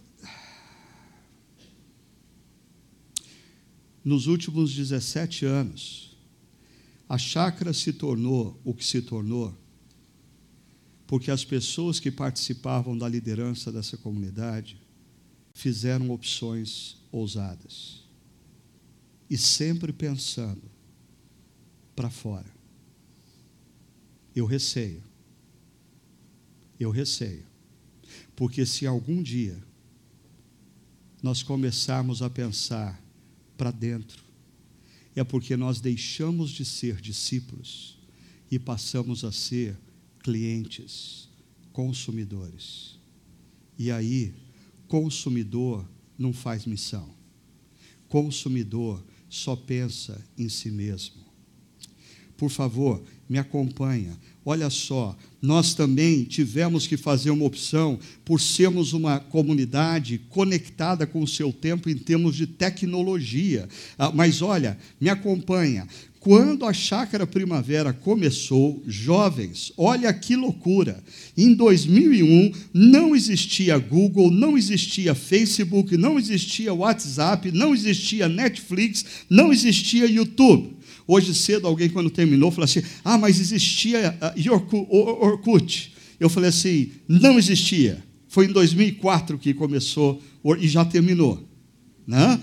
Nos 4.03 4.27
últimos 4.27 4.73
17 4.73 5.45
anos, 5.45 6.17
a 7.07 7.17
chácara 7.17 7.73
se 7.73 7.91
tornou 7.91 8.59
o 8.63 8.73
que 8.73 8.85
se 8.85 9.01
tornou, 9.01 9.57
porque 11.07 11.31
as 11.31 11.43
pessoas 11.43 11.99
que 11.99 12.11
participavam 12.11 12.97
da 12.97 13.09
liderança 13.09 13.71
dessa 13.71 13.97
comunidade 13.97 14.79
fizeram 15.53 16.11
opções 16.11 16.97
ousadas 17.11 18.03
e 19.29 19.37
sempre 19.37 19.91
pensando 19.91 20.61
para 21.95 22.09
fora. 22.09 22.49
Eu 24.35 24.45
receio, 24.45 25.03
eu 26.79 26.91
receio, 26.91 27.45
porque 28.35 28.65
se 28.65 28.87
algum 28.87 29.21
dia 29.21 29.61
nós 31.21 31.43
começarmos 31.43 32.21
a 32.21 32.29
pensar 32.29 33.03
para 33.59 33.71
dentro. 33.71 34.23
É 35.13 35.21
porque 35.21 35.57
nós 35.57 35.81
deixamos 35.81 36.49
de 36.49 36.63
ser 36.63 37.01
discípulos 37.01 37.97
e 38.49 38.57
passamos 38.57 39.25
a 39.25 39.33
ser 39.33 39.77
clientes, 40.19 41.27
consumidores. 41.73 42.97
E 43.77 43.91
aí, 43.91 44.33
consumidor 44.87 45.85
não 46.17 46.31
faz 46.31 46.65
missão. 46.65 47.13
Consumidor 48.07 49.03
só 49.29 49.57
pensa 49.57 50.25
em 50.37 50.47
si 50.47 50.71
mesmo. 50.71 51.21
Por 52.37 52.49
favor, 52.49 53.03
me 53.29 53.37
acompanha. 53.37 54.17
Olha 54.43 54.69
só, 54.71 55.15
nós 55.39 55.75
também 55.75 56.23
tivemos 56.23 56.87
que 56.87 56.97
fazer 56.97 57.29
uma 57.29 57.45
opção 57.45 57.99
por 58.25 58.41
sermos 58.41 58.93
uma 58.93 59.19
comunidade 59.19 60.19
conectada 60.29 61.05
com 61.05 61.21
o 61.21 61.27
seu 61.27 61.53
tempo 61.53 61.89
em 61.89 61.95
termos 61.95 62.35
de 62.35 62.47
tecnologia. 62.47 63.69
Ah, 63.97 64.11
mas 64.11 64.41
olha, 64.41 64.77
me 64.99 65.07
acompanha. 65.07 65.87
Quando 66.19 66.65
a 66.65 66.73
Chácara 66.73 67.25
Primavera 67.25 67.93
começou, 67.93 68.83
jovens, 68.85 69.71
olha 69.77 70.11
que 70.13 70.35
loucura. 70.35 71.01
Em 71.37 71.53
2001 71.53 72.51
não 72.73 73.15
existia 73.15 73.77
Google, 73.77 74.29
não 74.29 74.57
existia 74.57 75.15
Facebook, 75.15 75.95
não 75.95 76.19
existia 76.19 76.73
WhatsApp, 76.73 77.51
não 77.53 77.73
existia 77.73 78.27
Netflix, 78.27 79.05
não 79.29 79.53
existia 79.53 80.07
YouTube. 80.07 80.78
Hoje 81.11 81.33
cedo, 81.33 81.65
alguém, 81.65 81.89
quando 81.89 82.11
terminou, 82.11 82.51
falou 82.51 82.65
assim: 82.65 82.83
Ah, 83.03 83.17
mas 83.17 83.39
existia 83.39 84.15
uh, 84.37 85.25
Orkut. 85.25 85.91
Eu 86.19 86.29
falei 86.29 86.49
assim: 86.49 86.91
Não 87.07 87.39
existia. 87.39 88.03
Foi 88.27 88.45
em 88.45 88.51
2004 88.51 89.39
que 89.39 89.55
começou 89.55 90.21
e 90.59 90.67
já 90.67 90.85
terminou. 90.85 91.43
Né? 92.05 92.39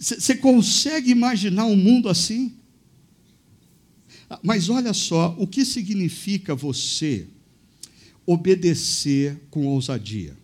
Você 0.00 0.34
consegue 0.34 1.12
imaginar 1.12 1.66
um 1.66 1.76
mundo 1.76 2.08
assim? 2.08 2.52
Mas 4.42 4.68
olha 4.68 4.92
só, 4.92 5.36
o 5.38 5.46
que 5.46 5.64
significa 5.64 6.52
você 6.56 7.28
obedecer 8.26 9.40
com 9.50 9.66
ousadia? 9.66 10.36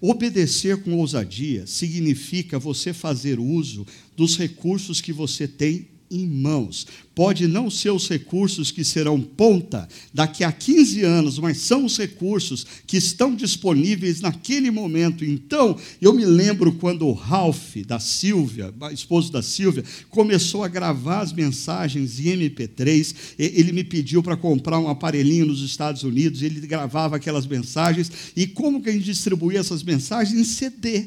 Obedecer 0.00 0.84
com 0.84 0.96
ousadia 0.98 1.66
significa 1.66 2.60
você 2.60 2.92
fazer 2.92 3.40
uso 3.40 3.84
dos 4.16 4.36
recursos 4.36 5.00
que 5.00 5.12
você 5.12 5.48
tem 5.48 5.90
em 6.12 6.26
mãos. 6.26 6.86
Pode 7.14 7.46
não 7.46 7.70
ser 7.70 7.90
os 7.90 8.08
recursos 8.08 8.70
que 8.70 8.84
serão 8.84 9.20
ponta 9.20 9.88
daqui 10.14 10.44
a 10.44 10.52
15 10.52 11.02
anos, 11.02 11.38
mas 11.38 11.58
são 11.58 11.84
os 11.84 11.98
recursos 11.98 12.66
que 12.86 12.96
estão 12.96 13.34
disponíveis 13.34 14.20
naquele 14.20 14.70
momento. 14.70 15.24
Então, 15.24 15.78
eu 16.00 16.12
me 16.12 16.24
lembro 16.24 16.72
quando 16.72 17.06
o 17.06 17.12
Ralph 17.12 17.76
da 17.86 17.98
Silvia, 17.98 18.72
esposo 18.92 19.30
da 19.30 19.42
Silvia, 19.42 19.84
começou 20.08 20.64
a 20.64 20.68
gravar 20.68 21.20
as 21.20 21.32
mensagens 21.32 22.18
em 22.18 22.24
MP3. 22.24 23.14
Ele 23.38 23.72
me 23.72 23.84
pediu 23.84 24.22
para 24.22 24.36
comprar 24.36 24.78
um 24.78 24.88
aparelhinho 24.88 25.46
nos 25.46 25.62
Estados 25.62 26.02
Unidos, 26.02 26.42
ele 26.42 26.66
gravava 26.66 27.16
aquelas 27.16 27.46
mensagens. 27.46 28.10
E 28.34 28.46
como 28.46 28.82
que 28.82 28.88
a 28.88 28.92
gente 28.92 29.04
distribuía 29.04 29.60
essas 29.60 29.82
mensagens? 29.82 30.38
Em 30.38 30.44
CD. 30.44 31.06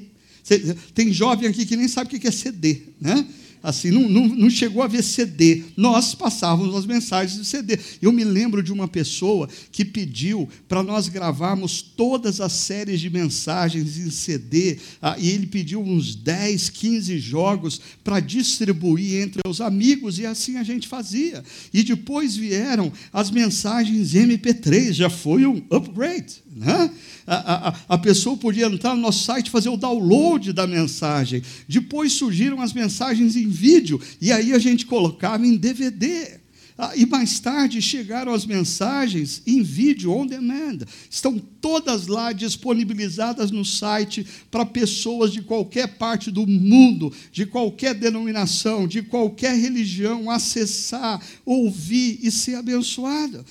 Tem 0.93 1.12
jovem 1.12 1.49
aqui 1.49 1.66
que 1.66 1.76
nem 1.76 1.88
sabe 1.88 2.16
o 2.16 2.20
que 2.20 2.28
é 2.28 2.32
CD, 2.32 2.82
né? 3.01 3.26
Assim, 3.66 3.89
não, 3.89 4.07
não, 4.07 4.28
não 4.28 4.49
chegou 4.49 4.84
a 4.84 4.88
ver 4.88 5.03
CD. 5.03 5.63
Nós 5.76 6.13
passávamos 6.13 6.76
as 6.76 6.86
mensagens 6.86 7.39
de 7.39 7.45
CD. 7.45 7.80
Eu 7.99 8.11
me 8.11 8.24
lembro 8.24 8.61
de 8.61 8.72
uma 8.72 8.88
pessoa 8.88 9.49
que 9.72 9.84
pediu 9.84 10.47
para 10.68 10.84
nós 10.84 11.07
gravarmos 11.07 11.82
todas 11.82 12.39
as 12.39 12.53
séries 12.53 13.01
de 13.01 13.09
mensagens 13.09 13.97
em 13.97 14.11
CD, 14.11 14.78
ah, 15.01 15.16
e 15.18 15.30
ele 15.30 15.47
pediu 15.47 15.82
uns 15.82 16.16
10, 16.16 16.70
15 16.70 17.18
jogos 17.18 17.82
para 18.03 18.20
distribuir 18.20 19.22
entre 19.22 19.41
os 19.47 19.59
amigos, 19.59 20.20
e 20.20 20.26
assim 20.26 20.57
a 20.57 20.63
gente 20.63 20.88
fazia. 20.88 21.43
E 21.74 21.82
depois 21.82 22.36
vieram 22.36 22.93
as 23.11 23.32
mensagens 23.32 24.13
MP3, 24.13 24.93
já 24.93 25.09
foi 25.09 25.45
um 25.45 25.63
upgrade. 25.72 26.43
Né? 26.55 26.91
A, 27.28 27.69
a, 27.69 27.76
a, 27.89 27.97
pessoa 27.97 28.38
podia 28.38 28.67
entrar 28.67 28.95
no 28.95 29.01
nosso 29.01 29.23
site 29.23 29.49
fazer 29.49 29.69
o 29.69 29.78
download 29.78 30.53
da 30.53 30.67
mensagem. 30.67 31.41
Depois 31.67 32.13
surgiram 32.13 32.61
as 32.61 32.71
mensagens 32.71 33.36
em 33.36 33.47
vídeo, 33.47 33.99
e 34.21 34.32
aí 34.32 34.53
a 34.53 34.59
gente 34.59 34.86
colocava 34.86 35.45
em 35.45 35.55
DVD. 35.55 36.39
Ah, 36.78 36.91
e 36.93 37.05
mais 37.05 37.39
tarde 37.39 37.82
chegaram 37.82 38.34
as 38.34 38.45
mensagens 38.45 39.41
em 39.47 39.63
vídeo 39.63 40.11
on 40.11 40.28
demand. 40.28 40.80
Estão 41.09 41.39
todas 41.39 42.07
lá 42.07 42.34
disponibilizadas 42.34 43.49
no 43.49 43.63
site 43.63 44.28
para 44.51 44.65
pessoas 44.65 45.32
de 45.32 45.41
qualquer 45.41 45.97
parte 45.97 46.30
do 46.30 46.45
mundo, 46.45 47.13
de 47.32 47.45
qualquer 47.45 47.95
denominação, 47.95 48.88
de 48.88 49.01
qualquer 49.01 49.55
religião 49.57 50.30
acessar, 50.30 51.21
ouvir 51.45 52.19
e 52.21 52.30
ser 52.30 52.55
abençoada. 52.55 53.45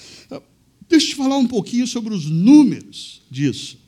Deixa 0.89 1.07
eu 1.07 1.11
te 1.11 1.17
falar 1.17 1.37
um 1.39 1.47
pouquinho 1.47 1.87
sobre 1.87 2.13
os 2.15 2.27
números 2.27 3.23
disso. 3.31 3.79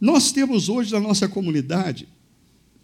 Nós 0.00 0.32
temos 0.32 0.68
hoje 0.68 0.92
na 0.92 1.00
nossa 1.00 1.28
comunidade 1.28 2.08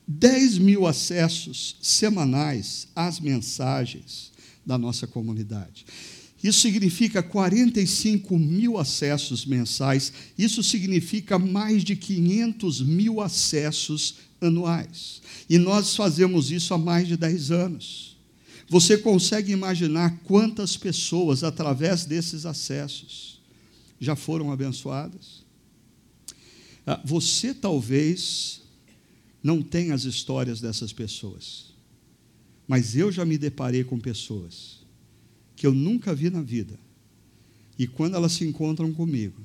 10 0.06 0.58
mil 0.58 0.86
acessos 0.86 1.76
semanais 1.82 2.88
às 2.96 3.20
mensagens 3.20 4.32
da 4.64 4.78
nossa 4.78 5.06
comunidade. 5.06 5.84
Isso 6.42 6.60
significa 6.60 7.22
45 7.22 8.38
mil 8.38 8.78
acessos 8.78 9.44
mensais, 9.44 10.12
isso 10.38 10.62
significa 10.62 11.38
mais 11.38 11.82
de 11.82 11.96
500 11.96 12.80
mil 12.80 13.20
acessos 13.20 14.14
anuais. 14.40 15.20
E 15.50 15.58
nós 15.58 15.96
fazemos 15.96 16.52
isso 16.52 16.72
há 16.72 16.78
mais 16.78 17.08
de 17.08 17.16
10 17.16 17.50
anos. 17.50 18.07
Você 18.68 18.98
consegue 18.98 19.50
imaginar 19.50 20.18
quantas 20.24 20.76
pessoas, 20.76 21.42
através 21.42 22.04
desses 22.04 22.44
acessos, 22.44 23.40
já 23.98 24.14
foram 24.14 24.52
abençoadas? 24.52 25.44
Ah, 26.86 27.00
você 27.04 27.54
talvez 27.54 28.62
não 29.42 29.62
tenha 29.62 29.94
as 29.94 30.04
histórias 30.04 30.60
dessas 30.60 30.92
pessoas, 30.92 31.72
mas 32.66 32.94
eu 32.94 33.10
já 33.10 33.24
me 33.24 33.38
deparei 33.38 33.84
com 33.84 33.98
pessoas 33.98 34.78
que 35.56 35.66
eu 35.66 35.72
nunca 35.74 36.14
vi 36.14 36.30
na 36.30 36.42
vida, 36.42 36.78
e 37.78 37.86
quando 37.86 38.14
elas 38.16 38.32
se 38.32 38.44
encontram 38.44 38.92
comigo, 38.92 39.40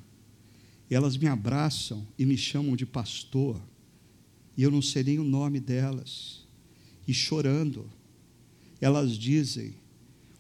elas 0.90 1.18
me 1.18 1.28
abraçam 1.28 2.06
e 2.20 2.26
me 2.26 2.38
chamam 2.38 2.76
de 2.76 2.86
pastor, 2.86 3.60
e 4.56 4.64
eu 4.64 4.70
não 4.70 4.82
sei 4.82 5.04
nem 5.04 5.20
o 5.20 5.24
nome 5.24 5.60
delas, 5.60 6.46
e 7.08 7.14
chorando, 7.14 7.90
elas 8.84 9.18
dizem 9.18 9.74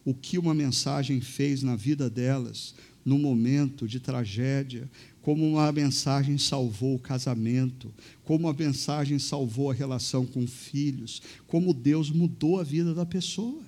o 0.03 0.13
que 0.13 0.37
uma 0.37 0.53
mensagem 0.53 1.21
fez 1.21 1.63
na 1.63 1.77
vida 1.77 2.09
delas 2.09 2.75
no 3.05 3.17
momento 3.17 3.87
de 3.87 3.99
tragédia, 3.99 4.89
como 5.21 5.47
uma 5.47 5.71
mensagem 5.71 6.37
salvou 6.37 6.95
o 6.95 6.99
casamento, 6.99 7.93
como 8.25 8.49
a 8.49 8.53
mensagem 8.53 9.17
salvou 9.17 9.71
a 9.71 9.73
relação 9.73 10.25
com 10.25 10.45
filhos, 10.45 11.21
como 11.47 11.73
Deus 11.73 12.09
mudou 12.09 12.59
a 12.59 12.63
vida 12.63 12.93
da 12.93 13.05
pessoa. 13.05 13.61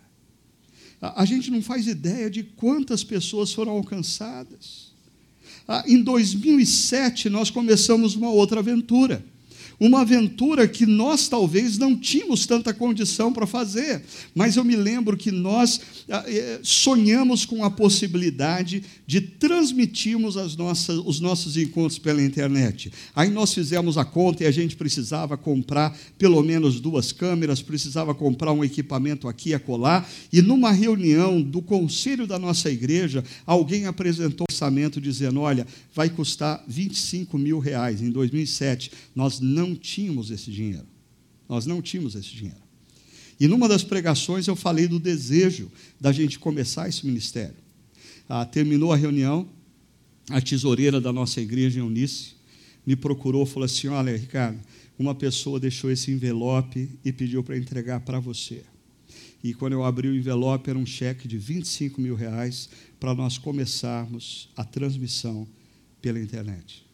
A, 1.02 1.24
gente 1.24 1.50
não 1.52 1.62
faz 1.62 1.88
ideia 1.88 2.30
de 2.30 2.44
quantas 2.44 3.04
pessoas 3.04 3.54
foram 3.54 3.74
alcançadas. 3.74 4.94
Ah, 5.68 5.84
em 5.88 6.02
2007, 6.02 7.30
nós 7.30 7.50
começamos 7.50 8.16
uma 8.16 8.30
outra 8.30 8.60
aventura 8.60 9.24
uma 9.80 10.02
aventura 10.02 10.68
que 10.68 10.86
nós 10.86 11.28
talvez 11.28 11.78
não 11.78 11.96
tínhamos 11.96 12.46
tanta 12.46 12.74
condição 12.74 13.32
para 13.32 13.46
fazer, 13.46 14.02
mas 14.34 14.56
eu 14.56 14.64
me 14.64 14.76
lembro 14.76 15.18
que 15.18 15.32
nós 15.32 15.82
ah, 16.10 16.24
eh, 16.28 16.60
sonhamos 16.64 17.46
com 17.46 17.64
a 17.64 17.70
possibilidade 17.70 18.84
de 19.06 19.22
transmitirmos 19.22 20.38
as 20.38 20.56
nossas, 20.56 20.98
os 20.98 21.20
nossos 21.20 21.58
encontros 21.58 22.00
pela 22.00 22.22
internet. 22.22 22.92
Aí 23.16 23.30
nós 23.30 23.54
fizemos 23.54 23.98
a 23.98 24.06
conta 24.06 24.44
e 24.44 24.48
a 24.48 24.52
gente 24.52 24.76
precisava 24.76 25.38
comprar 25.38 25.98
pelo 26.18 26.42
menos 26.42 26.80
duas 26.80 27.12
câmeras, 27.12 27.62
precisava 27.62 28.14
comprar 28.14 28.52
um 28.52 28.64
equipamento 28.64 29.28
aqui 29.28 29.54
a 29.54 29.60
colar, 29.60 30.10
e 30.32 30.42
numa 30.42 30.72
reunião 30.72 31.42
do 31.42 31.62
conselho 31.62 32.28
da 32.28 32.40
nossa 32.40 32.70
igreja, 32.70 33.24
alguém 33.46 33.86
apresentou 33.86 34.46
um 34.50 34.54
orçamento 34.54 35.02
dizendo: 35.02 35.42
olha, 35.42 35.68
vai 35.94 36.10
custar 36.10 36.64
25 36.68 37.38
mil 37.38 37.60
reais 37.60 38.02
em 38.02 38.10
2007. 38.10 38.92
Nós 39.16 39.40
não 39.40 39.65
não 39.66 39.76
tínhamos 39.76 40.32
esse 40.32 40.52
dinheiro. 40.52 40.88
Nós 41.48 41.66
não 41.66 41.82
tínhamos 41.82 42.16
esse 42.16 42.30
dinheiro. 42.30 42.64
E 43.40 43.48
numa 43.48 43.68
das 43.68 43.84
pregações 43.84 44.48
eu 44.48 44.56
falei 44.56 44.88
do 44.88 45.00
desejo 45.00 45.72
da 46.00 46.12
gente 46.12 46.40
começar 46.40 46.88
esse 46.88 47.06
ministério. 47.06 47.56
Ah, 48.28 48.46
terminou 48.46 48.92
a 48.92 48.96
reunião, 48.96 49.50
a 50.30 50.42
tesoureira 50.42 51.00
da 51.00 51.12
nossa 51.12 51.42
igreja 51.42 51.80
Eunice 51.80 52.36
me 52.86 52.96
procurou 52.96 53.46
falou 53.46 53.66
assim: 53.66 53.88
Olha, 53.88 54.16
Ricardo, 54.16 54.60
uma 54.98 55.14
pessoa 55.14 55.60
deixou 55.60 55.92
esse 55.92 56.12
envelope 56.12 56.90
e 57.04 57.12
pediu 57.12 57.44
para 57.44 57.58
entregar 57.58 58.00
para 58.02 58.20
você. 58.20 58.64
E 59.44 59.54
quando 59.54 59.74
eu 59.74 59.84
abri 59.84 60.08
o 60.08 60.16
envelope, 60.16 60.70
era 60.70 60.80
um 60.80 60.86
cheque 60.86 61.28
de 61.28 61.38
25 61.38 62.02
mil 62.02 62.16
reais 62.16 62.70
para 63.00 63.14
nós 63.14 63.38
começarmos 63.38 64.50
a 64.56 64.64
transmissão 64.64 65.48
pela 66.02 66.20
internet. 66.20 66.86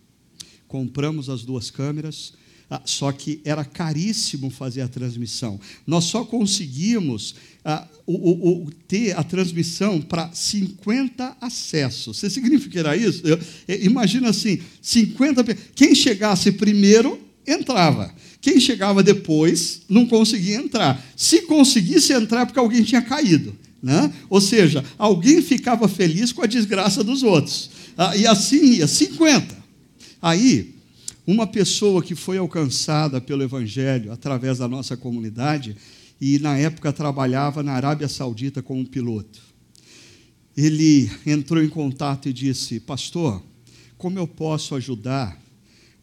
Compramos 0.67 1.30
as 1.30 1.43
duas 1.43 1.69
câmeras, 1.69 2.34
ah, 2.74 2.82
só 2.86 3.11
que 3.11 3.41
era 3.43 3.65
caríssimo 3.65 4.49
fazer 4.49 4.80
a 4.80 4.88
transmissão. 4.88 5.59
Nós 5.86 6.05
só 6.05 6.24
conseguimos 6.24 7.36
ah, 7.65 7.86
o, 8.07 8.63
o, 8.63 8.72
ter 8.88 9.11
a 9.17 9.22
transmissão 9.24 9.99
para 9.99 10.32
50 10.32 11.36
acessos. 11.41 12.17
Você 12.17 12.30
significa 12.30 12.72
que 12.72 12.80
era 12.80 12.95
isso? 12.95 13.24
Eu, 13.28 13.38
imagina 13.67 14.30
assim: 14.30 14.61
50. 14.82 15.43
Quem 15.76 15.93
chegasse 15.93 16.49
primeiro 16.53 17.19
entrava. 17.45 18.15
Quem 18.39 18.57
chegava 18.57 19.03
depois 19.03 19.82
não 19.89 20.05
conseguia 20.05 20.55
entrar. 20.55 21.05
Se 21.17 21.41
conseguisse 21.41 22.13
entrar, 22.13 22.43
é 22.43 22.45
porque 22.45 22.59
alguém 22.59 22.84
tinha 22.84 23.01
caído. 23.01 23.53
Né? 23.84 24.13
Ou 24.30 24.39
seja, 24.39 24.82
alguém 24.97 25.41
ficava 25.41 25.89
feliz 25.89 26.32
com 26.32 26.41
a 26.41 26.47
desgraça 26.47 27.03
dos 27.03 27.22
outros. 27.22 27.69
Ah, 27.97 28.15
e 28.15 28.26
assim 28.26 28.76
ia, 28.76 28.88
50. 28.88 29.61
Aí, 30.22 30.76
uma 31.26 31.45
pessoa 31.45 32.01
que 32.01 32.15
foi 32.15 32.38
alcançada 32.38 33.22
pelo 33.22 33.43
Evangelho 33.43 34.11
através 34.11 34.57
da 34.57 34.67
nossa 34.67 34.97
comunidade 34.97 35.76
e, 36.19 36.39
na 36.39 36.57
época, 36.57 36.91
trabalhava 36.91 37.61
na 37.61 37.74
Arábia 37.74 38.07
Saudita 38.07 38.61
como 38.61 38.86
piloto. 38.86 39.39
Ele 40.55 41.09
entrou 41.26 41.63
em 41.63 41.69
contato 41.69 42.28
e 42.28 42.34
disse: 42.34 42.80
Pastor, 42.80 43.41
como 43.97 44.19
eu 44.19 44.28
posso 44.28 44.76
ajudar 44.76 45.39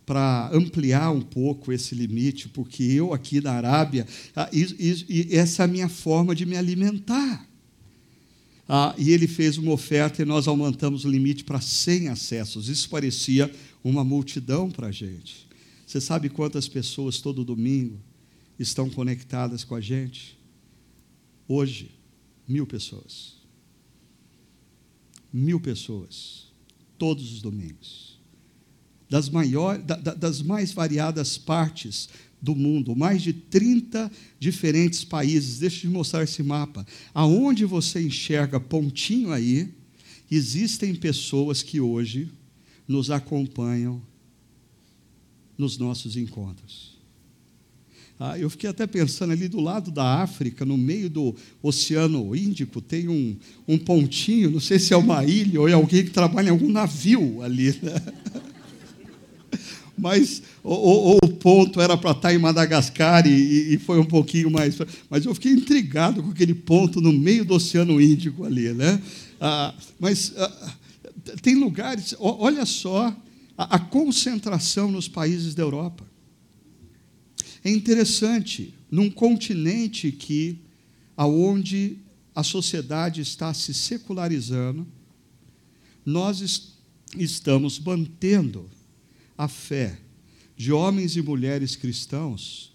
para 0.07 0.51
ampliar 0.53 1.11
um 1.11 1.21
pouco 1.21 1.73
esse 1.73 1.95
limite? 1.95 2.49
Porque 2.49 2.83
eu, 2.83 3.13
aqui 3.13 3.41
na 3.41 3.53
Arábia, 3.53 4.07
ah, 4.35 4.49
essa 5.31 5.63
é 5.63 5.65
a 5.65 5.69
minha 5.69 5.89
forma 5.89 6.35
de 6.35 6.47
me 6.47 6.57
alimentar. 6.57 7.47
Ah, 8.69 8.95
e 8.99 9.11
ele 9.11 9.27
fez 9.27 9.57
uma 9.57 9.73
oferta 9.73 10.21
e 10.21 10.27
nós 10.27 10.47
aumentamos 10.47 11.05
o 11.05 11.11
limite 11.11 11.43
para 11.43 11.61
100 11.61 12.09
acessos. 12.09 12.69
Isso 12.69 12.89
parecia 12.89 13.51
uma 13.83 14.05
multidão 14.05 14.71
para 14.71 14.89
a 14.89 14.93
gente. 14.93 15.49
Você 15.87 16.01
sabe 16.01 16.29
quantas 16.29 16.69
pessoas 16.69 17.21
todo 17.21 17.45
domingo 17.45 17.99
estão 18.59 18.91
conectadas 18.91 19.65
com 19.65 19.75
a 19.75 19.81
gente? 19.81 20.39
Hoje, 21.47 21.91
mil 22.47 22.67
pessoas. 22.67 23.37
Mil 25.33 25.61
pessoas, 25.61 26.53
todos 26.99 27.33
os 27.33 27.41
domingos. 27.41 28.19
das, 29.09 29.31
maiores, 29.31 29.85
da, 29.85 29.97
das 29.97 30.43
mais 30.43 30.73
variadas 30.73 31.39
partes 31.39 32.09
do 32.41 32.55
mundo, 32.55 32.95
mais 32.95 33.23
de 33.23 33.33
30 33.33 34.11
diferentes 34.39 35.05
países. 35.05 35.59
Deixa 35.59 35.79
eu 35.79 35.81
te 35.83 35.89
mostrar 35.89 36.23
esse 36.23 36.43
mapa. 36.43 36.87
Aonde 37.15 37.65
você 37.65 38.03
enxerga 38.03 38.61
pontinho 38.61 39.33
aí, 39.33 39.75
existem 40.31 40.95
pessoas 40.95 41.63
que 41.63 41.81
hoje 41.81 42.31
nos 42.89 43.11
acompanham 43.11 44.03
nos 45.57 45.77
nossos 45.77 46.17
encontros. 46.17 46.97
Ah, 48.21 48.37
eu 48.37 48.51
fiquei 48.51 48.69
até 48.69 48.85
pensando 48.85 49.33
ali 49.33 49.47
do 49.47 49.61
lado 49.61 49.93
da 49.93 50.23
África, 50.23 50.65
no 50.65 50.77
meio 50.77 51.09
do 51.09 51.37
Oceano 51.63 52.35
Índico, 52.35 52.81
tem 52.81 53.09
um, 53.09 53.37
um 53.67 53.79
pontinho, 53.79 54.51
não 54.51 54.59
sei 54.59 54.79
se 54.79 54.93
é 54.93 54.97
uma 54.97 55.25
ilha 55.25 55.61
ou 55.61 55.69
é 55.69 55.73
alguém 55.73 56.05
que 56.05 56.11
trabalha 56.11 56.49
em 56.49 56.51
algum 56.51 56.69
navio 56.69 57.43
ali. 57.43 57.79
Né? 57.81 58.03
mas 59.97 60.43
ou, 60.65 61.17
o 61.23 61.29
ponto 61.29 61.81
era 61.81 61.97
para 61.97 62.11
estar 62.11 62.35
em 62.35 62.39
Madagascar 62.39 63.25
e, 63.25 63.75
e, 63.75 63.79
foi 63.79 64.01
um 64.01 64.05
pouquinho 64.05 64.51
mais. 64.51 64.77
Mas 65.09 65.25
eu 65.25 65.35
fiquei 65.35 65.53
intrigado 65.53 66.21
com 66.21 66.31
aquele 66.31 66.55
ponto 66.55 67.01
no 67.01 67.13
meio 67.13 67.45
do 67.45 67.55
Oceano 67.55 68.01
Índico 68.01 68.45
ali, 68.45 68.73
né? 68.73 69.01
Ah, 69.41 69.73
mas 70.01 70.33
ah, 70.37 70.73
tem 71.43 71.55
lugares, 71.55 72.15
olha 72.19 72.65
só 72.67 73.15
a, 73.57 73.77
a 73.77 73.79
concentração 73.79 74.91
nos 74.91 75.09
países 75.09 75.55
da 75.55 75.63
Europa. 75.63 76.07
É 77.65 77.71
interessante, 77.71 78.75
num 78.91 79.11
continente 79.11 80.13
que, 80.13 80.59
aonde 81.17 81.99
a 82.35 82.43
sociedade 82.43 83.21
está 83.21 83.53
se 83.53 83.75
secularizando, 83.75 84.87
nós 86.05 86.41
est 86.41 86.79
estamos 87.17 87.79
mantendo 87.79 88.69
a 89.37 89.49
fé 89.49 89.99
de 90.55 90.73
homens 90.73 91.17
e 91.17 91.23
mulheres 91.23 91.75
cristãos, 91.75 92.73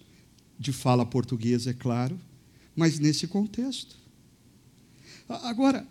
de 0.58 0.72
fala 0.72 1.06
portuguesa, 1.06 1.70
é 1.70 1.72
claro, 1.72 2.18
mas 2.74 2.98
nesse 2.98 3.26
contexto. 3.28 3.96
Agora, 5.28 5.86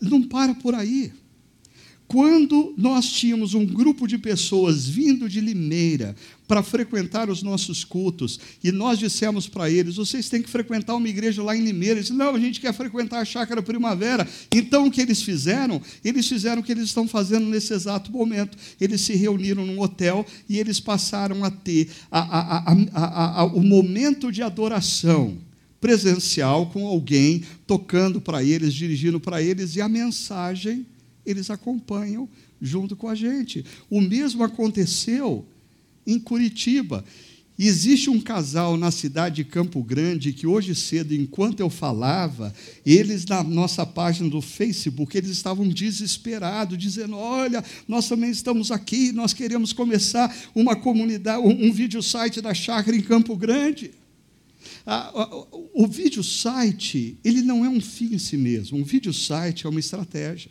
não 0.00 0.22
para 0.22 0.54
por 0.54 0.74
aí. 0.74 1.12
Quando 2.10 2.74
nós 2.76 3.08
tínhamos 3.08 3.54
um 3.54 3.64
grupo 3.64 4.04
de 4.08 4.18
pessoas 4.18 4.88
vindo 4.88 5.28
de 5.28 5.40
Limeira 5.40 6.16
para 6.48 6.60
frequentar 6.60 7.30
os 7.30 7.40
nossos 7.40 7.84
cultos, 7.84 8.40
e 8.64 8.72
nós 8.72 8.98
dissemos 8.98 9.46
para 9.46 9.70
eles: 9.70 9.94
vocês 9.94 10.28
têm 10.28 10.42
que 10.42 10.50
frequentar 10.50 10.96
uma 10.96 11.08
igreja 11.08 11.40
lá 11.40 11.56
em 11.56 11.62
Limeira. 11.62 12.00
Eles 12.00 12.06
disseram: 12.06 12.32
não, 12.32 12.34
a 12.34 12.40
gente 12.40 12.60
quer 12.60 12.74
frequentar 12.74 13.20
a 13.20 13.24
Chácara 13.24 13.62
Primavera. 13.62 14.28
Então 14.50 14.88
o 14.88 14.90
que 14.90 15.00
eles 15.00 15.22
fizeram? 15.22 15.80
Eles 16.04 16.26
fizeram 16.26 16.60
o 16.60 16.64
que 16.64 16.72
eles 16.72 16.86
estão 16.86 17.06
fazendo 17.06 17.46
nesse 17.46 17.72
exato 17.72 18.10
momento. 18.10 18.58
Eles 18.80 19.02
se 19.02 19.14
reuniram 19.14 19.64
num 19.64 19.80
hotel 19.80 20.26
e 20.48 20.58
eles 20.58 20.80
passaram 20.80 21.44
a 21.44 21.50
ter 21.52 21.90
a, 22.10 22.72
a, 22.72 23.40
a, 23.42 23.44
o 23.44 23.62
momento 23.62 24.32
de 24.32 24.42
adoração 24.42 25.38
presencial 25.80 26.66
com 26.70 26.88
alguém 26.88 27.44
tocando 27.68 28.20
para 28.20 28.42
eles, 28.42 28.74
dirigindo 28.74 29.20
para 29.20 29.40
eles, 29.40 29.76
e 29.76 29.80
a 29.80 29.88
mensagem 29.88 30.84
eles 31.30 31.50
acompanham 31.50 32.28
junto 32.60 32.94
com 32.94 33.08
a 33.08 33.14
gente. 33.14 33.64
O 33.88 34.00
mesmo 34.00 34.42
aconteceu 34.42 35.46
em 36.06 36.18
Curitiba. 36.18 37.04
existe 37.58 38.08
um 38.08 38.18
casal 38.18 38.78
na 38.78 38.90
cidade 38.90 39.36
de 39.36 39.44
Campo 39.44 39.82
Grande 39.82 40.32
que 40.32 40.46
hoje 40.46 40.74
cedo, 40.74 41.14
enquanto 41.14 41.60
eu 41.60 41.68
falava, 41.68 42.54
eles 42.86 43.26
na 43.26 43.44
nossa 43.44 43.84
página 43.84 44.30
do 44.30 44.40
Facebook, 44.40 45.16
eles 45.16 45.30
estavam 45.30 45.68
desesperados, 45.68 46.78
dizendo: 46.78 47.16
"Olha, 47.16 47.62
nós 47.86 48.08
também 48.08 48.30
estamos 48.30 48.70
aqui, 48.70 49.12
nós 49.12 49.34
queremos 49.34 49.74
começar 49.74 50.34
uma 50.54 50.74
comunidade, 50.74 51.46
um, 51.46 51.66
um 51.68 51.70
vídeo 51.70 52.02
site 52.02 52.40
da 52.40 52.54
chácara 52.54 52.96
em 52.96 53.02
Campo 53.02 53.36
Grande". 53.36 53.90
o 55.74 55.86
vídeo 55.86 56.24
site, 56.24 57.18
ele 57.22 57.42
não 57.42 57.64
é 57.64 57.68
um 57.68 57.80
fim 57.80 58.14
em 58.14 58.18
si 58.18 58.36
mesmo. 58.36 58.78
Um 58.78 58.84
vídeo 58.84 59.12
site 59.12 59.66
é 59.66 59.68
uma 59.68 59.80
estratégia. 59.80 60.50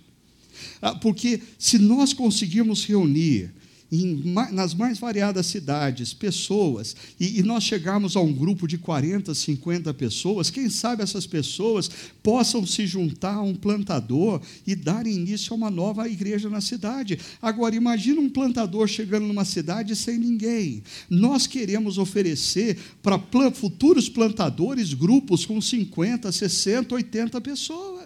Ah, 0.82 0.96
porque 0.96 1.42
se 1.58 1.78
nós 1.78 2.14
conseguirmos 2.14 2.86
reunir 2.86 3.52
em, 3.92 4.22
nas 4.52 4.74
mais 4.74 5.00
variadas 5.00 5.48
cidades, 5.48 6.14
pessoas, 6.14 6.96
e, 7.20 7.40
e, 7.40 7.44
nós 7.44 7.64
chegarmos 7.64 8.16
a 8.16 8.22
um 8.22 8.32
grupo 8.32 8.68
de 8.68 8.78
40, 8.78 9.34
50 9.34 9.94
pessoas, 9.94 10.50
quem 10.50 10.70
sabe 10.70 11.02
essas 11.02 11.26
pessoas 11.26 11.90
possam 12.22 12.66
se 12.66 12.86
juntar 12.86 13.36
a 13.36 13.42
um 13.42 13.56
plantador 13.56 14.42
e 14.66 14.76
dar 14.76 15.08
início 15.08 15.54
a 15.54 15.56
uma 15.56 15.72
nova 15.72 16.08
igreja 16.08 16.50
na 16.50 16.62
cidade. 16.62 17.20
Agora, 17.42 17.76
imagine 17.76 18.20
um 18.20 18.30
plantador 18.30 18.88
chegando 18.88 19.26
numa 19.26 19.46
cidade 19.46 19.96
sem 19.96 20.18
ninguém. 20.18 20.84
Nós 21.10 21.48
queremos 21.48 21.98
oferecer 21.98 22.78
para 23.02 23.20
futuros 23.52 24.08
plantadores 24.08 24.94
grupos 24.94 25.46
com 25.46 25.60
50, 25.60 26.32
60, 26.32 26.94
80 26.94 27.42
pessoas. 27.42 27.99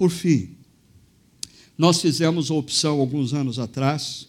Por 0.00 0.08
fim, 0.08 0.56
nós 1.76 2.00
fizemos 2.00 2.50
a 2.50 2.54
opção 2.54 3.00
alguns 3.00 3.34
anos 3.34 3.58
atrás 3.58 4.26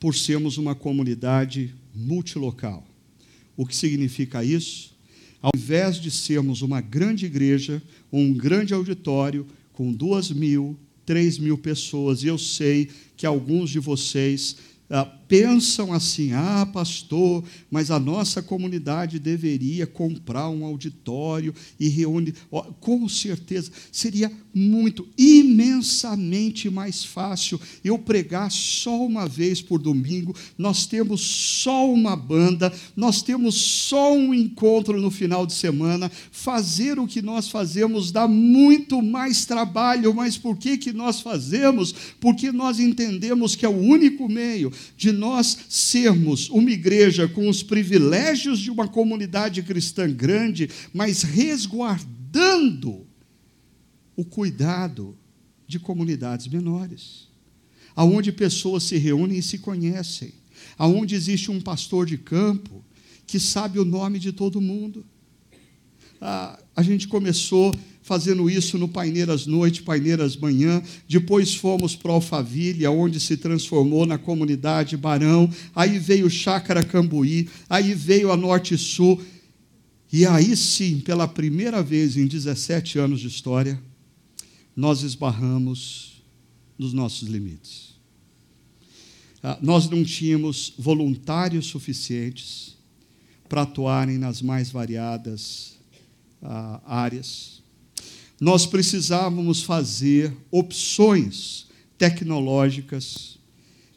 por 0.00 0.14
sermos 0.14 0.56
uma 0.56 0.74
comunidade 0.74 1.74
multilocal. 1.94 2.82
O 3.54 3.66
que 3.66 3.76
significa 3.76 4.42
isso? 4.42 4.96
Ao 5.42 5.50
invés 5.54 6.00
de 6.00 6.10
sermos 6.10 6.62
uma 6.62 6.80
grande 6.80 7.26
igreja, 7.26 7.82
um 8.10 8.32
grande 8.32 8.72
auditório 8.72 9.46
com 9.74 9.92
duas 9.92 10.30
mil, 10.30 10.78
três 11.04 11.36
mil 11.36 11.58
pessoas, 11.58 12.22
e 12.22 12.28
eu 12.28 12.38
sei 12.38 12.88
que 13.14 13.26
alguns 13.26 13.68
de 13.68 13.80
vocês 13.80 14.56
ah, 14.88 15.04
pensam 15.32 15.94
assim: 15.94 16.34
ah, 16.34 16.68
pastor, 16.70 17.42
mas 17.70 17.90
a 17.90 17.98
nossa 17.98 18.42
comunidade 18.42 19.18
deveria 19.18 19.86
comprar 19.86 20.50
um 20.50 20.62
auditório 20.62 21.54
e 21.80 21.88
reúne. 21.88 22.34
Com 22.80 23.08
certeza, 23.08 23.72
seria 23.90 24.30
muito, 24.54 25.08
imensamente 25.16 26.68
mais 26.68 27.02
fácil 27.02 27.58
eu 27.82 27.98
pregar 27.98 28.50
só 28.50 29.06
uma 29.06 29.26
vez 29.26 29.62
por 29.62 29.80
domingo. 29.80 30.36
Nós 30.58 30.84
temos 30.84 31.22
só 31.22 31.90
uma 31.90 32.14
banda, 32.14 32.70
nós 32.94 33.22
temos 33.22 33.54
só 33.54 34.14
um 34.14 34.34
encontro 34.34 35.00
no 35.00 35.10
final 35.10 35.46
de 35.46 35.54
semana. 35.54 36.12
Fazer 36.30 36.98
o 36.98 37.06
que 37.06 37.22
nós 37.22 37.48
fazemos 37.48 38.12
dá 38.12 38.28
muito 38.28 39.00
mais 39.00 39.46
trabalho, 39.46 40.12
mas 40.12 40.36
por 40.36 40.58
que, 40.58 40.76
que 40.76 40.92
nós 40.92 41.22
fazemos? 41.22 41.94
Porque 42.20 42.52
nós 42.52 42.78
entendemos 42.78 43.56
que 43.56 43.64
é 43.64 43.68
o 43.68 43.78
único 43.78 44.28
meio 44.28 44.70
de 44.94 45.21
nós 45.22 45.56
sermos 45.68 46.50
uma 46.50 46.68
igreja 46.68 47.28
com 47.28 47.48
os 47.48 47.62
privilégios 47.62 48.58
de 48.58 48.72
uma 48.72 48.88
comunidade 48.88 49.62
cristã 49.62 50.12
grande, 50.12 50.68
mas 50.92 51.22
resguardando 51.22 53.06
o 54.16 54.24
cuidado 54.24 55.16
de 55.64 55.78
comunidades 55.78 56.48
menores, 56.48 57.28
aonde 57.94 58.32
pessoas 58.32 58.82
se 58.82 58.98
reúnem 58.98 59.38
e 59.38 59.42
se 59.44 59.58
conhecem, 59.58 60.34
aonde 60.76 61.14
existe 61.14 61.52
um 61.52 61.60
pastor 61.60 62.04
de 62.04 62.18
campo 62.18 62.84
que 63.24 63.38
sabe 63.38 63.78
o 63.78 63.84
nome 63.84 64.18
de 64.18 64.32
todo 64.32 64.60
mundo. 64.60 65.06
Ah, 66.20 66.58
a 66.74 66.82
gente 66.82 67.06
começou 67.06 67.72
fazendo 68.02 68.50
isso 68.50 68.76
no 68.76 68.88
Paineiras 68.88 69.46
Noite, 69.46 69.82
Paineiras 69.82 70.36
Manhã. 70.36 70.82
Depois 71.08 71.54
fomos 71.54 71.94
para 71.94 72.12
Alphaville, 72.12 72.86
onde 72.88 73.20
se 73.20 73.36
transformou 73.36 74.04
na 74.04 74.18
comunidade 74.18 74.96
Barão. 74.96 75.48
Aí 75.74 75.98
veio 75.98 76.28
Chácara 76.28 76.84
Cambuí, 76.84 77.48
aí 77.70 77.94
veio 77.94 78.32
a 78.32 78.36
Norte 78.36 78.76
Sul. 78.76 79.22
E 80.12 80.26
aí 80.26 80.56
sim, 80.56 81.00
pela 81.00 81.26
primeira 81.26 81.82
vez 81.82 82.16
em 82.16 82.26
17 82.26 82.98
anos 82.98 83.20
de 83.20 83.28
história, 83.28 83.80
nós 84.76 85.02
esbarramos 85.02 86.22
nos 86.76 86.92
nossos 86.92 87.28
limites. 87.28 87.92
Ah, 89.42 89.58
nós 89.62 89.88
não 89.88 90.04
tínhamos 90.04 90.74
voluntários 90.78 91.66
suficientes 91.66 92.76
para 93.48 93.62
atuarem 93.62 94.18
nas 94.18 94.40
mais 94.40 94.70
variadas 94.70 95.76
ah, 96.42 96.80
áreas 96.84 97.51
nós 98.42 98.66
precisávamos 98.66 99.62
fazer 99.62 100.36
opções 100.50 101.68
tecnológicas 101.96 103.38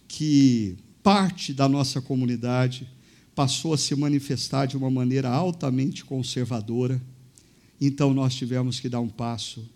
que 0.07 0.77
parte 1.01 1.51
da 1.51 1.67
nossa 1.67 1.99
comunidade 1.99 2.87
passou 3.33 3.73
a 3.73 3.77
se 3.77 3.95
manifestar 3.95 4.67
de 4.67 4.77
uma 4.77 4.91
maneira 4.91 5.29
altamente 5.29 6.05
conservadora. 6.05 7.01
Então 7.81 8.13
nós 8.13 8.35
tivemos 8.35 8.79
que 8.79 8.87
dar 8.87 8.99
um 8.99 9.09
passo 9.09 9.67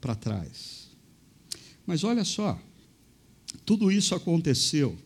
para 0.00 0.14
trás. 0.14 0.88
Mas 1.86 2.02
olha 2.02 2.24
só, 2.24 2.58
tudo 3.66 3.92
isso 3.92 4.14
aconteceu 4.14 4.96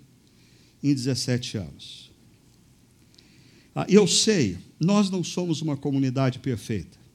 em 0.80 0.94
17 0.94 1.58
anos. 1.58 2.12
Ah, 3.74 3.86
eu 3.88 4.06
sei, 4.06 4.56
nós 4.78 5.10
não 5.10 5.24
somos 5.24 5.60
uma 5.60 5.76
comunidade 5.76 6.38
perfeita. 6.38 7.05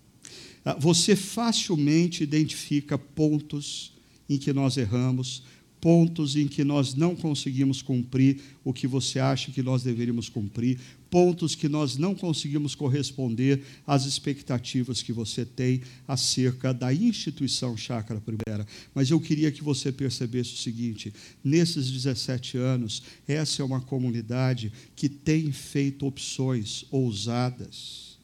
Ah, 0.63 0.75
você 0.79 1.15
facilmente 1.15 2.23
identifica 2.23 2.97
pontos 2.97 3.93
em 4.29 4.37
que 4.37 4.53
nós 4.53 4.77
erramos, 4.77 5.43
pontos 5.81 6.35
em 6.35 6.47
que 6.47 6.63
nós 6.63 6.93
não 6.93 7.15
conseguimos 7.15 7.81
cumprir 7.81 8.39
o 8.63 8.71
que 8.71 8.85
você 8.85 9.19
acha 9.19 9.51
que 9.51 9.63
nós 9.63 9.81
deveríamos 9.81 10.29
cumprir, 10.29 10.79
pontos 11.09 11.55
que 11.55 11.67
nós 11.67 11.97
não 11.97 12.13
conseguimos 12.13 12.75
corresponder 12.75 13.63
às 13.85 14.05
expectativas 14.05 15.01
que 15.01 15.11
você 15.11 15.43
tem 15.43 15.81
acerca 16.07 16.71
da 16.71 16.93
instituição 16.93 17.75
Chácara 17.75 18.21
Primeira. 18.21 18.65
Mas 18.93 19.09
eu 19.09 19.19
queria 19.19 19.51
que 19.51 19.63
você 19.63 19.91
percebesse 19.91 20.53
o 20.53 20.57
seguinte: 20.57 21.11
nesses 21.43 21.89
17 21.89 22.57
anos, 22.57 23.01
essa 23.27 23.63
é 23.63 23.65
uma 23.65 23.81
comunidade 23.81 24.71
que 24.95 25.09
tem 25.09 25.51
feito 25.51 26.05
opções 26.05 26.85
ousadas 26.91 28.19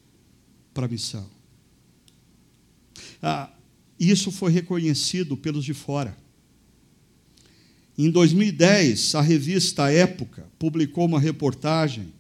para 0.74 0.86
a 0.86 0.90
missão. 0.90 1.37
Ah, 3.22 3.50
isso 4.00 4.32
foi 4.32 4.52
reconhecido 4.52 5.36
pelos 5.36 5.66
de 5.66 5.74
fora. 5.74 6.16
Em 7.98 8.12
2010, 8.12 9.16
a 9.16 9.22
revista 9.22 9.92
Época 9.92 10.46
publicou 10.60 11.06
uma 11.06 11.20
reportagem 11.20 12.14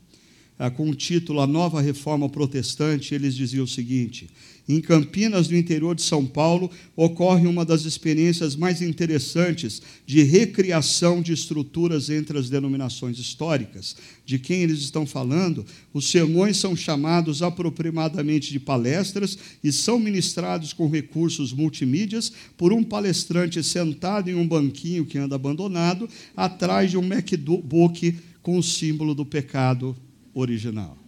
ah, 0.57 0.71
com 0.71 0.89
o 0.89 0.95
título 0.95 1.39
A 1.39 1.45
Nova 1.45 1.79
Reforma 1.79 2.27
Protestante. 2.27 3.13
Eles 3.13 3.35
diziam 3.35 3.63
o 3.63 3.67
seguinte: 3.67 4.27
em 4.67 4.81
Campinas, 4.81 5.47
no 5.47 5.55
interior 5.55 5.95
de 5.95 6.01
São 6.01 6.25
Paulo, 6.25 6.69
ocorre 6.95 7.47
uma 7.47 7.63
das 7.63 7.85
experiências 7.85 8.55
mais 8.55 8.81
interessantes 8.81 9.81
de 10.05 10.23
recriação 10.23 11.21
de 11.21 11.31
estruturas 11.31 12.09
entre 12.09 12.37
as 12.37 12.49
denominações 12.49 13.17
históricas. 13.17 13.95
De 14.25 14.37
quem 14.37 14.63
eles 14.63 14.79
estão 14.79 15.05
falando? 15.05 15.65
Os 15.93 16.11
sermões 16.11 16.57
são 16.57 16.75
chamados 16.75 17.41
apropriadamente 17.41 18.51
de 18.51 18.59
palestras 18.59 19.37
e 19.63 19.71
são 19.71 19.97
ministrados 19.97 20.73
com 20.73 20.89
recursos 20.89 21.53
multimídias 21.53 22.31
por 22.57 22.73
um 22.73 22.83
palestrante 22.83 23.63
sentado 23.63 24.29
em 24.29 24.35
um 24.35 24.47
banquinho 24.47 25.05
que 25.05 25.17
anda 25.17 25.35
abandonado, 25.35 26.09
atrás 26.35 26.91
de 26.91 26.97
um 26.97 27.07
MacBook 27.07 28.15
com 28.41 28.57
o 28.57 28.63
símbolo 28.63 29.15
do 29.15 29.25
pecado 29.25 29.95
original. 30.33 31.06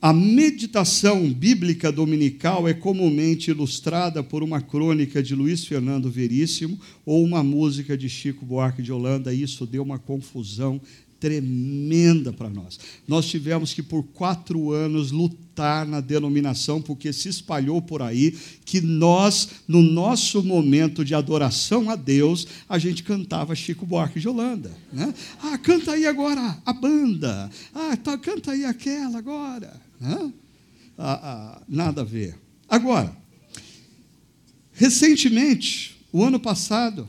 A 0.00 0.12
meditação 0.12 1.28
bíblica 1.28 1.90
dominical 1.90 2.68
é 2.68 2.72
comumente 2.72 3.50
ilustrada 3.50 4.22
por 4.22 4.44
uma 4.44 4.60
crônica 4.60 5.20
de 5.20 5.34
Luiz 5.34 5.64
Fernando 5.64 6.08
Veríssimo 6.08 6.78
ou 7.04 7.24
uma 7.24 7.42
música 7.42 7.98
de 7.98 8.08
Chico 8.08 8.46
Buarque 8.46 8.80
de 8.80 8.92
Holanda. 8.92 9.34
Isso 9.34 9.66
deu 9.66 9.82
uma 9.82 9.98
confusão 9.98 10.80
tremenda 11.18 12.32
para 12.32 12.48
nós. 12.48 12.78
Nós 13.08 13.26
tivemos 13.26 13.74
que, 13.74 13.82
por 13.82 14.04
quatro 14.04 14.70
anos, 14.70 15.10
lutar 15.10 15.84
na 15.84 16.00
denominação, 16.00 16.80
porque 16.80 17.12
se 17.12 17.28
espalhou 17.28 17.82
por 17.82 18.00
aí 18.00 18.38
que 18.64 18.80
nós, 18.80 19.48
no 19.66 19.82
nosso 19.82 20.44
momento 20.44 21.04
de 21.04 21.12
adoração 21.12 21.90
a 21.90 21.96
Deus, 21.96 22.46
a 22.68 22.78
gente 22.78 23.02
cantava 23.02 23.52
Chico 23.56 23.84
Buarque 23.84 24.20
de 24.20 24.28
Holanda. 24.28 24.70
Né? 24.92 25.12
Ah, 25.42 25.58
canta 25.58 25.94
aí 25.94 26.06
agora 26.06 26.56
a 26.64 26.72
banda. 26.72 27.50
Ah, 27.74 27.96
tá, 27.96 28.16
canta 28.16 28.52
aí 28.52 28.64
aquela 28.64 29.18
agora. 29.18 29.87
Ah, 30.00 30.30
ah, 30.96 31.62
nada 31.68 32.02
a 32.02 32.04
ver. 32.04 32.38
Agora, 32.68 33.16
recentemente, 34.72 35.96
o 36.12 36.22
ano 36.24 36.40
passado, 36.40 37.08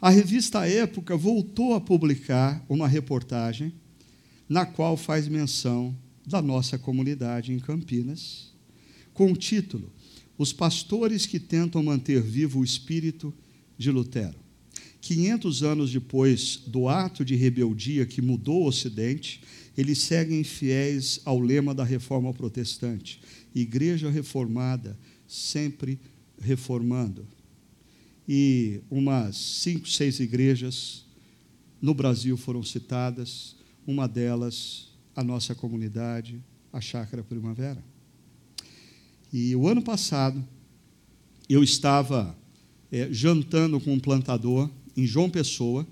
a 0.00 0.10
revista 0.10 0.66
Época 0.66 1.16
voltou 1.16 1.74
a 1.74 1.80
publicar 1.80 2.64
uma 2.68 2.86
reportagem 2.86 3.72
na 4.48 4.66
qual 4.66 4.96
faz 4.96 5.26
menção 5.26 5.96
da 6.26 6.40
nossa 6.40 6.78
comunidade 6.78 7.52
em 7.52 7.58
Campinas, 7.58 8.52
com 9.12 9.32
o 9.32 9.36
título 9.36 9.92
Os 10.36 10.52
Pastores 10.52 11.26
que 11.26 11.40
Tentam 11.40 11.82
Manter 11.82 12.22
Vivo 12.22 12.60
o 12.60 12.64
Espírito 12.64 13.32
de 13.78 13.90
Lutero. 13.90 14.36
500 15.00 15.62
anos 15.62 15.92
depois 15.92 16.62
do 16.66 16.88
ato 16.88 17.24
de 17.24 17.34
rebeldia 17.34 18.06
que 18.06 18.22
mudou 18.22 18.62
o 18.62 18.68
Ocidente, 18.68 19.42
eles 19.76 19.98
seguem 19.98 20.44
fiéis 20.44 21.20
ao 21.24 21.38
lema 21.40 21.74
da 21.74 21.84
reforma 21.84 22.32
protestante: 22.32 23.20
Igreja 23.54 24.10
reformada, 24.10 24.98
sempre 25.26 25.98
reformando. 26.40 27.26
E 28.26 28.80
umas 28.90 29.36
cinco, 29.36 29.88
seis 29.88 30.18
igrejas 30.20 31.04
no 31.80 31.92
Brasil 31.92 32.36
foram 32.36 32.62
citadas, 32.62 33.56
uma 33.86 34.08
delas 34.08 34.94
a 35.14 35.22
nossa 35.22 35.54
comunidade, 35.54 36.42
a 36.72 36.80
Chácara 36.80 37.22
Primavera. 37.22 37.82
E 39.32 39.54
o 39.54 39.68
ano 39.68 39.82
passado, 39.82 40.42
eu 41.48 41.62
estava 41.62 42.36
é, 42.90 43.08
jantando 43.12 43.80
com 43.80 43.92
um 43.92 44.00
plantador 44.00 44.70
em 44.96 45.06
João 45.06 45.28
Pessoa, 45.28 45.86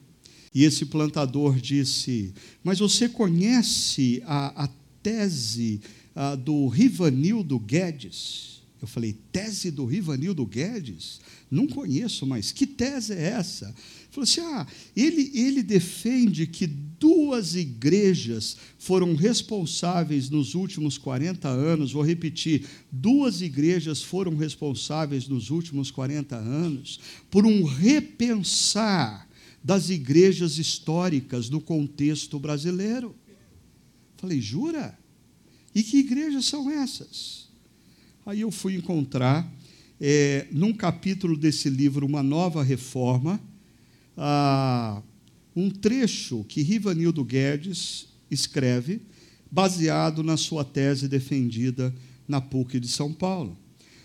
e 0.55 0.65
esse 0.65 0.87
plantador 0.87 1.59
disse: 1.59 2.35
Mas 2.63 2.79
você 2.79 3.09
conhece 3.09 4.23
a, 4.27 4.65
a 4.65 4.69
tese 5.03 5.81
a, 6.15 6.35
do 6.35 6.69
Rivanildo 6.69 7.59
Guedes? 7.59 8.63
Eu 8.81 8.87
falei: 8.87 9.17
Tese 9.31 9.71
do 9.71 9.87
Rivanildo 9.87 10.45
Guedes? 10.45 11.21
Não 11.51 11.67
conheço, 11.67 12.27
mas 12.27 12.51
que 12.51 12.67
tese 12.67 13.15
é 13.15 13.31
essa? 13.31 13.67
Ele 13.67 14.09
falou 14.11 14.25
assim: 14.25 14.41
Ah, 14.41 14.67
ele, 14.95 15.31
ele 15.35 15.63
defende 15.63 16.47
que 16.47 16.67
duas 16.67 17.55
igrejas 17.55 18.57
foram 18.79 19.15
responsáveis 19.15 20.29
nos 20.29 20.55
últimos 20.55 20.99
40 20.99 21.49
anos, 21.49 21.93
vou 21.93 22.03
repetir, 22.03 22.67
duas 22.91 23.41
igrejas 23.41 24.03
foram 24.03 24.37
responsáveis 24.37 25.27
nos 25.29 25.51
últimos 25.51 25.91
40 25.91 26.37
anos 26.37 27.01
por 27.31 27.47
um 27.47 27.65
repensar 27.65 29.29
das 29.63 29.91
igrejas 29.91 30.59
históricas 30.59 31.49
no 31.49 31.61
contexto 31.61 32.39
brasileiro. 32.39 33.15
Falei, 34.17 34.41
jura? 34.41 34.99
E 35.75 35.83
que 35.83 35.99
igrejas 35.99 36.45
são 36.47 36.71
essas? 36.71 37.49
Aí 38.27 38.41
eu 38.41 38.51
fui 38.51 38.75
encontrar, 38.75 39.51
é, 40.01 40.47
num 40.51 40.73
capítulo 40.73 41.37
desse 41.37 41.69
livro, 41.71 42.07
Uma 42.07 42.23
Nova 42.23 42.63
Reforma, 42.63 43.41
ah, 44.17 45.03
um 45.55 45.71
trecho 45.71 46.45
que 46.45 46.63
Rivanildo 46.63 47.25
Guedes 47.25 48.09
escreve, 48.31 49.03
baseado 49.51 50.23
na 50.23 50.37
sua 50.37 50.65
tese 50.65 51.09
defendida 51.09 51.95
na 52.27 52.41
PUC 52.41 52.81
de 52.81 52.89
São 52.89 53.13
Paulo. 53.13 53.59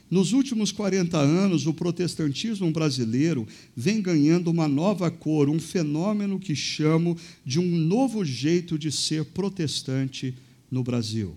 Nos 0.10 0.32
últimos 0.32 0.72
40 0.72 1.18
anos, 1.18 1.68
o 1.68 1.74
protestantismo 1.74 2.72
brasileiro 2.72 3.45
vem 3.76 4.01
ganhando 4.01 4.49
uma 4.49 4.68
nova 4.68 5.12
cor, 5.12 5.49
um 5.49 5.60
fenômeno 5.60 6.39
que 6.39 6.55
chamo 6.55 7.18
de 7.45 7.60
um 7.60 7.68
novo 7.68 8.24
jeito 8.24 8.80
de 8.80 8.89
ser 8.89 9.26
protestante 9.26 10.34
no 10.72 10.82
Brasil. 10.82 11.36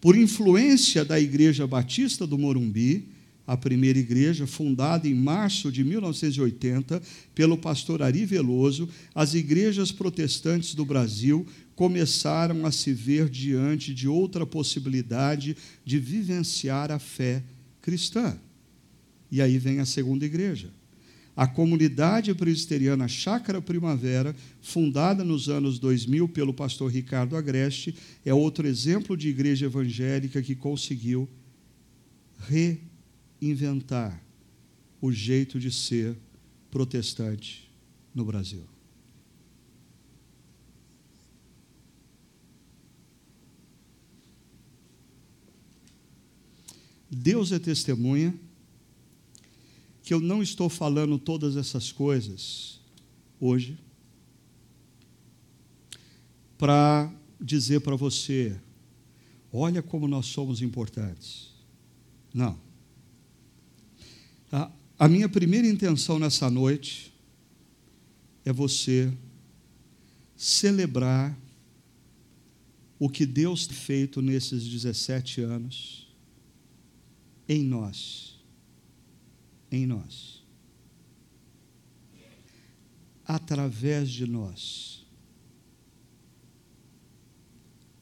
Por 0.00 0.16
influência 0.16 1.04
da 1.04 1.20
Igreja 1.20 1.66
Batista 1.66 2.26
do 2.26 2.38
Morumbi, 2.38 3.06
a 3.46 3.54
primeira 3.54 3.98
igreja, 3.98 4.46
fundada 4.46 5.06
em 5.06 5.14
março 5.14 5.70
de 5.70 5.84
1980 5.84 7.02
pelo 7.34 7.58
pastor 7.58 8.00
Ari 8.00 8.24
Veloso, 8.24 8.88
as 9.14 9.34
igrejas 9.34 9.92
protestantes 9.92 10.74
do 10.74 10.86
Brasil 10.86 11.44
começaram 11.74 12.64
a 12.64 12.70
se 12.70 12.92
ver 12.92 13.28
diante 13.28 13.92
de 13.92 14.06
outra 14.08 14.46
possibilidade 14.46 15.56
de 15.84 15.98
vivenciar 15.98 16.90
a 16.90 16.98
fé 16.98 17.42
cristã. 17.80 18.38
E 19.30 19.40
aí 19.40 19.58
vem 19.58 19.80
a 19.80 19.86
segunda 19.86 20.24
igreja. 20.24 20.70
A 21.36 21.46
comunidade 21.46 22.34
presbiteriana 22.34 23.08
Chácara 23.08 23.62
Primavera, 23.62 24.34
fundada 24.60 25.24
nos 25.24 25.48
anos 25.48 25.78
2000 25.78 26.28
pelo 26.28 26.52
pastor 26.52 26.90
Ricardo 26.90 27.36
Agreste, 27.36 27.94
é 28.24 28.34
outro 28.34 28.66
exemplo 28.66 29.16
de 29.16 29.28
igreja 29.28 29.66
evangélica 29.66 30.42
que 30.42 30.54
conseguiu 30.54 31.28
reinventar 33.40 34.22
o 35.00 35.10
jeito 35.12 35.58
de 35.58 35.70
ser 35.70 36.16
protestante 36.70 37.70
no 38.14 38.24
Brasil. 38.24 38.64
Deus 47.10 47.50
é 47.50 47.58
testemunha 47.58 48.32
que 50.02 50.14
eu 50.14 50.20
não 50.20 50.42
estou 50.42 50.68
falando 50.68 51.18
todas 51.18 51.56
essas 51.56 51.90
coisas 51.90 52.80
hoje 53.40 53.76
para 56.56 57.12
dizer 57.40 57.80
para 57.80 57.96
você, 57.96 58.60
olha 59.52 59.82
como 59.82 60.06
nós 60.06 60.26
somos 60.26 60.62
importantes. 60.62 61.48
Não. 62.32 62.58
A, 64.52 64.70
a 64.98 65.08
minha 65.08 65.28
primeira 65.28 65.66
intenção 65.66 66.18
nessa 66.18 66.50
noite 66.50 67.12
é 68.44 68.52
você 68.52 69.12
celebrar 70.36 71.36
o 72.98 73.08
que 73.08 73.24
Deus 73.24 73.66
tem 73.66 73.76
feito 73.76 74.20
nesses 74.20 74.62
17 74.64 75.40
anos 75.40 76.09
em 77.50 77.64
nós. 77.64 78.38
Em 79.70 79.86
nós. 79.86 80.40
através 83.30 84.10
de 84.10 84.26
nós, 84.26 85.06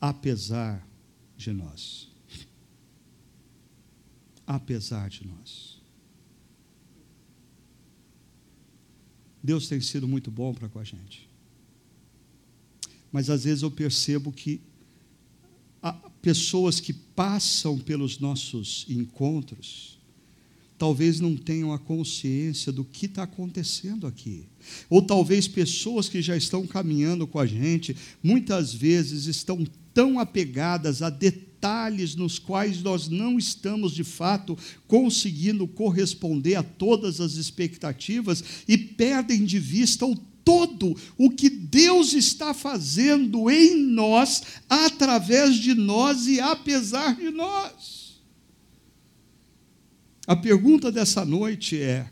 apesar 0.01 0.89
de 1.37 1.53
nós. 1.53 2.09
Apesar 4.47 5.11
de 5.11 5.27
nós. 5.27 5.83
Deus 9.43 9.69
tem 9.69 9.83
sido 9.83 10.09
muito 10.09 10.31
bom 10.31 10.55
para 10.55 10.71
com 10.71 10.79
a 10.79 10.85
gente. 10.85 11.29
Mas 13.13 13.29
às 13.29 13.45
vezes 13.45 13.63
eu 13.63 13.71
percebo 13.71 14.33
que 14.33 14.63
pessoas 16.29 16.79
que 16.79 16.93
passam 16.93 17.79
pelos 17.79 18.19
nossos 18.19 18.85
encontros, 18.87 19.99
talvez 20.77 21.21
não 21.21 21.35
tenham 21.35 21.73
a 21.73 21.79
consciência 21.79 22.71
do 22.71 22.85
que 22.85 23.07
está 23.07 23.23
acontecendo 23.23 24.07
aqui. 24.07 24.45
Ou 24.91 25.01
talvez 25.01 25.49
pessoas 25.49 26.07
que 26.07 26.21
já 26.21 26.37
estão 26.37 26.67
caminhando 26.67 27.27
com 27.27 27.39
a 27.39 27.47
gente, 27.47 27.97
muitas 28.23 28.75
vezes 28.75 29.25
estão 29.25 29.67
tão 29.95 30.19
apegadas 30.19 31.01
a 31.01 31.09
detalhes 31.09 32.15
nos 32.15 32.39
quais 32.39 32.83
nós 32.83 33.09
não 33.09 33.39
estamos 33.39 33.95
de 33.95 34.05
fato 34.05 34.55
conseguindo 34.87 35.67
corresponder 35.67 36.57
a 36.57 36.63
todas 36.63 37.23
as 37.23 37.37
expectativas 37.37 38.45
e 38.69 38.77
perdem 38.77 39.47
de 39.47 39.59
vista 39.59 40.05
o 40.05 40.15
todo 40.49 40.97
o 41.19 41.29
que 41.29 41.51
Deus 41.51 42.15
está 42.15 42.55
fazendo 42.55 43.51
em 43.51 43.77
nós, 43.77 44.43
através 44.67 45.57
de 45.57 45.75
nós 45.75 46.27
e 46.27 46.41
apesar 46.41 47.15
de 47.17 47.29
nós. 47.29 48.23
A 50.27 50.35
pergunta 50.35 50.91
dessa 50.91 51.23
noite 51.23 51.77
é: 51.79 52.09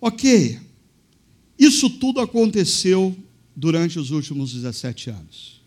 ok, 0.00 0.58
isso 1.58 1.90
tudo 1.90 2.18
aconteceu 2.18 3.14
durante 3.54 3.98
os 3.98 4.10
últimos 4.10 4.54
17 4.54 5.10
anos. 5.10 5.60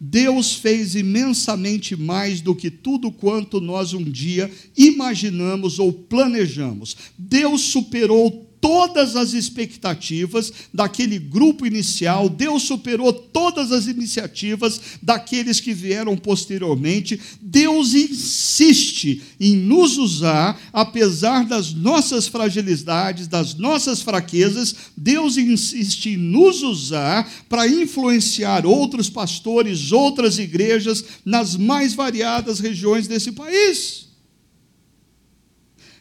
Deus 0.00 0.54
fez 0.54 0.94
imensamente 0.94 1.94
mais 1.94 2.40
do 2.40 2.54
que 2.54 2.70
tudo 2.70 3.12
quanto 3.12 3.60
nós 3.60 3.92
um 3.92 4.04
dia 4.04 4.50
imaginamos 4.74 5.78
ou 5.78 5.92
planejamos. 5.92 6.96
Deus 7.18 7.60
superou 7.60 8.47
todas 8.60 9.16
as 9.16 9.32
expectativas 9.32 10.52
daquele 10.72 11.18
grupo 11.18 11.66
inicial, 11.66 12.28
Deus 12.28 12.62
superou 12.64 13.12
todas 13.12 13.72
as 13.72 13.86
iniciativas 13.86 14.80
daqueles 15.02 15.60
que 15.60 15.72
vieram 15.72 16.16
posteriormente. 16.16 17.20
Deus 17.40 17.94
insiste 17.94 19.22
em 19.40 19.56
nos 19.56 19.96
usar, 19.96 20.60
apesar 20.72 21.44
das 21.44 21.72
nossas 21.72 22.26
fragilidades, 22.28 23.26
das 23.26 23.54
nossas 23.54 24.02
fraquezas, 24.02 24.74
Deus 24.96 25.36
insiste 25.36 26.10
em 26.10 26.16
nos 26.16 26.62
usar 26.62 27.30
para 27.48 27.68
influenciar 27.68 28.66
outros 28.66 29.08
pastores, 29.08 29.92
outras 29.92 30.38
igrejas 30.38 31.04
nas 31.24 31.56
mais 31.56 31.94
variadas 31.94 32.60
regiões 32.60 33.06
desse 33.06 33.32
país. 33.32 34.08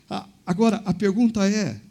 Ah, 0.10 0.28
agora, 0.45 0.82
a 0.86 0.93
pergunta 0.93 1.47
é: 1.47 1.87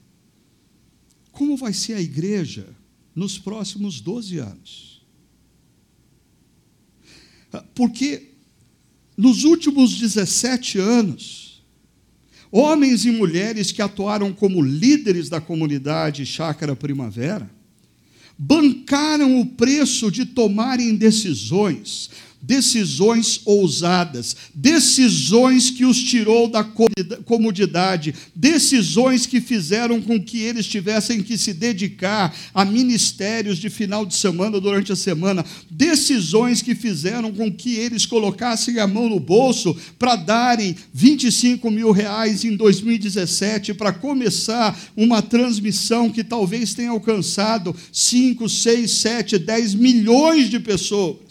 como 1.36 1.54
vai 1.54 1.74
ser 1.74 1.92
a 1.92 2.00
igreja 2.00 2.66
nos 3.14 3.38
próximos 3.38 4.00
12 4.00 4.38
anos. 4.38 5.06
Porque 7.74 8.30
nos 9.14 9.44
últimos 9.44 9.98
17 9.98 10.78
anos, 10.78 11.62
homens 12.50 13.04
e 13.04 13.10
mulheres 13.10 13.70
que 13.70 13.82
atuaram 13.82 14.32
como 14.32 14.62
líderes 14.62 15.28
da 15.28 15.38
comunidade 15.38 16.24
Chácara 16.24 16.74
Primavera 16.74 17.50
bancaram 18.38 19.38
o 19.38 19.44
preço 19.44 20.10
de 20.10 20.24
tomarem 20.24 20.96
decisões, 20.96 22.10
decisões 22.46 23.40
ousadas, 23.44 24.36
decisões 24.54 25.68
que 25.68 25.84
os 25.84 26.00
tirou 26.00 26.48
da 26.48 26.64
comodidade, 27.24 28.14
decisões 28.34 29.26
que 29.26 29.40
fizeram 29.40 30.00
com 30.00 30.22
que 30.22 30.38
eles 30.38 30.66
tivessem 30.66 31.22
que 31.22 31.36
se 31.36 31.52
dedicar 31.52 32.34
a 32.54 32.64
ministérios 32.64 33.58
de 33.58 33.68
final 33.68 34.06
de 34.06 34.14
semana 34.14 34.60
durante 34.60 34.92
a 34.92 34.96
semana, 34.96 35.44
decisões 35.68 36.62
que 36.62 36.76
fizeram 36.76 37.32
com 37.32 37.52
que 37.52 37.74
eles 37.74 38.06
colocassem 38.06 38.78
a 38.78 38.86
mão 38.86 39.08
no 39.08 39.18
bolso 39.18 39.76
para 39.98 40.14
darem 40.14 40.76
25 40.94 41.68
mil 41.68 41.90
reais 41.90 42.44
em 42.44 42.54
2017 42.54 43.74
para 43.74 43.92
começar 43.92 44.78
uma 44.96 45.20
transmissão 45.20 46.10
que 46.10 46.22
talvez 46.22 46.74
tenha 46.74 46.90
alcançado 46.90 47.74
5, 47.92 48.48
6, 48.48 48.90
7, 48.90 49.38
10 49.38 49.74
milhões 49.74 50.48
de 50.48 50.60
pessoas. 50.60 51.25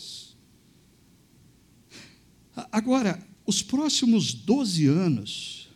Agora, 2.76 3.26
os 3.46 3.62
próximos 3.62 4.34
12 4.34 4.86
anos, 4.86 5.70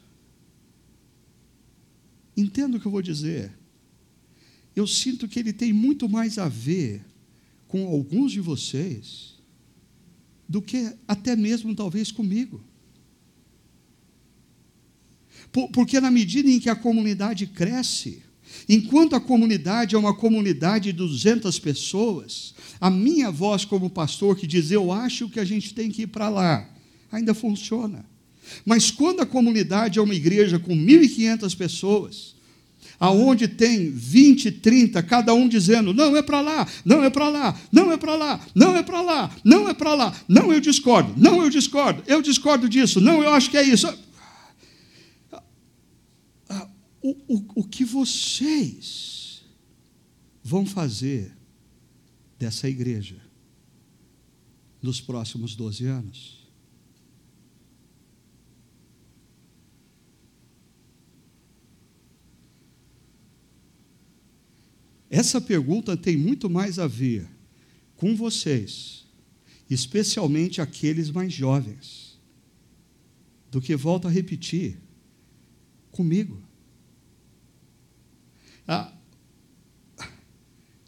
entendo 2.36 2.76
o 2.76 2.80
que 2.82 2.86
eu 2.86 2.92
vou 2.92 3.02
dizer, 3.02 3.58
eu 4.76 4.86
sinto 4.86 5.26
que 5.26 5.40
ele 5.40 5.54
tem 5.54 5.72
muito 5.72 6.10
mais 6.10 6.38
a 6.38 6.50
ver 6.50 7.06
com 7.70 7.88
alguns 7.88 8.34
de 8.34 8.42
vocês 8.42 9.36
do 10.46 10.62
que 10.62 10.94
até 11.08 11.38
mesmo 11.38 11.74
talvez 11.74 12.12
comigo. 12.12 12.62
Porque 15.72 16.02
na 16.02 16.12
medida 16.12 16.50
em 16.50 16.60
que 16.60 16.70
a 16.70 16.76
comunidade 16.76 17.48
cresce, 17.48 18.24
enquanto 18.68 19.16
a 19.16 19.22
comunidade 19.22 19.96
é 19.96 19.98
uma 19.98 20.14
comunidade 20.14 20.92
de 20.92 20.98
200 20.98 21.58
pessoas, 21.60 22.54
a 22.78 22.90
minha 22.90 23.32
voz 23.32 23.64
como 23.64 23.90
pastor 23.90 24.36
que 24.36 24.46
diz 24.46 24.70
eu 24.70 24.92
acho 24.92 25.30
que 25.30 25.40
a 25.40 25.46
gente 25.46 25.74
tem 25.74 25.90
que 25.90 26.02
ir 26.02 26.08
para 26.08 26.28
lá, 26.28 26.76
ainda 27.12 27.34
funciona. 27.34 28.06
Mas 28.66 28.90
quando 28.92 29.22
a 29.22 29.26
comunidade 29.26 30.00
é 30.00 30.02
uma 30.02 30.16
igreja 30.16 30.60
com 30.60 30.76
1.500 30.76 31.56
pessoas, 31.56 32.36
aonde 33.00 33.48
tem 33.48 33.90
20, 33.90 34.52
30, 34.52 35.02
cada 35.04 35.34
um 35.34 35.48
dizendo: 35.48 35.94
não 35.94 36.16
é 36.16 36.22
para 36.22 36.42
lá, 36.42 36.68
não 36.84 37.04
é 37.04 37.10
para 37.10 37.30
lá, 37.30 37.60
não 37.72 37.92
é 37.92 37.98
para 37.98 38.16
lá, 38.16 38.48
não 38.54 38.78
é 38.78 38.84
para 38.84 39.02
lá, 39.02 39.36
não 39.44 39.70
é 39.70 39.74
para 39.74 39.94
lá, 39.94 40.22
não 40.28 40.54
eu 40.54 40.60
discordo, 40.60 41.14
não 41.18 41.42
eu 41.42 41.50
discordo, 41.50 42.04
eu 42.08 42.22
discordo 42.22 42.68
disso, 42.68 43.00
não 43.00 43.24
eu 43.24 43.32
acho 43.32 43.50
que 43.50 43.58
é 43.58 43.64
isso. 43.64 43.88
O, 47.02 47.12
o, 47.34 47.46
o 47.56 47.64
que 47.64 47.86
vocês 47.86 49.42
vão 50.44 50.66
fazer 50.66 51.32
dessa 52.38 52.68
igreja 52.68 53.16
nos 54.82 55.00
próximos 55.00 55.56
12 55.56 55.86
anos? 55.86 56.39
Essa 65.10 65.42
pergunta 65.42 65.98
tem 65.98 66.16
muito 66.16 66.50
mais 66.50 66.78
a 66.78 66.86
ver 66.86 67.28
com 67.96 68.16
vocês, 68.16 69.06
especialmente 69.70 70.62
aqueles 70.62 71.10
mais 71.10 71.34
jovens, 71.34 72.20
do 73.50 73.60
que, 73.60 73.76
volto 73.76 74.08
a 74.08 74.12
repetir, 74.12 74.78
comigo. 75.92 76.42
Ah, 78.68 78.94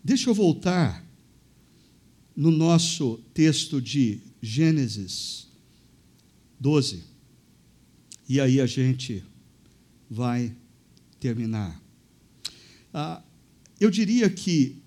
deixa 0.04 0.30
eu 0.30 0.34
voltar 0.36 1.04
no 2.36 2.52
nosso 2.52 3.18
texto 3.34 3.82
de 3.82 4.22
Gênesis 4.42 5.48
12, 6.60 7.04
e 8.30 8.40
aí 8.40 8.62
a 8.62 8.68
gente 8.68 9.24
vai 10.10 10.56
terminar. 11.20 11.82
Ah, 12.94 13.24
eu 13.82 13.90
diria 13.90 14.30
que 14.30 14.78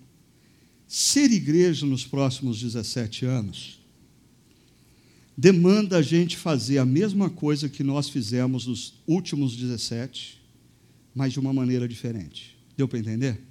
ser 0.87 1.29
igreja 1.31 1.85
nos 1.85 2.05
próximos 2.05 2.61
17 2.61 3.25
anos 3.25 3.79
demanda 5.37 5.97
a 5.97 6.01
gente 6.01 6.37
fazer 6.37 6.77
a 6.77 6.85
mesma 6.85 7.29
coisa 7.29 7.67
que 7.67 7.83
nós 7.83 8.07
fizemos 8.07 8.67
nos 8.67 8.93
últimos 9.05 9.55
17, 9.57 10.41
mas 11.13 11.33
de 11.33 11.39
uma 11.39 11.51
maneira 11.51 11.87
diferente. 11.87 12.57
Deu 12.77 12.87
para 12.87 12.99
entender? 12.99 13.41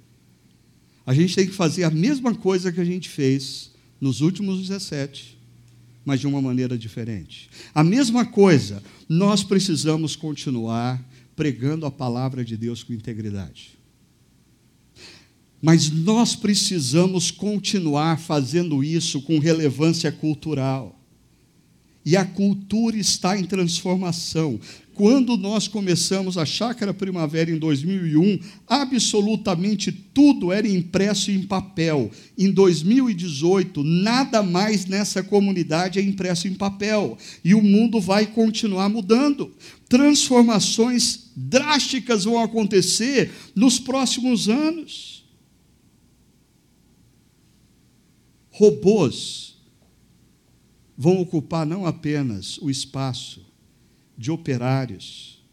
A 1.05 1.13
gente 1.13 1.35
tem 1.35 1.45
que 1.45 1.53
fazer 1.53 1.83
a 1.83 1.91
mesma 1.91 2.33
coisa 2.33 2.71
que 2.71 2.81
a 2.81 2.85
gente 2.85 3.07
fez 3.07 3.71
nos 4.01 4.21
últimos 4.21 4.59
17, 4.61 5.37
mas 6.03 6.19
de 6.19 6.25
uma 6.25 6.41
maneira 6.41 6.75
diferente. 6.75 7.49
A 7.73 7.83
mesma 7.83 8.25
coisa, 8.25 8.81
nós 9.07 9.43
precisamos 9.43 10.15
continuar 10.15 11.03
pregando 11.35 11.85
a 11.85 11.91
palavra 11.91 12.43
de 12.43 12.57
Deus 12.57 12.83
com 12.83 12.93
integridade. 12.93 13.77
Mas 15.65 15.89
nós 15.89 16.35
precisamos 16.35 17.31
continuar 17.31 18.19
fazendo 18.19 18.83
isso 18.83 19.19
com 19.23 19.39
relevância 19.39 20.11
cultural. 20.11 21.01
E 22.05 22.15
a 22.15 22.23
cultura 22.23 22.95
está 22.95 23.35
em 23.35 23.45
transformação. 23.45 24.59
Quando 24.93 25.35
nós 25.35 25.67
começamos 25.67 26.37
a 26.37 26.45
Chácara 26.45 26.93
Primavera 26.93 27.49
em 27.49 27.57
2001, 27.57 28.41
absolutamente 28.67 29.91
tudo 29.91 30.53
era 30.53 30.67
impresso 30.67 31.31
em 31.31 31.41
papel. 31.41 32.11
Em 32.37 32.51
2018, 32.51 33.83
nada 33.83 34.43
mais 34.43 34.85
nessa 34.85 35.23
comunidade 35.23 35.97
é 35.97 36.01
impresso 36.03 36.47
em 36.47 36.53
papel. 36.53 37.17
E 37.43 37.55
o 37.55 37.63
mundo 37.63 37.99
vai 37.99 38.27
continuar 38.27 38.87
mudando. 38.87 39.51
Transformações 39.89 41.31
drásticas 41.35 42.23
vão 42.25 42.39
acontecer 42.39 43.31
nos 43.55 43.79
próximos 43.79 44.47
anos. 44.47 45.24
Robôs 48.57 49.57
vão 50.97 51.19
ocupar 51.19 51.65
não 51.65 51.85
apenas 51.85 52.57
o 52.59 52.69
espaço 52.69 53.45
de 54.17 54.31
operários, 54.31 55.43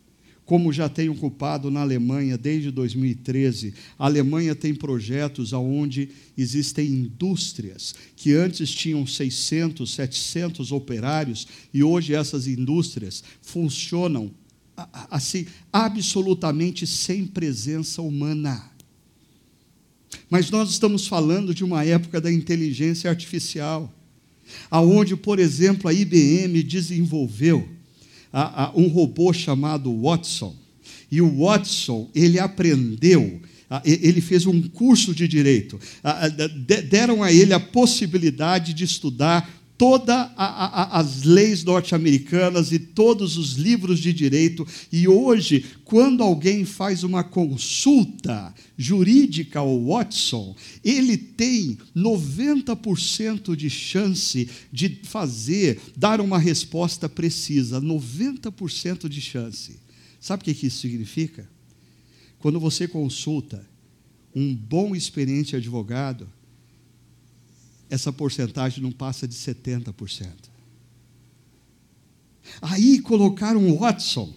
como 0.44 0.72
já 0.72 0.88
tem 0.88 1.08
ocupado 1.08 1.68
na 1.68 1.80
Alemanha 1.80 2.38
desde 2.38 2.70
2013. 2.70 3.74
A 3.98 4.04
Alemanha 4.06 4.54
tem 4.54 4.72
projetos 4.72 5.52
onde 5.52 6.10
existem 6.38 6.86
indústrias 6.86 7.92
que 8.14 8.34
antes 8.34 8.70
tinham 8.70 9.04
600, 9.04 9.92
700 9.92 10.70
operários 10.70 11.48
e 11.74 11.82
hoje 11.82 12.14
essas 12.14 12.46
indústrias 12.46 13.24
funcionam 13.40 14.30
assim 15.10 15.46
absolutamente 15.72 16.86
sem 16.86 17.26
presença 17.26 18.00
humana. 18.00 18.71
Mas 20.32 20.50
nós 20.50 20.70
estamos 20.70 21.06
falando 21.06 21.54
de 21.54 21.62
uma 21.62 21.84
época 21.84 22.18
da 22.18 22.32
inteligência 22.32 23.10
artificial 23.10 23.92
aonde, 24.70 25.14
por 25.14 25.38
exemplo, 25.38 25.90
a 25.90 25.92
IBM 25.92 26.62
desenvolveu 26.62 27.68
a, 28.32 28.64
a, 28.64 28.72
um 28.74 28.88
robô 28.88 29.30
chamado 29.34 29.94
Watson. 29.94 30.56
E 31.10 31.20
o 31.20 31.44
Watson, 31.44 32.08
ele 32.14 32.38
aprendeu, 32.38 33.42
ele 33.84 34.22
fez 34.22 34.46
um 34.46 34.62
curso 34.62 35.14
de 35.14 35.28
direito. 35.28 35.78
Deram 36.88 37.22
a 37.22 37.30
ele 37.30 37.52
a 37.52 37.60
possibilidade 37.60 38.72
de 38.72 38.84
estudar 38.84 39.61
todas 39.82 40.30
as 40.36 41.24
leis 41.24 41.64
norte-americanas 41.64 42.70
e 42.70 42.78
todos 42.78 43.36
os 43.36 43.54
livros 43.54 43.98
de 43.98 44.12
direito. 44.12 44.64
E 44.92 45.08
hoje, 45.08 45.64
quando 45.82 46.22
alguém 46.22 46.64
faz 46.64 47.02
uma 47.02 47.24
consulta 47.24 48.54
jurídica 48.78 49.58
ao 49.58 49.84
Watson, 49.86 50.54
ele 50.84 51.16
tem 51.16 51.76
90% 51.96 53.56
de 53.56 53.68
chance 53.68 54.48
de 54.72 55.00
fazer, 55.02 55.80
dar 55.96 56.20
uma 56.20 56.38
resposta 56.38 57.08
precisa. 57.08 57.80
90% 57.80 59.08
de 59.08 59.20
chance. 59.20 59.80
Sabe 60.20 60.42
o 60.42 60.44
que 60.44 60.68
isso 60.68 60.78
significa? 60.78 61.50
Quando 62.38 62.60
você 62.60 62.86
consulta 62.86 63.68
um 64.32 64.54
bom 64.54 64.94
experiente 64.94 65.56
advogado, 65.56 66.28
essa 67.92 68.10
porcentagem 68.10 68.82
não 68.82 68.90
passa 68.90 69.28
de 69.28 69.34
70%. 69.34 70.26
Aí 72.62 73.00
colocaram 73.00 73.76
Watson 73.76 74.32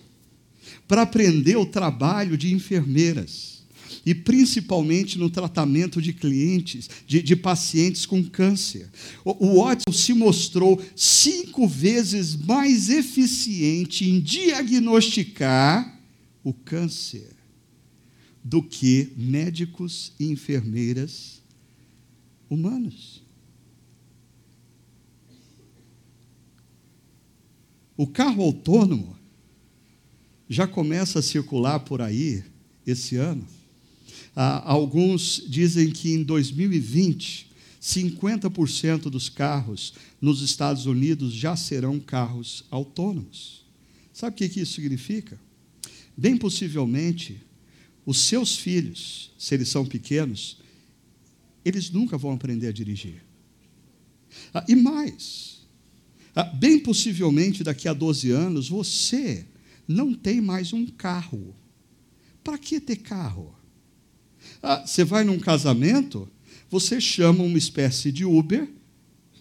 para 0.85 1.03
aprender 1.03 1.55
o 1.55 1.65
trabalho 1.65 2.37
de 2.37 2.53
enfermeiras 2.53 3.63
e 4.05 4.13
principalmente 4.13 5.17
no 5.17 5.29
tratamento 5.29 6.01
de 6.01 6.11
clientes, 6.11 6.89
de, 7.07 7.23
de 7.23 7.33
pacientes 7.33 8.05
com 8.05 8.21
câncer. 8.25 8.89
O, 9.23 9.47
o 9.47 9.63
Watson 9.63 9.93
se 9.93 10.13
mostrou 10.13 10.83
cinco 10.93 11.65
vezes 11.65 12.35
mais 12.35 12.89
eficiente 12.89 14.03
em 14.03 14.19
diagnosticar 14.19 15.97
o 16.43 16.53
câncer 16.53 17.33
do 18.43 18.61
que 18.61 19.13
médicos 19.15 20.11
e 20.19 20.25
enfermeiras 20.25 21.41
humanos. 22.49 23.14
O 27.97 28.05
carro 28.05 28.43
autônomo 28.43 29.15
já 30.49 30.67
começa 30.67 31.19
a 31.19 31.23
circular 31.23 31.79
por 31.79 32.01
aí 32.01 32.43
esse 32.85 33.15
ano. 33.15 33.45
Ah, 34.35 34.69
alguns 34.69 35.43
dizem 35.47 35.89
que 35.91 36.13
em 36.13 36.23
2020, 36.23 37.49
50% 37.81 39.09
dos 39.09 39.29
carros 39.29 39.93
nos 40.19 40.41
Estados 40.41 40.85
Unidos 40.85 41.33
já 41.33 41.55
serão 41.55 41.99
carros 41.99 42.65
autônomos. 42.69 43.63
Sabe 44.11 44.33
o 44.33 44.49
que 44.49 44.59
isso 44.59 44.73
significa? 44.73 45.39
Bem 46.17 46.37
possivelmente, 46.37 47.41
os 48.05 48.19
seus 48.19 48.55
filhos, 48.57 49.31
se 49.37 49.55
eles 49.55 49.69
são 49.69 49.85
pequenos, 49.85 50.57
eles 51.63 51.89
nunca 51.89 52.17
vão 52.17 52.31
aprender 52.31 52.67
a 52.67 52.71
dirigir. 52.71 53.23
Ah, 54.53 54.65
e 54.67 54.75
mais, 54.75 55.54
bem 56.43 56.79
possivelmente 56.79 57.63
daqui 57.63 57.87
a 57.87 57.93
12 57.93 58.29
anos 58.31 58.69
você 58.69 59.45
não 59.87 60.13
tem 60.13 60.41
mais 60.41 60.73
um 60.73 60.85
carro. 60.85 61.55
Para 62.43 62.57
que 62.57 62.79
ter 62.79 62.97
carro? 62.97 63.55
Ah, 64.61 64.83
você 64.85 65.03
vai 65.03 65.23
num 65.23 65.39
casamento, 65.39 66.29
você 66.69 66.99
chama 66.99 67.43
uma 67.43 67.57
espécie 67.57 68.11
de 68.11 68.25
Uber, 68.25 68.67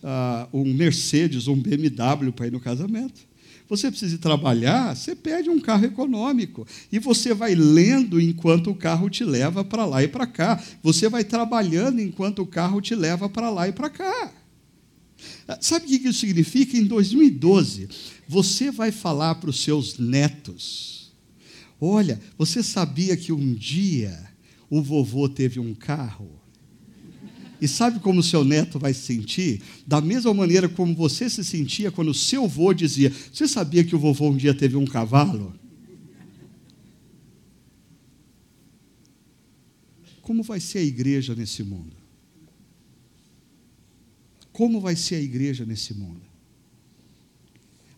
ah, 0.03 0.49
um 0.53 0.73
Mercedes, 0.73 1.49
um 1.49 1.57
BMW 1.57 2.33
para 2.33 2.47
ir 2.47 2.53
no 2.53 2.61
casamento. 2.61 3.27
Você 3.69 3.91
precisa 3.91 4.19
trabalhar, 4.19 4.95
você 4.95 5.17
pede 5.17 5.49
um 5.49 5.59
carro 5.59 5.87
econômico. 5.87 6.67
E 6.93 6.99
você 6.99 7.33
vai 7.33 7.55
lendo 7.55 8.21
enquanto 8.21 8.71
o 8.71 8.75
carro 8.75 9.09
te 9.09 9.25
leva 9.25 9.65
para 9.65 9.87
lá 9.87 10.03
e 10.03 10.09
para 10.09 10.27
cá. 10.27 10.63
Você 10.83 11.09
vai 11.09 11.25
trabalhando 11.25 12.01
enquanto 12.01 12.41
o 12.41 12.47
carro 12.47 12.81
te 12.81 12.95
leva 12.95 13.29
para 13.29 13.49
lá 13.49 13.67
e 13.67 13.73
para 13.73 13.89
cá. 13.89 14.33
Sabe 15.61 15.85
o 15.85 15.89
que 15.89 16.09
isso 16.09 16.21
significa? 16.21 16.77
Em 16.77 16.85
2012, 16.85 17.89
você 18.27 18.71
vai 18.71 18.91
falar 18.91 19.35
para 19.37 19.51
os 19.51 19.61
seus 19.61 19.99
netos: 19.99 21.13
olha, 21.81 22.21
você 22.39 22.63
sabia 22.63 23.17
que 23.17 23.33
um 23.33 23.55
dia 23.55 24.31
o 24.71 24.83
vovô 24.83 25.29
teve 25.29 25.61
um 25.61 25.75
carro? 25.75 26.41
E 27.61 27.69
sabe 27.69 28.01
como 28.01 28.21
o 28.21 28.23
seu 28.23 28.45
neto 28.45 28.79
vai 28.79 28.93
se 28.93 29.03
sentir? 29.03 29.63
Da 29.87 30.01
mesma 30.01 30.35
maneira 30.35 30.69
como 30.69 30.95
você 30.95 31.31
se 31.31 31.45
sentia 31.45 31.91
quando 31.91 32.09
o 32.09 32.15
seu 32.15 32.45
avô 32.45 32.73
dizia: 32.73 33.13
Você 33.33 33.47
sabia 33.47 33.85
que 33.85 33.95
o 33.95 33.99
vovô 33.99 34.31
um 34.31 34.37
dia 34.37 34.55
teve 34.55 34.77
um 34.77 34.87
cavalo? 34.87 35.55
Como 40.21 40.43
vai 40.43 40.59
ser 40.59 40.79
a 40.79 40.83
igreja 40.83 41.35
nesse 41.35 41.63
mundo? 41.63 42.04
Como 44.55 44.81
vai 44.81 44.95
ser 44.95 45.17
a 45.17 45.21
igreja 45.21 45.67
nesse 45.67 45.93
mundo? 45.93 46.21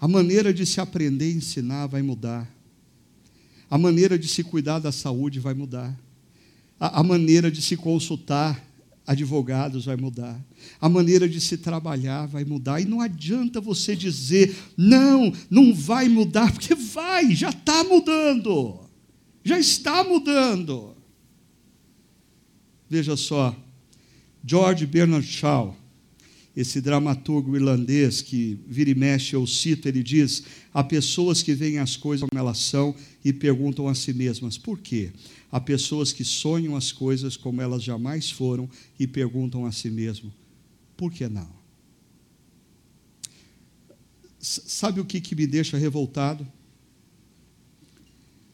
A 0.00 0.08
maneira 0.08 0.54
de 0.54 0.64
se 0.64 0.80
aprender 0.80 1.30
e 1.30 1.36
ensinar 1.36 1.86
vai 1.86 2.00
mudar. 2.00 2.50
A 3.68 3.76
maneira 3.76 4.18
de 4.18 4.26
se 4.26 4.42
cuidar 4.42 4.78
da 4.78 4.90
saúde 4.90 5.38
vai 5.38 5.52
mudar. 5.52 5.94
A, 6.80 7.00
a 7.00 7.02
maneira 7.02 7.50
de 7.50 7.60
se 7.60 7.76
consultar 7.76 8.66
advogados 9.06 9.84
vai 9.84 9.96
mudar. 9.96 10.42
A 10.80 10.88
maneira 10.88 11.28
de 11.28 11.42
se 11.42 11.58
trabalhar 11.58 12.24
vai 12.24 12.42
mudar. 12.42 12.80
E 12.80 12.86
não 12.86 13.02
adianta 13.02 13.60
você 13.60 13.94
dizer, 13.94 14.56
não, 14.78 15.30
não 15.50 15.74
vai 15.74 16.08
mudar, 16.08 16.50
porque 16.50 16.74
vai, 16.74 17.34
já 17.34 17.50
está 17.50 17.84
mudando. 17.84 18.80
Já 19.44 19.58
está 19.58 20.02
mudando. 20.02 20.96
Veja 22.88 23.14
só, 23.14 23.54
George 24.42 24.86
Bernard 24.86 25.26
Shaw, 25.26 25.76
esse 26.56 26.80
dramaturgo 26.80 27.54
irlandês 27.54 28.22
que 28.22 28.58
vira 28.66 28.90
e 28.90 28.94
mexe, 28.94 29.36
eu 29.36 29.46
cito, 29.46 29.86
ele 29.86 30.02
diz: 30.02 30.42
há 30.72 30.82
pessoas 30.82 31.42
que 31.42 31.54
veem 31.54 31.78
as 31.78 31.96
coisas 31.96 32.26
como 32.26 32.40
elas 32.40 32.58
são 32.58 32.94
e 33.22 33.32
perguntam 33.32 33.86
a 33.86 33.94
si 33.94 34.14
mesmas 34.14 34.56
por 34.56 34.78
quê. 34.78 35.12
Há 35.52 35.60
pessoas 35.60 36.12
que 36.12 36.24
sonham 36.24 36.74
as 36.74 36.90
coisas 36.90 37.36
como 37.36 37.60
elas 37.60 37.82
jamais 37.82 38.30
foram 38.30 38.68
e 38.98 39.06
perguntam 39.06 39.66
a 39.66 39.72
si 39.72 39.90
mesmo 39.90 40.32
por 40.96 41.12
que 41.12 41.28
não. 41.28 41.54
Sabe 44.40 45.00
o 45.00 45.04
que, 45.04 45.20
que 45.20 45.34
me 45.34 45.46
deixa 45.46 45.76
revoltado? 45.76 46.46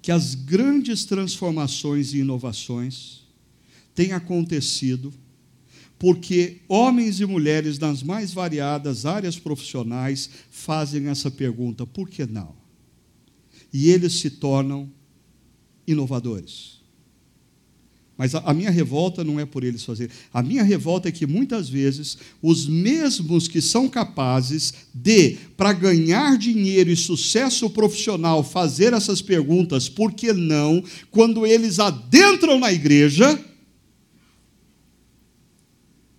Que 0.01 0.11
as 0.11 0.35
grandes 0.35 1.05
transformações 1.05 2.13
e 2.13 2.19
inovações 2.19 3.21
têm 3.95 4.13
acontecido 4.13 5.13
porque 6.03 6.57
homens 6.67 7.21
e 7.21 7.25
mulheres 7.25 7.79
nas 7.79 8.03
mais 8.03 8.33
variadas 8.33 9.07
áreas 9.07 9.39
profissionais 9.39 10.29
fazem 10.51 11.07
essa 11.07 11.31
pergunta: 11.31 11.87
por 11.87 12.09
que 12.09 12.27
não? 12.27 12.57
E 13.73 13.89
eles 13.89 14.15
se 14.15 14.29
tornam 14.29 14.91
inovadores. 15.87 16.83
Mas 18.19 18.35
a, 18.35 18.41
a, 18.41 18.53
minha 18.53 18.71
revolta 18.73 19.23
não 19.23 19.39
é 19.39 19.47
por 19.47 19.63
eles 19.63 19.85
fazerem. 19.85 20.13
A 20.35 20.43
minha 20.43 20.65
revolta 20.65 21.09
é 21.09 21.13
que 21.13 21.25
muitas 21.25 21.69
vezes 21.69 22.19
os 22.43 22.67
mesmos 22.67 23.47
que 23.47 23.61
são 23.61 23.89
capazes 23.89 24.75
de, 24.93 25.37
para 25.57 25.73
ganhar 25.73 26.37
dinheiro 26.37 26.91
e 26.91 26.97
sucesso 26.97 27.71
profissional, 27.71 28.43
fazer 28.43 28.93
essas 28.93 29.23
perguntas, 29.23 29.89
por 29.89 30.13
que 30.13 30.33
não, 30.33 30.83
quando 31.13 31.47
eles 31.47 31.79
adentram 31.79 32.59
na 32.59 32.73
igreja, 32.73 33.41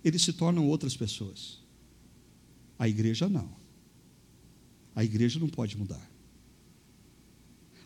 eles 0.04 0.22
se 0.22 0.32
tornam 0.32 0.68
outras 0.68 0.96
pessoas. 0.96 1.58
A 2.78 2.88
igreja 2.88 3.28
não. 3.28 3.50
A 4.94 5.02
igreja 5.02 5.40
não 5.40 5.48
pode 5.48 5.76
mudar. 5.76 6.10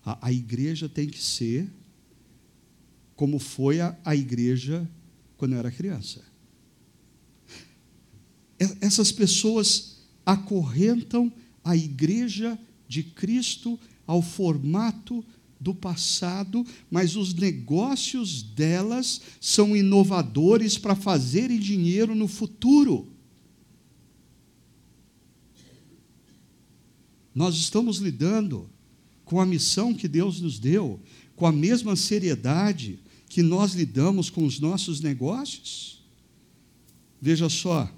A, 0.04 0.26
a 0.26 0.32
igreja 0.32 0.88
tem 0.88 1.08
que 1.08 1.22
ser 1.22 1.70
como 3.14 3.38
foi 3.38 3.80
a, 3.80 3.96
a 4.04 4.14
igreja 4.14 4.88
quando 5.36 5.52
eu 5.52 5.58
era 5.58 5.70
criança. 5.70 6.22
Essas 8.80 9.12
pessoas 9.12 9.98
acorrentam 10.26 11.32
a 11.62 11.76
igreja 11.76 12.58
de 12.88 13.02
Cristo 13.02 13.78
ao 14.06 14.20
formato 14.20 15.24
do 15.60 15.74
passado, 15.74 16.64
mas 16.90 17.16
os 17.16 17.34
negócios 17.34 18.42
delas 18.42 19.20
são 19.40 19.76
inovadores 19.76 20.78
para 20.78 20.94
fazerem 20.94 21.58
dinheiro 21.58 22.14
no 22.14 22.28
futuro. 22.28 23.08
Nós 27.34 27.56
estamos 27.56 27.98
lidando 27.98 28.68
com 29.24 29.40
a 29.40 29.46
missão 29.46 29.94
que 29.94 30.08
Deus 30.08 30.40
nos 30.40 30.58
deu, 30.58 31.00
com 31.36 31.46
a 31.46 31.52
mesma 31.52 31.94
seriedade 31.94 32.98
que 33.28 33.42
nós 33.42 33.74
lidamos 33.74 34.30
com 34.30 34.44
os 34.44 34.58
nossos 34.58 35.00
negócios? 35.00 36.02
Veja 37.20 37.48
só, 37.48 37.92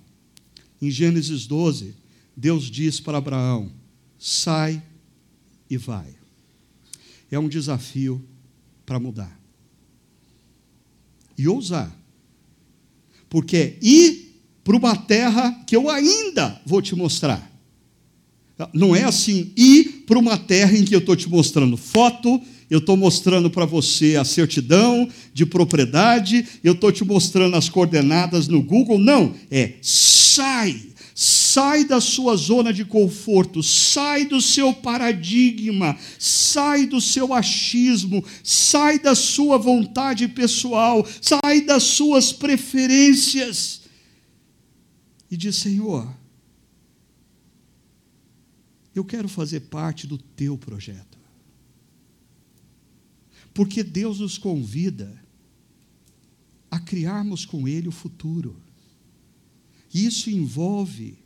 em 0.80 0.90
Gênesis 0.90 1.46
12, 1.46 1.94
Deus 2.36 2.70
diz 2.70 3.00
para 3.00 3.18
Abraão: 3.18 3.70
sai 4.18 4.82
e 5.68 5.76
vai. 5.76 6.19
É 7.30 7.38
um 7.38 7.48
desafio 7.48 8.22
para 8.84 8.98
mudar. 8.98 9.38
E 11.38 11.46
ousar. 11.48 11.94
Porque 13.28 13.56
é 13.56 13.78
ir 13.80 14.42
para 14.64 14.76
uma 14.76 14.96
terra 14.96 15.52
que 15.66 15.76
eu 15.76 15.88
ainda 15.88 16.60
vou 16.66 16.82
te 16.82 16.94
mostrar. 16.94 17.48
Não 18.74 18.94
é 18.94 19.04
assim, 19.04 19.52
ir 19.56 20.04
para 20.06 20.18
uma 20.18 20.36
terra 20.36 20.76
em 20.76 20.84
que 20.84 20.94
eu 20.94 20.98
estou 20.98 21.16
te 21.16 21.28
mostrando 21.30 21.76
foto, 21.78 22.40
eu 22.68 22.78
estou 22.78 22.96
mostrando 22.96 23.48
para 23.48 23.64
você 23.64 24.16
a 24.16 24.24
certidão 24.24 25.08
de 25.32 25.46
propriedade, 25.46 26.46
eu 26.62 26.74
estou 26.74 26.92
te 26.92 27.04
mostrando 27.04 27.56
as 27.56 27.68
coordenadas 27.68 28.48
no 28.48 28.62
Google. 28.62 28.98
Não, 28.98 29.34
é 29.50 29.74
sai, 29.80 30.78
sai 31.14 31.39
da 31.84 32.00
sua 32.00 32.36
zona 32.36 32.72
de 32.72 32.84
conforto, 32.84 33.62
sai 33.62 34.24
do 34.24 34.40
seu 34.40 34.72
paradigma, 34.72 35.98
sai 36.18 36.86
do 36.86 37.00
seu 37.00 37.32
achismo, 37.32 38.24
sai 38.42 38.98
da 38.98 39.14
sua 39.14 39.58
vontade 39.58 40.28
pessoal, 40.28 41.06
sai 41.20 41.62
das 41.62 41.82
suas 41.82 42.32
preferências. 42.32 43.82
E 45.30 45.36
diz: 45.36 45.56
Senhor, 45.56 46.08
eu 48.94 49.04
quero 49.04 49.28
fazer 49.28 49.60
parte 49.60 50.06
do 50.06 50.18
teu 50.18 50.58
projeto. 50.58 51.18
Porque 53.54 53.82
Deus 53.82 54.20
nos 54.20 54.38
convida 54.38 55.20
a 56.70 56.78
criarmos 56.78 57.44
com 57.44 57.66
Ele 57.66 57.88
o 57.88 57.92
futuro. 57.92 58.56
Isso 59.92 60.30
envolve 60.30 61.19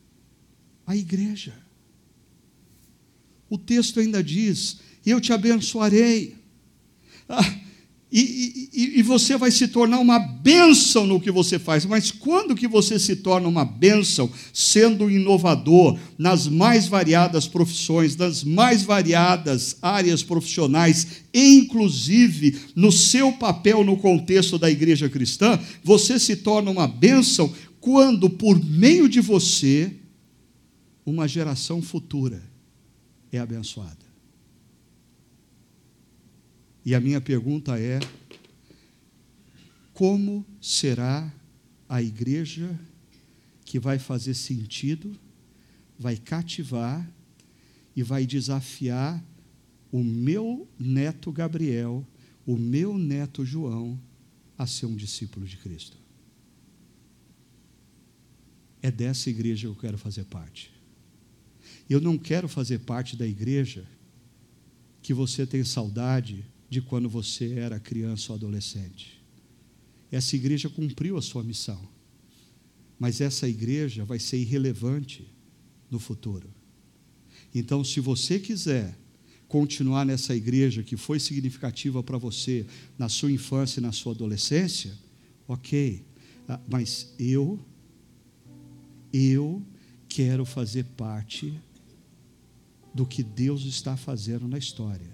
a 0.86 0.96
igreja. 0.96 1.54
O 3.48 3.58
texto 3.58 4.00
ainda 4.00 4.22
diz: 4.22 4.78
Eu 5.04 5.20
te 5.20 5.32
abençoarei. 5.32 6.34
Ah, 7.28 7.58
e, 8.16 8.70
e, 8.72 9.00
e, 9.00 9.02
você 9.02 9.36
vai 9.36 9.50
se 9.50 9.66
tornar 9.66 9.98
uma 9.98 10.20
bênção 10.20 11.04
no 11.04 11.20
que 11.20 11.32
você 11.32 11.58
faz. 11.58 11.84
Mas 11.84 12.12
quando 12.12 12.54
que 12.54 12.68
você 12.68 12.96
se 12.96 13.16
torna 13.16 13.48
uma 13.48 13.64
bênção, 13.64 14.30
sendo 14.52 15.10
inovador 15.10 15.98
nas 16.16 16.46
mais 16.46 16.86
variadas 16.86 17.48
profissões, 17.48 18.14
nas 18.14 18.44
mais 18.44 18.84
variadas 18.84 19.78
áreas 19.82 20.22
profissionais, 20.22 21.24
inclusive 21.34 22.56
no 22.76 22.92
seu 22.92 23.32
papel 23.32 23.82
no 23.82 23.96
contexto 23.96 24.60
da 24.60 24.70
igreja 24.70 25.08
cristã, 25.08 25.58
você 25.82 26.16
se 26.16 26.36
torna 26.36 26.70
uma 26.70 26.86
bênção 26.86 27.52
quando, 27.80 28.30
por 28.30 28.64
meio 28.64 29.08
de 29.08 29.20
você, 29.20 29.92
uma 31.04 31.28
geração 31.28 31.82
futura 31.82 32.42
é 33.30 33.38
abençoada. 33.38 34.04
E 36.84 36.94
a 36.94 37.00
minha 37.00 37.20
pergunta 37.20 37.78
é: 37.78 38.00
como 39.92 40.44
será 40.60 41.32
a 41.88 42.02
igreja 42.02 42.78
que 43.64 43.78
vai 43.78 43.98
fazer 43.98 44.34
sentido, 44.34 45.18
vai 45.98 46.16
cativar 46.16 47.08
e 47.96 48.02
vai 48.02 48.26
desafiar 48.26 49.24
o 49.90 50.02
meu 50.02 50.68
neto 50.78 51.30
Gabriel, 51.30 52.06
o 52.44 52.56
meu 52.56 52.98
neto 52.98 53.44
João, 53.44 53.98
a 54.58 54.66
ser 54.66 54.86
um 54.86 54.96
discípulo 54.96 55.46
de 55.46 55.56
Cristo? 55.56 55.96
É 58.82 58.90
dessa 58.90 59.30
igreja 59.30 59.62
que 59.62 59.66
eu 59.72 59.76
quero 59.76 59.96
fazer 59.96 60.24
parte. 60.24 60.73
Eu 61.88 62.00
não 62.00 62.16
quero 62.16 62.48
fazer 62.48 62.80
parte 62.80 63.16
da 63.16 63.26
igreja 63.26 63.86
que 65.02 65.12
você 65.12 65.46
tem 65.46 65.62
saudade 65.64 66.44
de 66.68 66.80
quando 66.80 67.08
você 67.08 67.52
era 67.58 67.78
criança 67.78 68.32
ou 68.32 68.36
adolescente. 68.36 69.22
Essa 70.10 70.36
igreja 70.36 70.68
cumpriu 70.68 71.16
a 71.16 71.22
sua 71.22 71.42
missão, 71.42 71.80
mas 72.98 73.20
essa 73.20 73.48
igreja 73.48 74.04
vai 74.04 74.18
ser 74.18 74.38
irrelevante 74.38 75.26
no 75.90 75.98
futuro. 75.98 76.48
Então, 77.54 77.84
se 77.84 78.00
você 78.00 78.38
quiser 78.38 78.96
continuar 79.46 80.04
nessa 80.04 80.34
igreja 80.34 80.82
que 80.82 80.96
foi 80.96 81.20
significativa 81.20 82.02
para 82.02 82.18
você 82.18 82.66
na 82.98 83.08
sua 83.08 83.30
infância 83.30 83.78
e 83.78 83.82
na 83.82 83.92
sua 83.92 84.12
adolescência, 84.12 84.92
ok, 85.46 86.04
ah, 86.48 86.60
mas 86.68 87.14
eu, 87.18 87.58
eu 89.12 89.62
quero 90.14 90.44
fazer 90.44 90.84
parte 90.96 91.60
do 92.94 93.04
que 93.04 93.20
Deus 93.20 93.64
está 93.64 93.96
fazendo 93.96 94.46
na 94.46 94.56
história. 94.56 95.10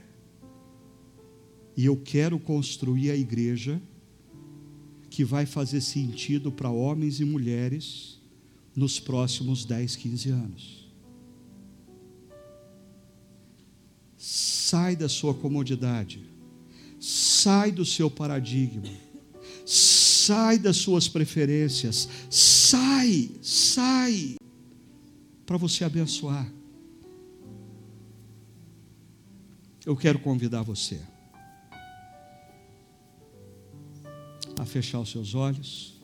E 1.75 1.87
eu 1.87 1.97
quero 1.97 2.39
construir 2.39 3.11
a 3.11 3.17
igreja 3.17 3.81
que 5.09 5.25
vai 5.25 5.47
fazer 5.47 5.81
sentido 5.81 6.53
para 6.53 6.69
homens 6.69 7.19
e 7.19 7.25
mulheres 7.25 8.21
nos 8.77 9.01
próximos 9.01 9.65
10, 9.65 9.97
15 9.97 10.29
anos. 10.29 10.93
Sai 14.19 14.95
da 14.97 15.09
sua 15.09 15.33
comodidade, 15.33 16.21
sai 17.01 17.73
do 17.73 17.87
seu 17.87 18.11
paradigma, 18.11 18.83
sai 19.65 20.59
das 20.59 20.77
suas 20.77 21.09
preferências, 21.09 22.07
sai, 22.29 23.31
sai, 23.41 24.37
para 25.51 25.59
você 25.59 25.83
abençoar. 25.83 26.49
Eu 29.85 29.97
quero 29.97 30.21
convidar 30.21 30.63
você 30.63 31.01
a 34.57 34.65
fechar 34.65 35.01
os 35.01 35.11
seus 35.11 35.35
olhos 35.35 36.01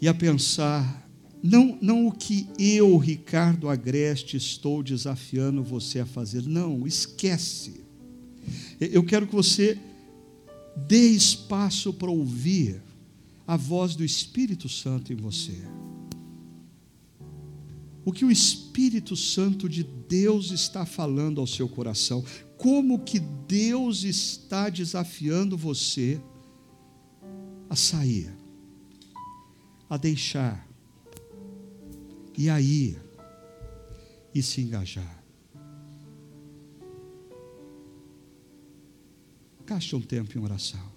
e 0.00 0.08
a 0.08 0.12
pensar, 0.12 1.08
não, 1.40 1.78
não 1.80 2.08
o 2.08 2.12
que 2.12 2.48
eu, 2.58 2.96
Ricardo 2.96 3.68
Agreste, 3.68 4.36
estou 4.36 4.82
desafiando 4.82 5.62
você 5.62 6.00
a 6.00 6.06
fazer, 6.06 6.42
não, 6.42 6.88
esquece. 6.88 7.84
Eu 8.80 9.04
quero 9.04 9.28
que 9.28 9.34
você 9.36 9.78
dê 10.88 11.06
espaço 11.10 11.94
para 11.94 12.10
ouvir 12.10 12.82
a 13.46 13.56
voz 13.56 13.94
do 13.94 14.04
Espírito 14.04 14.68
Santo 14.68 15.12
em 15.12 15.16
você. 15.16 15.62
O 18.04 18.12
que 18.12 18.24
o 18.24 18.30
Espírito 18.30 19.16
Santo 19.16 19.68
de 19.68 19.82
Deus 19.82 20.50
está 20.50 20.84
falando 20.84 21.40
ao 21.40 21.46
seu 21.46 21.68
coração 21.68 22.24
como 22.58 22.98
que 22.98 23.18
Deus 23.18 24.04
está 24.04 24.68
desafiando 24.68 25.56
você 25.56 26.20
a 27.68 27.76
sair, 27.76 28.30
a 29.88 29.96
deixar, 29.96 30.68
e 32.36 32.50
aí, 32.50 32.98
e 34.34 34.42
se 34.42 34.60
engajar. 34.60 35.24
Gaste 39.66 39.96
um 39.96 40.00
tempo 40.00 40.36
em 40.36 40.42
oração. 40.42 40.93